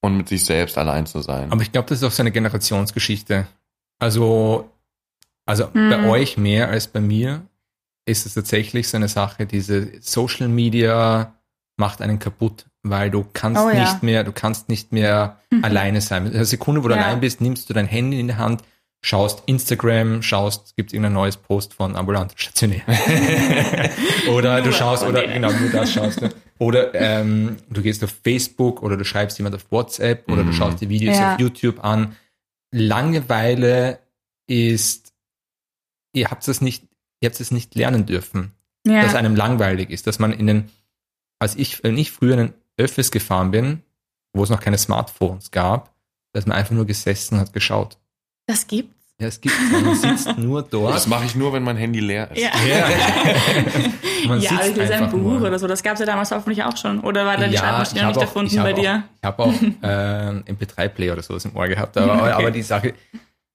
und 0.00 0.16
mit 0.16 0.28
sich 0.28 0.44
selbst 0.44 0.78
allein 0.78 1.06
zu 1.06 1.20
sein. 1.20 1.50
Aber 1.50 1.62
ich 1.62 1.72
glaube, 1.72 1.88
das 1.88 1.98
ist 1.98 2.04
auch 2.04 2.12
so 2.12 2.22
eine 2.22 2.30
Generationsgeschichte. 2.30 3.46
Also, 3.98 4.70
also 5.46 5.68
Mhm. 5.72 5.90
bei 5.90 6.08
euch 6.08 6.36
mehr 6.36 6.68
als 6.68 6.86
bei 6.88 7.00
mir 7.00 7.46
ist 8.04 8.26
es 8.26 8.34
tatsächlich 8.34 8.88
so 8.88 8.96
eine 8.98 9.08
Sache, 9.08 9.46
diese 9.46 9.90
Social 10.00 10.48
Media 10.48 11.34
macht 11.78 12.00
einen 12.02 12.18
kaputt, 12.18 12.66
weil 12.82 13.10
du 13.10 13.24
kannst 13.32 13.60
Oh 13.62 13.68
ja. 13.70 13.80
nicht 13.80 14.02
mehr, 14.02 14.22
du 14.24 14.32
kannst 14.32 14.68
nicht 14.68 14.92
mehr 14.92 15.40
alleine 15.62 16.00
sein. 16.00 16.26
In 16.26 16.32
der 16.32 16.44
Sekunde, 16.44 16.84
wo 16.84 16.88
du 16.88 16.94
Ja. 16.94 17.02
allein 17.02 17.20
bist, 17.20 17.40
nimmst 17.40 17.68
du 17.68 17.74
dein 17.74 17.86
Handy 17.86 18.20
in 18.20 18.28
die 18.28 18.34
Hand, 18.36 18.62
schaust 19.02 19.42
Instagram, 19.46 20.22
schaust, 20.22 20.74
gibt 20.76 20.90
es 20.90 20.94
irgendein 20.94 21.12
neues 21.14 21.36
Post 21.36 21.74
von 21.74 21.96
ambulant 21.96 22.32
stationär. 22.36 22.82
oder 24.32 24.60
du 24.62 24.72
schaust, 24.72 25.04
oder 25.04 25.26
genau, 25.26 25.52
nur 25.52 25.70
das 25.70 25.92
schaust 25.92 26.22
du. 26.22 26.28
Oder 26.58 26.94
ähm, 26.94 27.56
du 27.68 27.82
gehst 27.82 28.02
auf 28.02 28.14
Facebook 28.24 28.82
oder 28.82 28.96
du 28.96 29.04
schreibst 29.04 29.36
jemand 29.38 29.54
auf 29.56 29.66
WhatsApp 29.70 30.30
oder 30.30 30.42
du 30.42 30.48
Mhm. 30.48 30.52
schaust 30.54 30.80
die 30.80 30.88
Videos 30.88 31.16
Ja. 31.18 31.34
auf 31.34 31.40
YouTube 31.40 31.84
an. 31.84 32.16
Langeweile 32.72 33.98
ist, 34.48 35.12
ihr 36.16 36.30
habt 36.30 36.46
es 36.48 36.60
nicht, 36.60 36.84
ihr 37.20 37.28
habt 37.28 37.38
es 37.40 37.50
nicht 37.50 37.74
lernen 37.74 38.06
dürfen, 38.06 38.52
Ja. 38.86 39.02
dass 39.02 39.14
einem 39.14 39.36
langweilig 39.36 39.90
ist, 39.90 40.06
dass 40.06 40.18
man 40.18 40.32
in 40.32 40.46
den, 40.46 40.70
als 41.38 41.54
ich, 41.56 41.82
wenn 41.84 41.96
ich 41.98 42.10
früher 42.10 42.32
in 42.32 42.38
den 42.38 42.54
Öffis 42.78 43.10
gefahren 43.10 43.50
bin, 43.50 43.82
wo 44.32 44.42
es 44.42 44.50
noch 44.50 44.60
keine 44.60 44.78
Smartphones 44.78 45.50
gab, 45.50 45.94
dass 46.32 46.46
man 46.46 46.56
einfach 46.56 46.72
nur 46.74 46.86
gesessen 46.86 47.34
und 47.34 47.40
hat 47.40 47.52
geschaut. 47.52 47.98
das 48.46 48.66
gibt's. 48.66 48.94
Ja, 49.18 49.28
es 49.28 49.40
gibt, 49.40 49.54
man 49.72 49.94
sitzt 49.94 50.36
nur 50.36 50.60
dort. 50.70 50.94
das 50.94 51.06
mache 51.06 51.24
ich 51.24 51.34
nur, 51.34 51.50
wenn 51.54 51.62
mein 51.62 51.78
Handy 51.78 52.00
leer 52.00 52.30
ist. 52.32 52.38
Ja. 52.42 52.50
Ja. 52.68 52.86
Man 54.28 54.40
ja, 54.42 54.50
sitzt 54.50 54.68
ich 54.70 54.76
lese 54.76 54.94
ein 54.94 55.04
einfach 55.04 55.16
Buch 55.16 55.38
nur. 55.38 55.40
oder 55.42 55.58
so. 55.58 55.66
Das 55.66 55.82
gab's 55.82 56.00
ja 56.00 56.06
damals 56.06 56.30
hoffentlich 56.32 56.62
auch 56.64 56.76
schon. 56.76 57.00
Oder 57.00 57.24
war 57.24 57.36
da 57.38 57.46
die 57.46 57.54
Ja, 57.54 57.60
Schreibmaschine 57.60 58.00
ich 58.00 58.02
noch 58.02 58.08
nicht 58.10 58.18
auch- 58.18 58.22
erfunden 58.22 58.56
bei 58.56 58.72
auch- 58.74 58.78
dir? 58.78 59.04
Ich 59.18 59.24
habe 59.24 59.42
auch 59.42 59.52
äh, 59.82 59.86
einen 59.86 60.44
MP3-Player 60.44 61.12
oder 61.14 61.22
sowas 61.22 61.44
im 61.46 61.56
Ohr 61.56 61.66
gehabt, 61.68 61.96
aber, 61.96 62.14
Okay. 62.14 62.32
aber 62.32 62.50
die 62.50 62.60
Sache, 62.62 62.92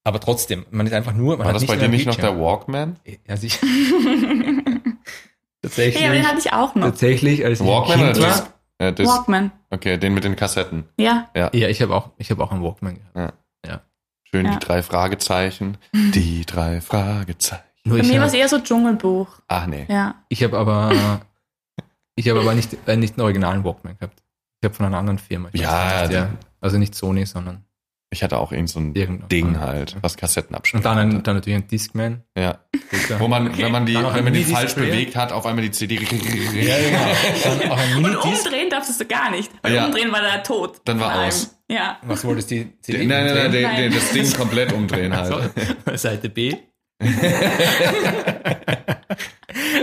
aber 0.04 0.20
trotzdem, 0.20 0.66
man 0.72 0.88
ist 0.88 0.94
einfach 0.94 1.14
nur, 1.14 1.38
man 1.38 1.46
War 1.48 1.54
hat 1.54 1.62
das 1.62 1.68
bei 1.68 1.76
dir 1.76 1.88
nicht 1.90 2.06
noch 2.08 2.16
der. 2.16 2.40
Walkman? 2.40 2.98
Ja, 3.28 3.38
sicher. 3.38 3.66
tatsächlich, 5.62 6.04
Ja, 6.04 6.12
den 6.12 6.28
hatte 6.28 6.40
ich 6.40 6.54
auch 6.54 6.76
noch. 6.76 6.86
tatsächlich, 6.88 7.46
als 7.46 7.60
ich 7.60 7.66
Walkman 7.68 8.00
oder 8.00 8.12
Kind 8.14 8.24
war, 8.24 8.30
Disc? 8.32 8.46
Äh, 8.80 8.94
Disc. 8.94 9.10
Walkman. 9.12 9.52
Okay, 9.70 9.98
den 9.98 10.14
mit 10.14 10.24
den 10.24 10.36
Kassetten. 10.36 10.86
Ja. 10.98 11.30
ja, 11.36 11.50
ich 11.54 11.82
habe 11.82 11.96
auch, 11.96 12.10
ich 12.18 12.32
habe 12.32 12.44
auch 12.44 12.52
einen 12.52 12.64
Walkman 12.64 12.98
gehabt. 13.14 13.36
Schön 14.34 14.46
Ja. 14.46 14.54
die 14.54 14.60
drei 14.66 14.82
Fragezeichen. 14.82 15.78
Die 15.94 16.46
drei 16.46 16.80
Fragezeichen. 16.80 17.64
Nur 17.84 17.98
Bei 17.98 18.04
ich 18.04 18.08
mir 18.08 18.14
war 18.14 18.20
habe 18.22 18.28
es 18.30 18.34
eher 18.34 18.48
so 18.48 18.60
Dschungelbuch. 18.60 19.28
Ach 19.50 19.68
nee. 19.68 19.86
Ja. 19.90 20.16
ich 20.30 20.42
hab 20.42 20.54
aber, 20.54 21.20
ich 22.16 22.30
habe 22.30 22.40
aber 22.40 22.54
nicht, 22.54 22.78
äh, 22.88 22.96
nicht 22.96 23.16
einen 23.16 23.24
originalen 23.24 23.66
Walkman 23.66 23.98
gehabt. 23.98 24.24
Ich 24.62 24.66
habe 24.66 24.74
von 24.74 24.86
einer 24.86 24.98
anderen 25.00 25.20
Firma. 25.20 25.50
Ich 25.52 25.60
Ja, 25.60 25.70
weiß 26.02 26.08
nicht, 26.08 26.16
ja. 26.18 26.30
also 26.62 26.78
nicht 26.78 26.96
Sony, 26.96 27.26
sondern 27.26 27.66
Ich 28.14 28.24
hatte 28.24 28.38
auch 28.40 28.52
irgend 28.52 28.70
so 28.70 28.78
ein 28.80 28.94
irgendein 28.94 29.30
Ding 29.30 29.60
halt, 29.62 29.96
was 30.02 30.18
Kassetten 30.18 30.50
Und 30.54 30.58
abspielt. 30.60 30.84
dann, 30.84 30.98
ein, 30.98 31.24
dann 31.24 31.36
natürlich 31.38 31.60
ein 31.64 31.68
Discman. 31.68 32.24
ja. 32.38 32.60
Wo 33.20 33.30
man, 33.30 33.58
wenn 33.58 33.72
man 33.72 33.86
die, 33.86 33.96
wenn 33.96 34.24
man 34.26 34.34
die 34.34 34.44
falsch 34.44 34.76
bewegt 34.76 35.16
hat, 35.16 35.32
auf 35.32 35.46
einmal 35.46 35.64
die 35.64 35.72
CD. 35.72 35.96
Ja, 35.96 36.02
genau. 36.02 37.78
Und 38.10 38.16
umdrehen 38.18 38.70
darfst 38.70 39.00
du 39.00 39.06
gar 39.06 39.32
nicht. 39.32 39.50
Weil 39.62 39.76
Ja. 39.76 39.86
umdrehen 39.86 40.12
war 40.12 40.22
der 40.22 40.44
tot. 40.44 40.82
Dann 40.84 41.00
war 41.00 41.22
aus. 41.26 41.56
Ja. 41.70 42.00
Was 42.04 42.26
wolltest 42.26 42.52
du? 42.52 42.56
Die 42.66 42.82
CD 42.82 43.06
Nein, 43.06 43.26
nein, 43.28 43.36
nein, 43.36 43.52
den, 43.54 43.76
den, 43.78 43.94
das 43.94 44.12
Ding 44.12 44.30
komplett 44.34 44.74
umdrehen 44.74 45.16
halt. 45.16 45.52
Seite 45.98 46.28
B. 46.30 46.54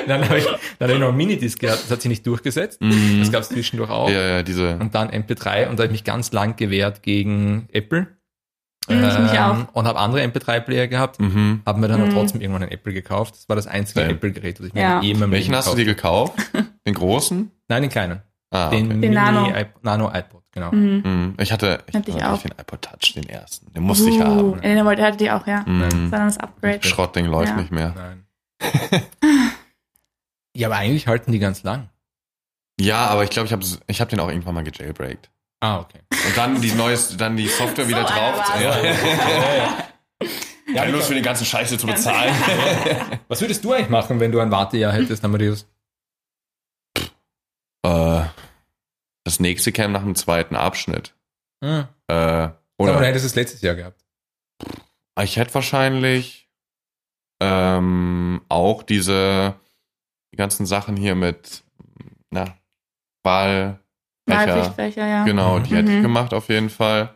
dann 0.08 0.24
habe 0.28 0.38
ich, 0.38 0.44
dann 0.78 0.88
hab 0.88 0.94
ich 0.96 1.00
noch 1.00 1.12
Minidisc 1.12 1.60
gehabt, 1.60 1.84
das 1.84 1.90
hat 1.90 2.02
sich 2.02 2.08
nicht 2.08 2.26
durchgesetzt. 2.26 2.80
Mhm. 2.80 3.18
Das 3.20 3.30
gab 3.30 3.42
es 3.42 3.48
zwischendurch 3.48 3.90
auch. 3.90 4.08
Ja, 4.10 4.20
ja, 4.20 4.42
diese. 4.42 4.76
Und 4.76 4.94
dann 4.94 5.10
MP3 5.10 5.68
und 5.68 5.78
da 5.78 5.82
habe 5.82 5.86
ich 5.86 5.92
mich 5.92 6.04
ganz 6.04 6.32
lang 6.32 6.56
gewehrt 6.56 7.02
gegen 7.02 7.68
Apple. 7.72 8.08
Mhm, 8.90 9.04
ich 9.04 9.18
mich 9.18 9.38
auch. 9.38 9.56
Und 9.74 9.86
habe 9.86 9.98
andere 9.98 10.22
MP3-Player 10.22 10.88
gehabt, 10.88 11.20
Mhm. 11.20 11.60
habe 11.66 11.78
mir 11.78 11.88
dann 11.88 12.06
Mhm. 12.06 12.10
trotzdem 12.14 12.40
irgendwann 12.40 12.62
ein 12.62 12.70
Apple 12.70 12.94
gekauft. 12.94 13.34
Das 13.34 13.48
war 13.48 13.54
das 13.56 13.66
einzige. 13.66 14.02
Apple-Gerät, 14.04 14.58
das 14.60 14.66
ich 14.68 14.72
mir 14.74 14.80
Ja. 14.80 15.00
in 15.00 15.18
meinem 15.18 15.30
Welchen 15.32 15.54
hast 15.54 15.70
du 15.70 15.76
dir 15.76 15.84
gekauft? 15.84 16.32
Den 16.86 16.94
großen? 16.94 17.50
Nein, 17.68 17.82
den 17.82 17.90
kleinen. 17.90 18.22
Ah, 18.50 18.70
Den, 18.70 18.86
okay. 18.86 18.94
Mini 18.94 19.14
Nano. 19.14 19.48
iP- 19.50 19.74
Nano 19.82 20.08
iPod, 20.10 20.42
genau. 20.52 20.72
Mhm. 20.72 21.02
Mhm. 21.04 21.34
Ich 21.38 21.52
hatte, 21.52 21.80
ich 21.86 21.94
Hatte 21.94 22.10
ich 22.12 22.24
auch. 22.24 22.40
den 22.40 22.52
iPod 22.52 22.80
Touch, 22.80 23.12
den 23.14 23.28
ersten. 23.28 23.70
Den 23.74 23.82
musste 23.82 24.08
ich 24.08 24.16
Uh, 24.16 24.24
haben. 24.24 24.60
Den 24.62 24.82
wollte 24.86 25.02
hatte 25.02 25.18
die 25.18 25.30
auch, 25.30 25.46
ja. 25.46 25.66
Das 25.66 25.94
Mhm. 25.94 26.10
war 26.10 26.18
dann 26.20 26.28
das 26.28 26.38
Upgrade. 26.38 26.78
Schrottding 26.82 27.26
läuft 27.26 27.50
Ja. 27.50 27.56
nicht 27.56 27.70
mehr. 27.70 27.94
Nein. 27.94 28.24
ja, 30.58 30.68
aber 30.68 30.76
eigentlich 30.76 31.06
halten 31.06 31.32
die 31.32 31.38
ganz 31.38 31.62
lang. 31.62 31.88
Ja, 32.80 33.06
aber 33.06 33.24
ich 33.24 33.30
glaube, 33.30 33.46
ich 33.46 33.52
habe 33.52 33.64
ich 33.86 34.00
hab 34.00 34.08
den 34.08 34.20
auch 34.20 34.28
irgendwann 34.28 34.54
mal 34.54 34.64
gejailbreakt. 34.64 35.30
Ah, 35.60 35.80
okay. 35.80 36.00
Und 36.26 36.36
dann 36.36 36.60
die 36.60 36.72
neues, 36.72 37.16
dann 37.16 37.36
die 37.36 37.48
Software 37.48 37.84
So 37.84 37.90
wieder 37.90 38.04
drauf. 38.04 38.36
war's. 38.38 38.62
Ja. 38.62 39.84
Keine 40.74 40.92
Lust 40.92 41.08
für 41.08 41.14
den 41.14 41.22
ganzen 41.24 41.44
Scheiße 41.46 41.78
zu 41.78 41.86
bezahlen. 41.86 42.34
Was 43.28 43.40
würdest 43.40 43.64
du 43.64 43.72
eigentlich 43.72 43.88
machen, 43.88 44.20
wenn 44.20 44.30
du 44.30 44.38
ein 44.38 44.50
Wartejahr 44.50 44.92
hättest, 44.92 45.24
Amadeus? 45.24 45.66
äh, 47.82 48.22
das 49.24 49.40
nächste 49.40 49.72
käme 49.72 49.92
nach 49.92 50.02
dem 50.02 50.14
zweiten 50.14 50.56
Abschnitt. 50.56 51.14
Hm. 51.64 51.86
Äh, 52.08 52.14
Oder 52.14 52.52
du 52.78 52.82
oder 52.98 53.06
hättest 53.06 53.24
es 53.26 53.34
letztes 53.34 53.62
Jahr 53.62 53.74
gehabt. 53.74 54.04
ich 55.22 55.36
hätte 55.36 55.54
wahrscheinlich 55.54 56.48
ähm, 57.40 58.42
auch 58.48 58.82
diese 58.82 59.54
die 60.32 60.36
ganzen 60.36 60.66
Sachen 60.66 60.96
hier 60.96 61.14
mit 61.14 61.64
na, 62.30 62.56
Wahlfächer. 63.24 63.78
Wahlpflichtfächer, 64.26 65.06
ja. 65.06 65.24
Genau, 65.24 65.58
Mhm. 65.58 65.62
die 65.64 65.76
hätte 65.76 65.90
ich 65.92 65.98
Mhm. 65.98 66.02
gemacht 66.02 66.34
auf 66.34 66.48
jeden 66.48 66.70
Fall. 66.70 67.14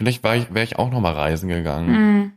Vielleicht 0.00 0.22
wäre 0.22 0.36
ich, 0.36 0.52
wär 0.54 0.62
ich 0.62 0.78
auch 0.78 0.90
noch 0.90 1.00
mal 1.00 1.12
reisen 1.14 1.48
gegangen. 1.48 1.88
Mhm. 1.90 2.32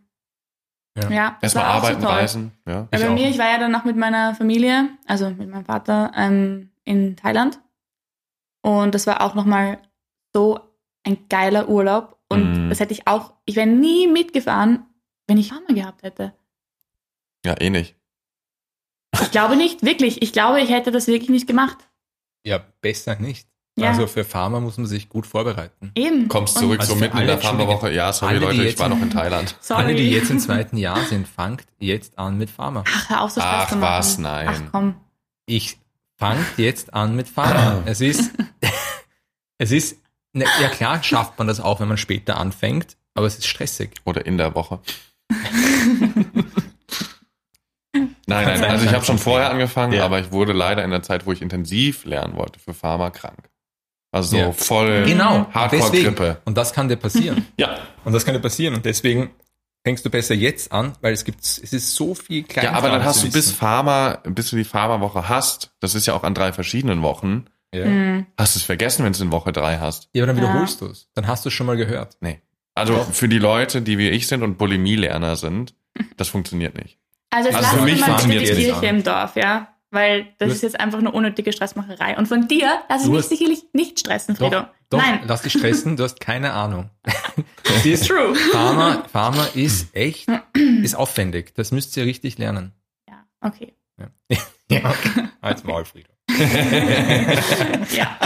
Ja. 0.98 1.10
Ja, 1.10 1.38
das 1.42 1.56
Erstmal 1.56 1.66
so 1.66 1.72
arbeiten, 1.88 2.02
toll. 2.02 2.12
reisen. 2.12 2.52
Ja. 2.68 2.74
Ja, 2.74 2.88
Ich 2.92 3.00
bei 3.02 3.10
auch. 3.10 3.14
mir, 3.14 3.30
ich 3.30 3.38
war 3.38 3.50
ja 3.50 3.58
dann 3.60 3.72
noch 3.72 3.86
mit 3.86 3.96
meiner 3.96 4.36
Familie, 4.36 4.90
also 5.08 5.30
mit 5.30 5.50
meinem 5.50 5.66
Vater 5.66 6.12
ähm, 6.16 6.72
in 6.84 7.16
Thailand. 7.16 7.60
Und 8.62 8.94
das 8.94 9.08
war 9.08 9.22
auch 9.22 9.34
nochmal 9.34 9.80
so 10.34 10.60
ein 11.04 11.28
geiler 11.30 11.70
Urlaub. 11.70 12.20
Und 12.30 12.66
Mhm. 12.66 12.70
das 12.70 12.80
hätte 12.80 12.94
ich 12.94 13.08
auch, 13.08 13.34
ich 13.46 13.56
wäre 13.56 13.68
nie 13.68 14.08
mitgefahren, 14.08 14.86
wenn 15.28 15.38
ich 15.38 15.50
Farmer 15.50 15.74
gehabt 15.74 16.04
hätte. 16.04 16.34
ja, 17.46 17.56
eh 17.60 17.70
nicht. 17.72 17.96
Ich 19.20 19.32
glaube 19.32 19.56
nicht, 19.56 19.84
wirklich. 19.84 20.22
Ich 20.22 20.34
glaube, 20.34 20.62
ich 20.62 20.70
hätte 20.70 20.92
das 20.92 21.08
wirklich 21.08 21.30
nicht 21.30 21.48
gemacht. 21.48 21.78
Ja, 22.44 22.60
besser 22.82 23.16
nicht. 23.18 23.48
Ja. 23.78 23.90
Also 23.90 24.06
für 24.06 24.24
Farmer 24.26 24.60
muss 24.60 24.78
man 24.78 24.86
sich 24.86 25.08
gut 25.10 25.26
vorbereiten. 25.26 25.92
Eben. 25.96 26.28
Kommst 26.28 26.58
zurück 26.58 26.82
Also 26.82 26.94
so 26.94 27.00
mitten 27.00 27.18
in 27.18 27.26
der 27.26 27.36
alle, 27.36 27.44
Farmerwoche. 27.44 27.92
Ja, 27.92 28.12
sorry 28.12 28.36
alle, 28.36 28.40
Leute, 28.40 28.64
ich 28.66 28.78
war 28.78 28.90
noch 28.90 29.02
in 29.02 29.10
Thailand. 29.10 29.56
Sorry. 29.62 29.84
Alle, 29.84 29.96
die 29.96 30.12
jetzt 30.12 30.30
im 30.30 30.40
zweiten 30.40 30.78
Jahr 30.78 31.04
sind, 31.06 31.28
fangt 31.28 31.64
jetzt 31.80 32.20
an 32.20 32.38
mit 32.38 32.50
Farmer. 32.50 32.84
Ach, 32.88 33.10
hör 33.10 33.22
auf, 33.22 33.32
so 33.32 33.40
Spaß 33.40 33.64
Ach, 33.66 33.70
zu 33.70 33.78
machen. 33.78 33.94
was? 33.94 34.18
Nein. 34.18 34.48
Ach 34.50 34.72
komm. 34.72 34.96
Ich 35.46 35.78
fangt 36.18 36.46
jetzt 36.58 36.94
an 36.94 37.16
mit 37.16 37.28
Farmer. 37.30 37.82
Es 37.86 38.02
ist, 38.02 38.32
es 39.58 39.72
ist, 39.72 39.98
ne, 40.34 40.46
ja 40.60 40.68
klar 40.68 41.02
schafft 41.02 41.38
man 41.38 41.48
das 41.48 41.60
auch, 41.62 41.80
wenn 41.80 41.88
man 41.88 41.98
später 41.98 42.38
anfängt, 42.38 42.98
aber 43.14 43.26
es 43.26 43.38
ist 43.38 43.48
stressig. 43.48 43.92
Oder 44.04 44.26
in 44.26 44.38
der 44.38 44.54
Woche. 44.54 44.80
Nein, 47.94 48.16
nein, 48.28 48.64
also 48.64 48.86
ich 48.86 48.94
habe 48.94 49.04
schon 49.04 49.18
vorher 49.18 49.50
angefangen, 49.52 49.94
Ja. 49.94 50.06
aber 50.06 50.20
ich 50.20 50.32
wurde 50.32 50.54
leider 50.54 50.84
in 50.84 50.92
der 50.92 51.04
Zeit, 51.04 51.26
wo 51.26 51.32
ich 51.34 51.42
intensiv 51.42 52.06
lernen 52.06 52.36
wollte, 52.38 52.60
für 52.60 52.74
Pharma 52.74 53.10
krank. 53.10 53.50
Also 54.14 54.30
so 54.32 54.38
Ja. 54.38 54.52
voll 54.54 55.04
Genau. 55.06 55.48
Hardcore-Grippe. 55.54 56.42
Und 56.46 56.58
das 56.58 56.74
kann 56.74 56.88
dir 56.88 56.96
passieren. 56.98 57.46
Ja. 57.58 57.78
Und 58.06 58.14
das 58.14 58.26
kann 58.26 58.34
dir 58.34 58.40
passieren. 58.42 58.76
Und 58.76 58.86
deswegen 58.86 59.32
fängst 59.86 60.06
du 60.06 60.10
besser 60.10 60.36
jetzt 60.36 60.72
an, 60.72 60.94
weil 61.02 61.14
es 61.14 61.24
gibt, 61.26 61.42
es 61.44 61.58
ist 61.58 61.96
so 61.96 62.14
viel 62.16 62.44
klein. 62.44 62.66
Ja, 62.66 62.72
aber 62.74 62.90
dann 62.90 63.04
hast 63.04 63.24
du 63.24 63.32
bis 63.32 63.52
Pharma, 63.52 64.20
bis 64.26 64.50
du 64.52 64.56
die 64.56 64.64
Pharma-Woche 64.64 65.28
hast, 65.28 65.72
das 65.80 65.96
ist 65.96 66.06
ja 66.06 66.14
auch 66.14 66.24
an 66.24 66.34
drei 66.34 66.54
verschiedenen 66.54 67.02
Wochen, 67.02 67.46
Ja. 67.74 67.86
Mhm. 67.86 68.26
hast 68.38 68.56
du 68.56 68.60
es 68.60 68.66
vergessen, 68.66 69.04
wenn 69.06 69.14
du 69.14 69.18
es 69.18 69.22
in 69.22 69.32
Woche 69.32 69.52
drei 69.52 69.80
hast. 69.80 70.10
ja, 70.14 70.24
aber 70.24 70.34
dann 70.34 70.44
Ja. 70.44 70.50
wiederholst 70.50 70.82
du 70.82 70.86
es. 70.88 71.08
Dann 71.16 71.28
hast 71.28 71.46
du 71.46 71.50
es 71.50 71.54
schon 71.54 71.68
mal 71.68 71.78
gehört. 71.78 72.18
Also 72.76 72.96
Doch. 72.96 73.12
für 73.12 73.28
die 73.28 73.40
Leute, 73.40 73.82
die 73.82 73.98
wie 73.98 74.10
ich 74.10 74.28
sind 74.28 74.44
und 74.44 74.58
Bulimie-Lerner 74.58 75.36
sind, 75.36 75.74
das 76.18 76.30
funktioniert 76.30 76.76
nicht. 76.76 76.98
Also 77.32 77.50
jetzt 77.50 77.58
Also 77.58 77.68
lassen 77.68 77.80
für 77.80 77.86
wir 77.88 77.94
mich 77.94 78.08
mal 78.08 78.16
bitte 78.24 78.56
die 78.56 78.64
Kirche 78.64 78.86
im 78.86 79.04
Dorf, 79.04 79.36
ja? 79.36 79.72
weil 79.92 80.34
das 80.38 80.48
Du 80.50 80.56
ist 80.56 80.62
jetzt 80.64 80.80
einfach 80.80 81.00
eine 81.00 81.12
unnötige 81.12 81.52
Stressmacherei. 81.52 82.18
Und 82.18 82.28
von 82.28 82.48
dir 82.48 82.82
lass 82.90 83.04
ich 83.04 83.12
mich 83.12 83.26
sicherlich 83.26 83.64
nicht 83.74 84.00
stressen, 84.00 84.36
Fredo. 84.36 84.62
Doch, 84.62 84.68
doch 84.90 84.98
Nein, 85.00 85.22
lass 85.26 85.42
dich 85.42 85.54
stressen, 85.54 85.98
du 85.98 86.04
hast 86.04 86.20
keine 86.20 86.54
Ahnung. 86.54 86.90
Das 87.64 87.86
ist, 87.86 88.08
true. 88.08 88.36
Pharma, 88.36 89.06
Pharma 89.12 89.46
ist 89.54 89.96
echt, 89.96 90.28
ist 90.84 90.94
aufwendig. 90.94 91.56
Das 91.56 91.72
müsst 91.72 91.96
ihr 91.96 92.04
richtig 92.04 92.38
lernen. 92.38 92.74
Ja, 93.08 93.26
okay. 93.40 93.74
Ja, 93.98 94.10
okay. 94.90 95.30
Als 95.40 95.64
Maul, 95.64 95.86
Frido. 95.86 96.10
Ja. 97.96 98.18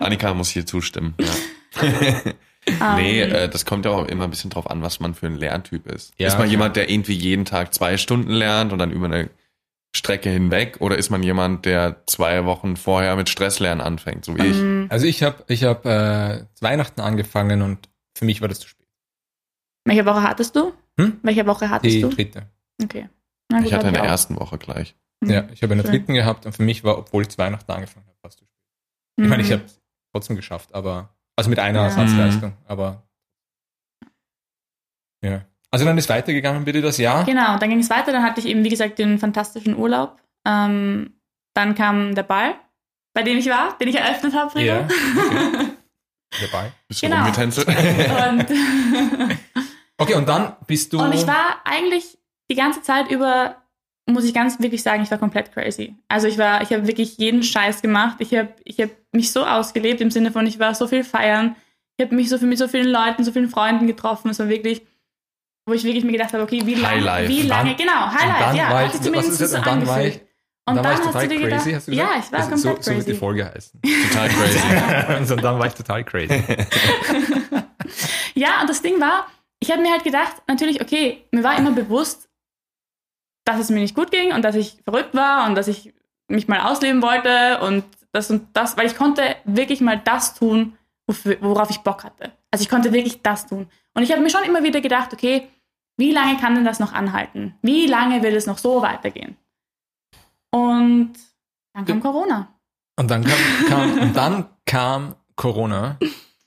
Annika 0.00 0.34
muss 0.34 0.50
hier 0.50 0.66
zustimmen. 0.66 1.14
Ja. 1.20 2.32
Ähm, 2.66 2.94
Nee, 2.96 3.20
äh, 3.22 3.48
das 3.48 3.64
kommt 3.66 3.84
ja 3.84 3.90
auch 3.92 4.06
immer 4.06 4.24
ein 4.24 4.30
bisschen 4.30 4.50
drauf 4.50 4.70
an, 4.70 4.80
was 4.82 4.98
man 5.00 5.14
für 5.14 5.26
ein 5.26 5.36
Lerntyp 5.36 5.86
ist. 5.86 6.12
Ja, 6.18 6.28
ist 6.28 6.38
man 6.38 6.48
jemand, 6.48 6.76
der 6.76 6.88
irgendwie 6.90 7.14
jeden 7.14 7.44
Tag 7.44 7.74
zwei 7.74 7.96
Stunden 7.98 8.30
lernt 8.30 8.72
und 8.72 8.78
dann 8.78 8.90
über 8.90 9.06
eine 9.06 9.30
Strecke 9.94 10.30
hinweg? 10.30 10.78
Oder 10.80 10.96
ist 10.98 11.10
man 11.10 11.22
jemand, 11.22 11.66
der 11.66 12.02
zwei 12.06 12.44
Wochen 12.46 12.76
vorher 12.76 13.14
mit 13.16 13.28
Stresslernen 13.28 13.84
anfängt, 13.84 14.24
so 14.24 14.36
wie 14.36 14.46
ich? 14.46 14.56
ähm, 14.56 14.86
Also 14.90 15.06
ich 15.06 15.22
habe 15.22 15.44
ich 15.48 15.64
hab, 15.64 15.84
äh, 15.86 16.46
zu 16.54 16.62
Weihnachten 16.62 17.00
angefangen 17.00 17.62
und 17.62 17.88
für 18.16 18.24
mich 18.24 18.40
war 18.40 18.48
das 18.48 18.60
zu 18.60 18.68
spät. 18.68 18.86
welche 19.84 20.06
Woche 20.06 20.22
hattest 20.22 20.56
du? 20.56 20.72
Hm? 20.98 21.18
Welche 21.22 21.46
Woche 21.46 21.68
hattest 21.70 21.94
Die 21.94 22.00
du? 22.00 22.08
dritte. 22.08 22.48
Okay. 22.82 23.08
Na 23.50 23.58
gut, 23.58 23.66
Ich 23.66 23.72
hatte 23.74 23.88
in 23.88 23.94
der 23.94 24.02
auch. 24.04 24.06
ersten 24.08 24.36
Woche 24.40 24.58
gleich. 24.58 24.94
Mhm. 25.20 25.30
Ja, 25.30 25.48
ich 25.52 25.62
habe 25.62 25.74
in 25.74 25.82
der 25.82 25.90
dritten 25.90 26.14
gehabt 26.14 26.46
und 26.46 26.52
für 26.54 26.62
mich 26.62 26.82
war, 26.82 26.96
obwohl 26.98 27.22
ich 27.22 27.28
zu 27.28 27.38
Weihnachten 27.38 27.70
angefangen 27.70 28.06
habe, 28.06 28.16
fast 28.22 28.38
zu 28.38 28.44
spät. 28.46 28.56
Ich 29.22 29.28
meine, 29.28 29.42
ich 29.42 29.48
Mhm. 29.50 29.52
habe 29.54 29.64
trotzdem 30.12 30.36
geschafft, 30.36 30.74
aber 30.74 31.13
also 31.36 31.50
mit 31.50 31.58
einer 31.58 31.80
Ja. 31.80 31.84
Ersatzleistung, 31.86 32.52
aber 32.66 33.02
ja. 35.22 35.42
Also 35.70 35.84
dann 35.84 35.98
ist 35.98 36.08
weitergegangen 36.08 36.64
bitte 36.64 36.80
das 36.80 36.98
Jahr. 36.98 37.24
Genau, 37.24 37.58
dann 37.58 37.68
ging 37.68 37.80
es 37.80 37.90
weiter. 37.90 38.12
Dann 38.12 38.22
hatte 38.22 38.40
ich 38.40 38.46
eben, 38.46 38.62
wie 38.62 38.68
gesagt, 38.68 38.98
den 38.98 39.18
fantastischen 39.18 39.76
Urlaub. 39.76 40.20
Ähm, 40.46 41.14
dann 41.54 41.74
kam 41.74 42.14
der 42.14 42.22
Ball, 42.22 42.54
bei 43.12 43.22
dem 43.24 43.38
ich 43.38 43.48
war, 43.48 43.76
den 43.78 43.88
ich 43.88 43.96
eröffnet 43.96 44.34
habe, 44.34 44.50
Frido. 44.50 44.66
Ja, 44.72 44.80
okay. 44.86 45.70
Dabei. 46.50 46.72
Bist 46.86 47.02
du 47.02 47.06
Genau. 47.08 47.22
rumgetänzelt? 47.22 47.66
Und, 47.68 48.46
Okay, 49.96 50.14
und 50.14 50.28
dann 50.28 50.56
bist 50.66 50.92
du. 50.92 51.00
und 51.00 51.12
ich 51.14 51.24
war 51.26 51.60
eigentlich 51.64 52.18
die 52.50 52.56
ganze 52.56 52.82
Zeit 52.82 53.10
über, 53.10 53.56
muss 54.06 54.24
ich 54.24 54.34
ganz 54.34 54.60
wirklich 54.60 54.82
sagen, 54.82 55.02
ich 55.02 55.10
war 55.10 55.18
komplett 55.18 55.52
crazy. 55.52 55.96
Also 56.08 56.26
ich 56.28 56.36
war, 56.38 56.60
ich 56.62 56.70
habe 56.72 56.86
wirklich 56.86 57.16
jeden 57.18 57.42
Scheiß 57.42 57.80
gemacht. 57.82 58.16
Ich 58.20 58.34
habe 58.34 58.48
ich 58.64 58.78
hab 58.80 58.90
mich 59.12 59.32
so 59.32 59.44
ausgelebt 59.46 60.00
im 60.00 60.10
Sinne 60.10 60.30
von, 60.30 60.46
ich 60.46 60.58
war 60.58 60.74
so 60.74 60.86
viel 60.86 61.04
feiern. 61.04 61.56
Ich 61.96 62.04
habe 62.04 62.14
mich 62.14 62.28
so 62.28 62.36
viel 62.38 62.48
mit 62.48 62.58
so 62.58 62.68
vielen 62.68 62.88
Leuten, 62.88 63.24
so 63.24 63.32
vielen 63.32 63.48
Freunden 63.48 63.86
getroffen. 63.86 64.30
Es 64.30 64.38
war 64.38 64.48
wirklich, 64.48 64.82
wo 65.66 65.72
ich 65.74 65.84
wirklich 65.84 66.04
mir 66.04 66.12
gedacht 66.12 66.32
habe, 66.34 66.42
okay, 66.42 66.60
wie 66.64 66.74
lange, 66.74 66.96
Highlife. 66.96 67.28
wie 67.32 67.40
Und 67.42 67.48
lange, 67.48 67.68
dann- 67.70 67.76
genau, 67.78 68.06
Highlife, 68.10 68.40
dann 68.40 68.56
ja, 68.56 68.68
hat 68.68 68.86
ich- 68.86 68.92
sich 68.92 69.00
was 69.00 69.04
zumindest 69.06 69.38
so 69.38 69.44
Und 69.56 69.66
dann 69.66 69.86
war 69.86 69.94
angefühlt. 69.96 70.14
ich- 70.16 70.20
Und 70.66 70.76
dann, 70.76 70.76
dann, 70.76 70.84
war 70.84 70.92
ich 70.92 70.98
hast 71.06 71.14
du 71.14 71.20
dir 71.20 71.28
crazy, 71.28 71.42
gedacht, 71.44 71.74
hast 71.76 71.86
du 71.88 71.90
gesagt? 71.92 72.10
ja, 72.10 72.18
ich 72.20 72.32
war 72.32 72.38
Das 72.38 72.48
komplett 72.50 72.84
so, 72.84 72.90
So 72.90 72.96
wird 72.96 73.06
die 73.06 73.10
crazy. 73.10 73.18
Folge 73.20 73.52
heißen. 73.54 73.80
Total 74.10 74.28
crazy. 74.28 75.32
und 75.32 75.42
dann 75.44 75.58
war 75.58 75.66
ich 75.66 75.74
total 75.74 76.04
crazy. 76.04 76.42
Ja, 78.34 78.60
und 78.60 78.68
das 78.70 78.82
Ding 78.82 79.00
war, 79.00 79.26
ich 79.60 79.70
habe 79.70 79.82
mir 79.82 79.90
halt 79.92 80.04
gedacht, 80.04 80.42
natürlich, 80.48 80.80
okay, 80.80 81.24
mir 81.30 81.42
war 81.44 81.56
immer 81.58 81.70
bewusst, 81.70 82.28
dass 83.44 83.60
es 83.60 83.70
mir 83.70 83.80
nicht 83.80 83.94
gut 83.94 84.10
ging 84.10 84.32
und 84.32 84.42
dass 84.42 84.54
ich 84.54 84.78
verrückt 84.84 85.14
war 85.14 85.46
und 85.46 85.54
dass 85.54 85.68
ich 85.68 85.92
mich 86.28 86.48
mal 86.48 86.60
ausleben 86.60 87.02
wollte 87.02 87.60
und 87.60 87.84
das 88.12 88.30
und 88.30 88.48
das, 88.54 88.76
weil 88.76 88.86
ich 88.86 88.96
konnte 88.96 89.22
wirklich 89.44 89.80
mal 89.80 89.98
das 89.98 90.34
tun, 90.34 90.76
wofür, 91.06 91.36
worauf 91.40 91.70
ich 91.70 91.78
Bock 91.78 92.04
hatte. 92.04 92.32
Also 92.50 92.62
ich 92.62 92.68
konnte 92.70 92.92
wirklich 92.92 93.22
das 93.22 93.46
tun. 93.46 93.68
Und 93.94 94.02
ich 94.02 94.12
habe 94.12 94.22
mir 94.22 94.30
schon 94.30 94.44
immer 94.44 94.62
wieder 94.62 94.80
gedacht, 94.80 95.12
okay, 95.12 95.48
wie 95.96 96.12
lange 96.12 96.38
kann 96.38 96.54
denn 96.54 96.64
das 96.64 96.80
noch 96.80 96.92
anhalten? 96.92 97.54
Wie 97.62 97.86
lange 97.86 98.22
will 98.22 98.34
es 98.34 98.46
noch 98.46 98.58
so 98.58 98.82
weitergehen? 98.82 99.36
Und 100.50 101.12
dann 101.72 101.84
kam 101.84 102.00
Corona. 102.00 102.48
Und 102.96 103.10
dann 103.10 103.24
kam, 103.24 103.38
kam, 103.68 103.98
und 103.98 104.16
dann 104.16 104.46
kam 104.64 105.14
Corona. 105.36 105.98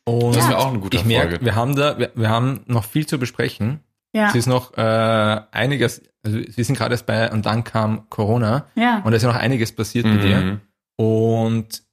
Und 0.06 0.36
Das 0.36 0.48
wäre 0.48 0.60
auch 0.60 0.70
eine 0.70 0.80
gute 0.80 0.96
ich 0.96 1.04
merke, 1.04 1.32
Folge. 1.32 1.46
wir 1.46 1.56
haben 1.56 1.76
da, 1.76 2.00
wir, 2.00 2.12
wir 2.16 2.30
haben 2.30 2.64
noch 2.68 2.86
viel 2.86 3.06
zu 3.06 3.20
besprechen. 3.20 3.82
Ja, 4.14 4.30
Es 4.30 4.36
ist 4.36 4.48
noch 4.48 4.76
äh, 4.78 5.42
einiges, 5.52 6.02
also 6.24 6.40
wir 6.40 6.64
sind 6.66 6.78
gerade 6.78 6.94
erst 6.94 7.06
bei, 7.06 7.30
und 7.32 7.46
dann 7.46 7.64
kam 7.64 8.10
Corona 8.10 8.66
ja. 8.76 9.02
und 9.04 9.14
es 9.14 9.18
ist 9.18 9.24
ja 9.28 9.34
noch 9.34 9.40
einiges 9.40 9.72
passiert 9.76 10.06
bei 10.06 10.18
dir. 10.18 10.38
Mhm. 10.42 10.62
Und 10.96 11.84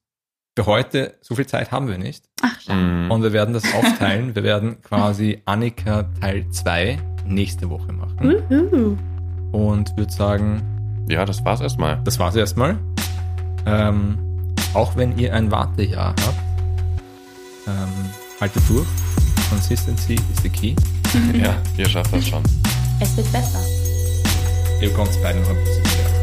für 0.56 0.66
heute, 0.66 1.18
so 1.20 1.34
viel 1.34 1.46
Zeit 1.46 1.72
haben 1.72 1.88
wir 1.88 1.98
nicht. 1.98 2.24
Ach, 2.40 2.60
schade. 2.60 2.78
Mhm. 2.78 3.10
Und 3.10 3.22
wir 3.22 3.32
werden 3.32 3.52
das 3.52 3.64
aufteilen. 3.74 4.34
wir 4.34 4.44
werden 4.44 4.80
quasi 4.82 5.42
Annika 5.44 6.04
Teil 6.20 6.48
2 6.50 6.98
nächste 7.26 7.68
Woche 7.68 7.92
machen. 7.92 8.36
Uhu. 8.50 8.96
Und 9.52 9.96
würde 9.96 10.12
sagen, 10.12 10.62
Ja, 11.08 11.24
das 11.24 11.44
war's 11.44 11.60
erstmal. 11.60 12.00
das 12.04 12.18
war's 12.18 12.36
erstmal. 12.36 12.78
Ähm, 13.66 14.18
auch 14.74 14.96
wenn 14.96 15.18
ihr 15.18 15.34
ein 15.34 15.50
Wartejahr 15.50 16.14
habt, 16.24 16.38
ähm, 17.66 17.88
haltet 18.40 18.62
durch. 18.68 18.86
Consistency 19.50 20.14
is 20.14 20.42
the 20.42 20.48
key. 20.48 20.74
Ja, 21.32 21.56
ihr 21.76 21.88
schafft 21.88 22.12
das 22.12 22.26
schon. 22.26 22.42
Es 23.00 23.16
wird 23.16 23.30
besser. 23.30 23.60
Ihr 24.80 24.92
kommt 24.92 25.10
beide 25.22 25.38
noch 25.40 25.50
ein 25.50 25.56
bisschen. 25.64 26.13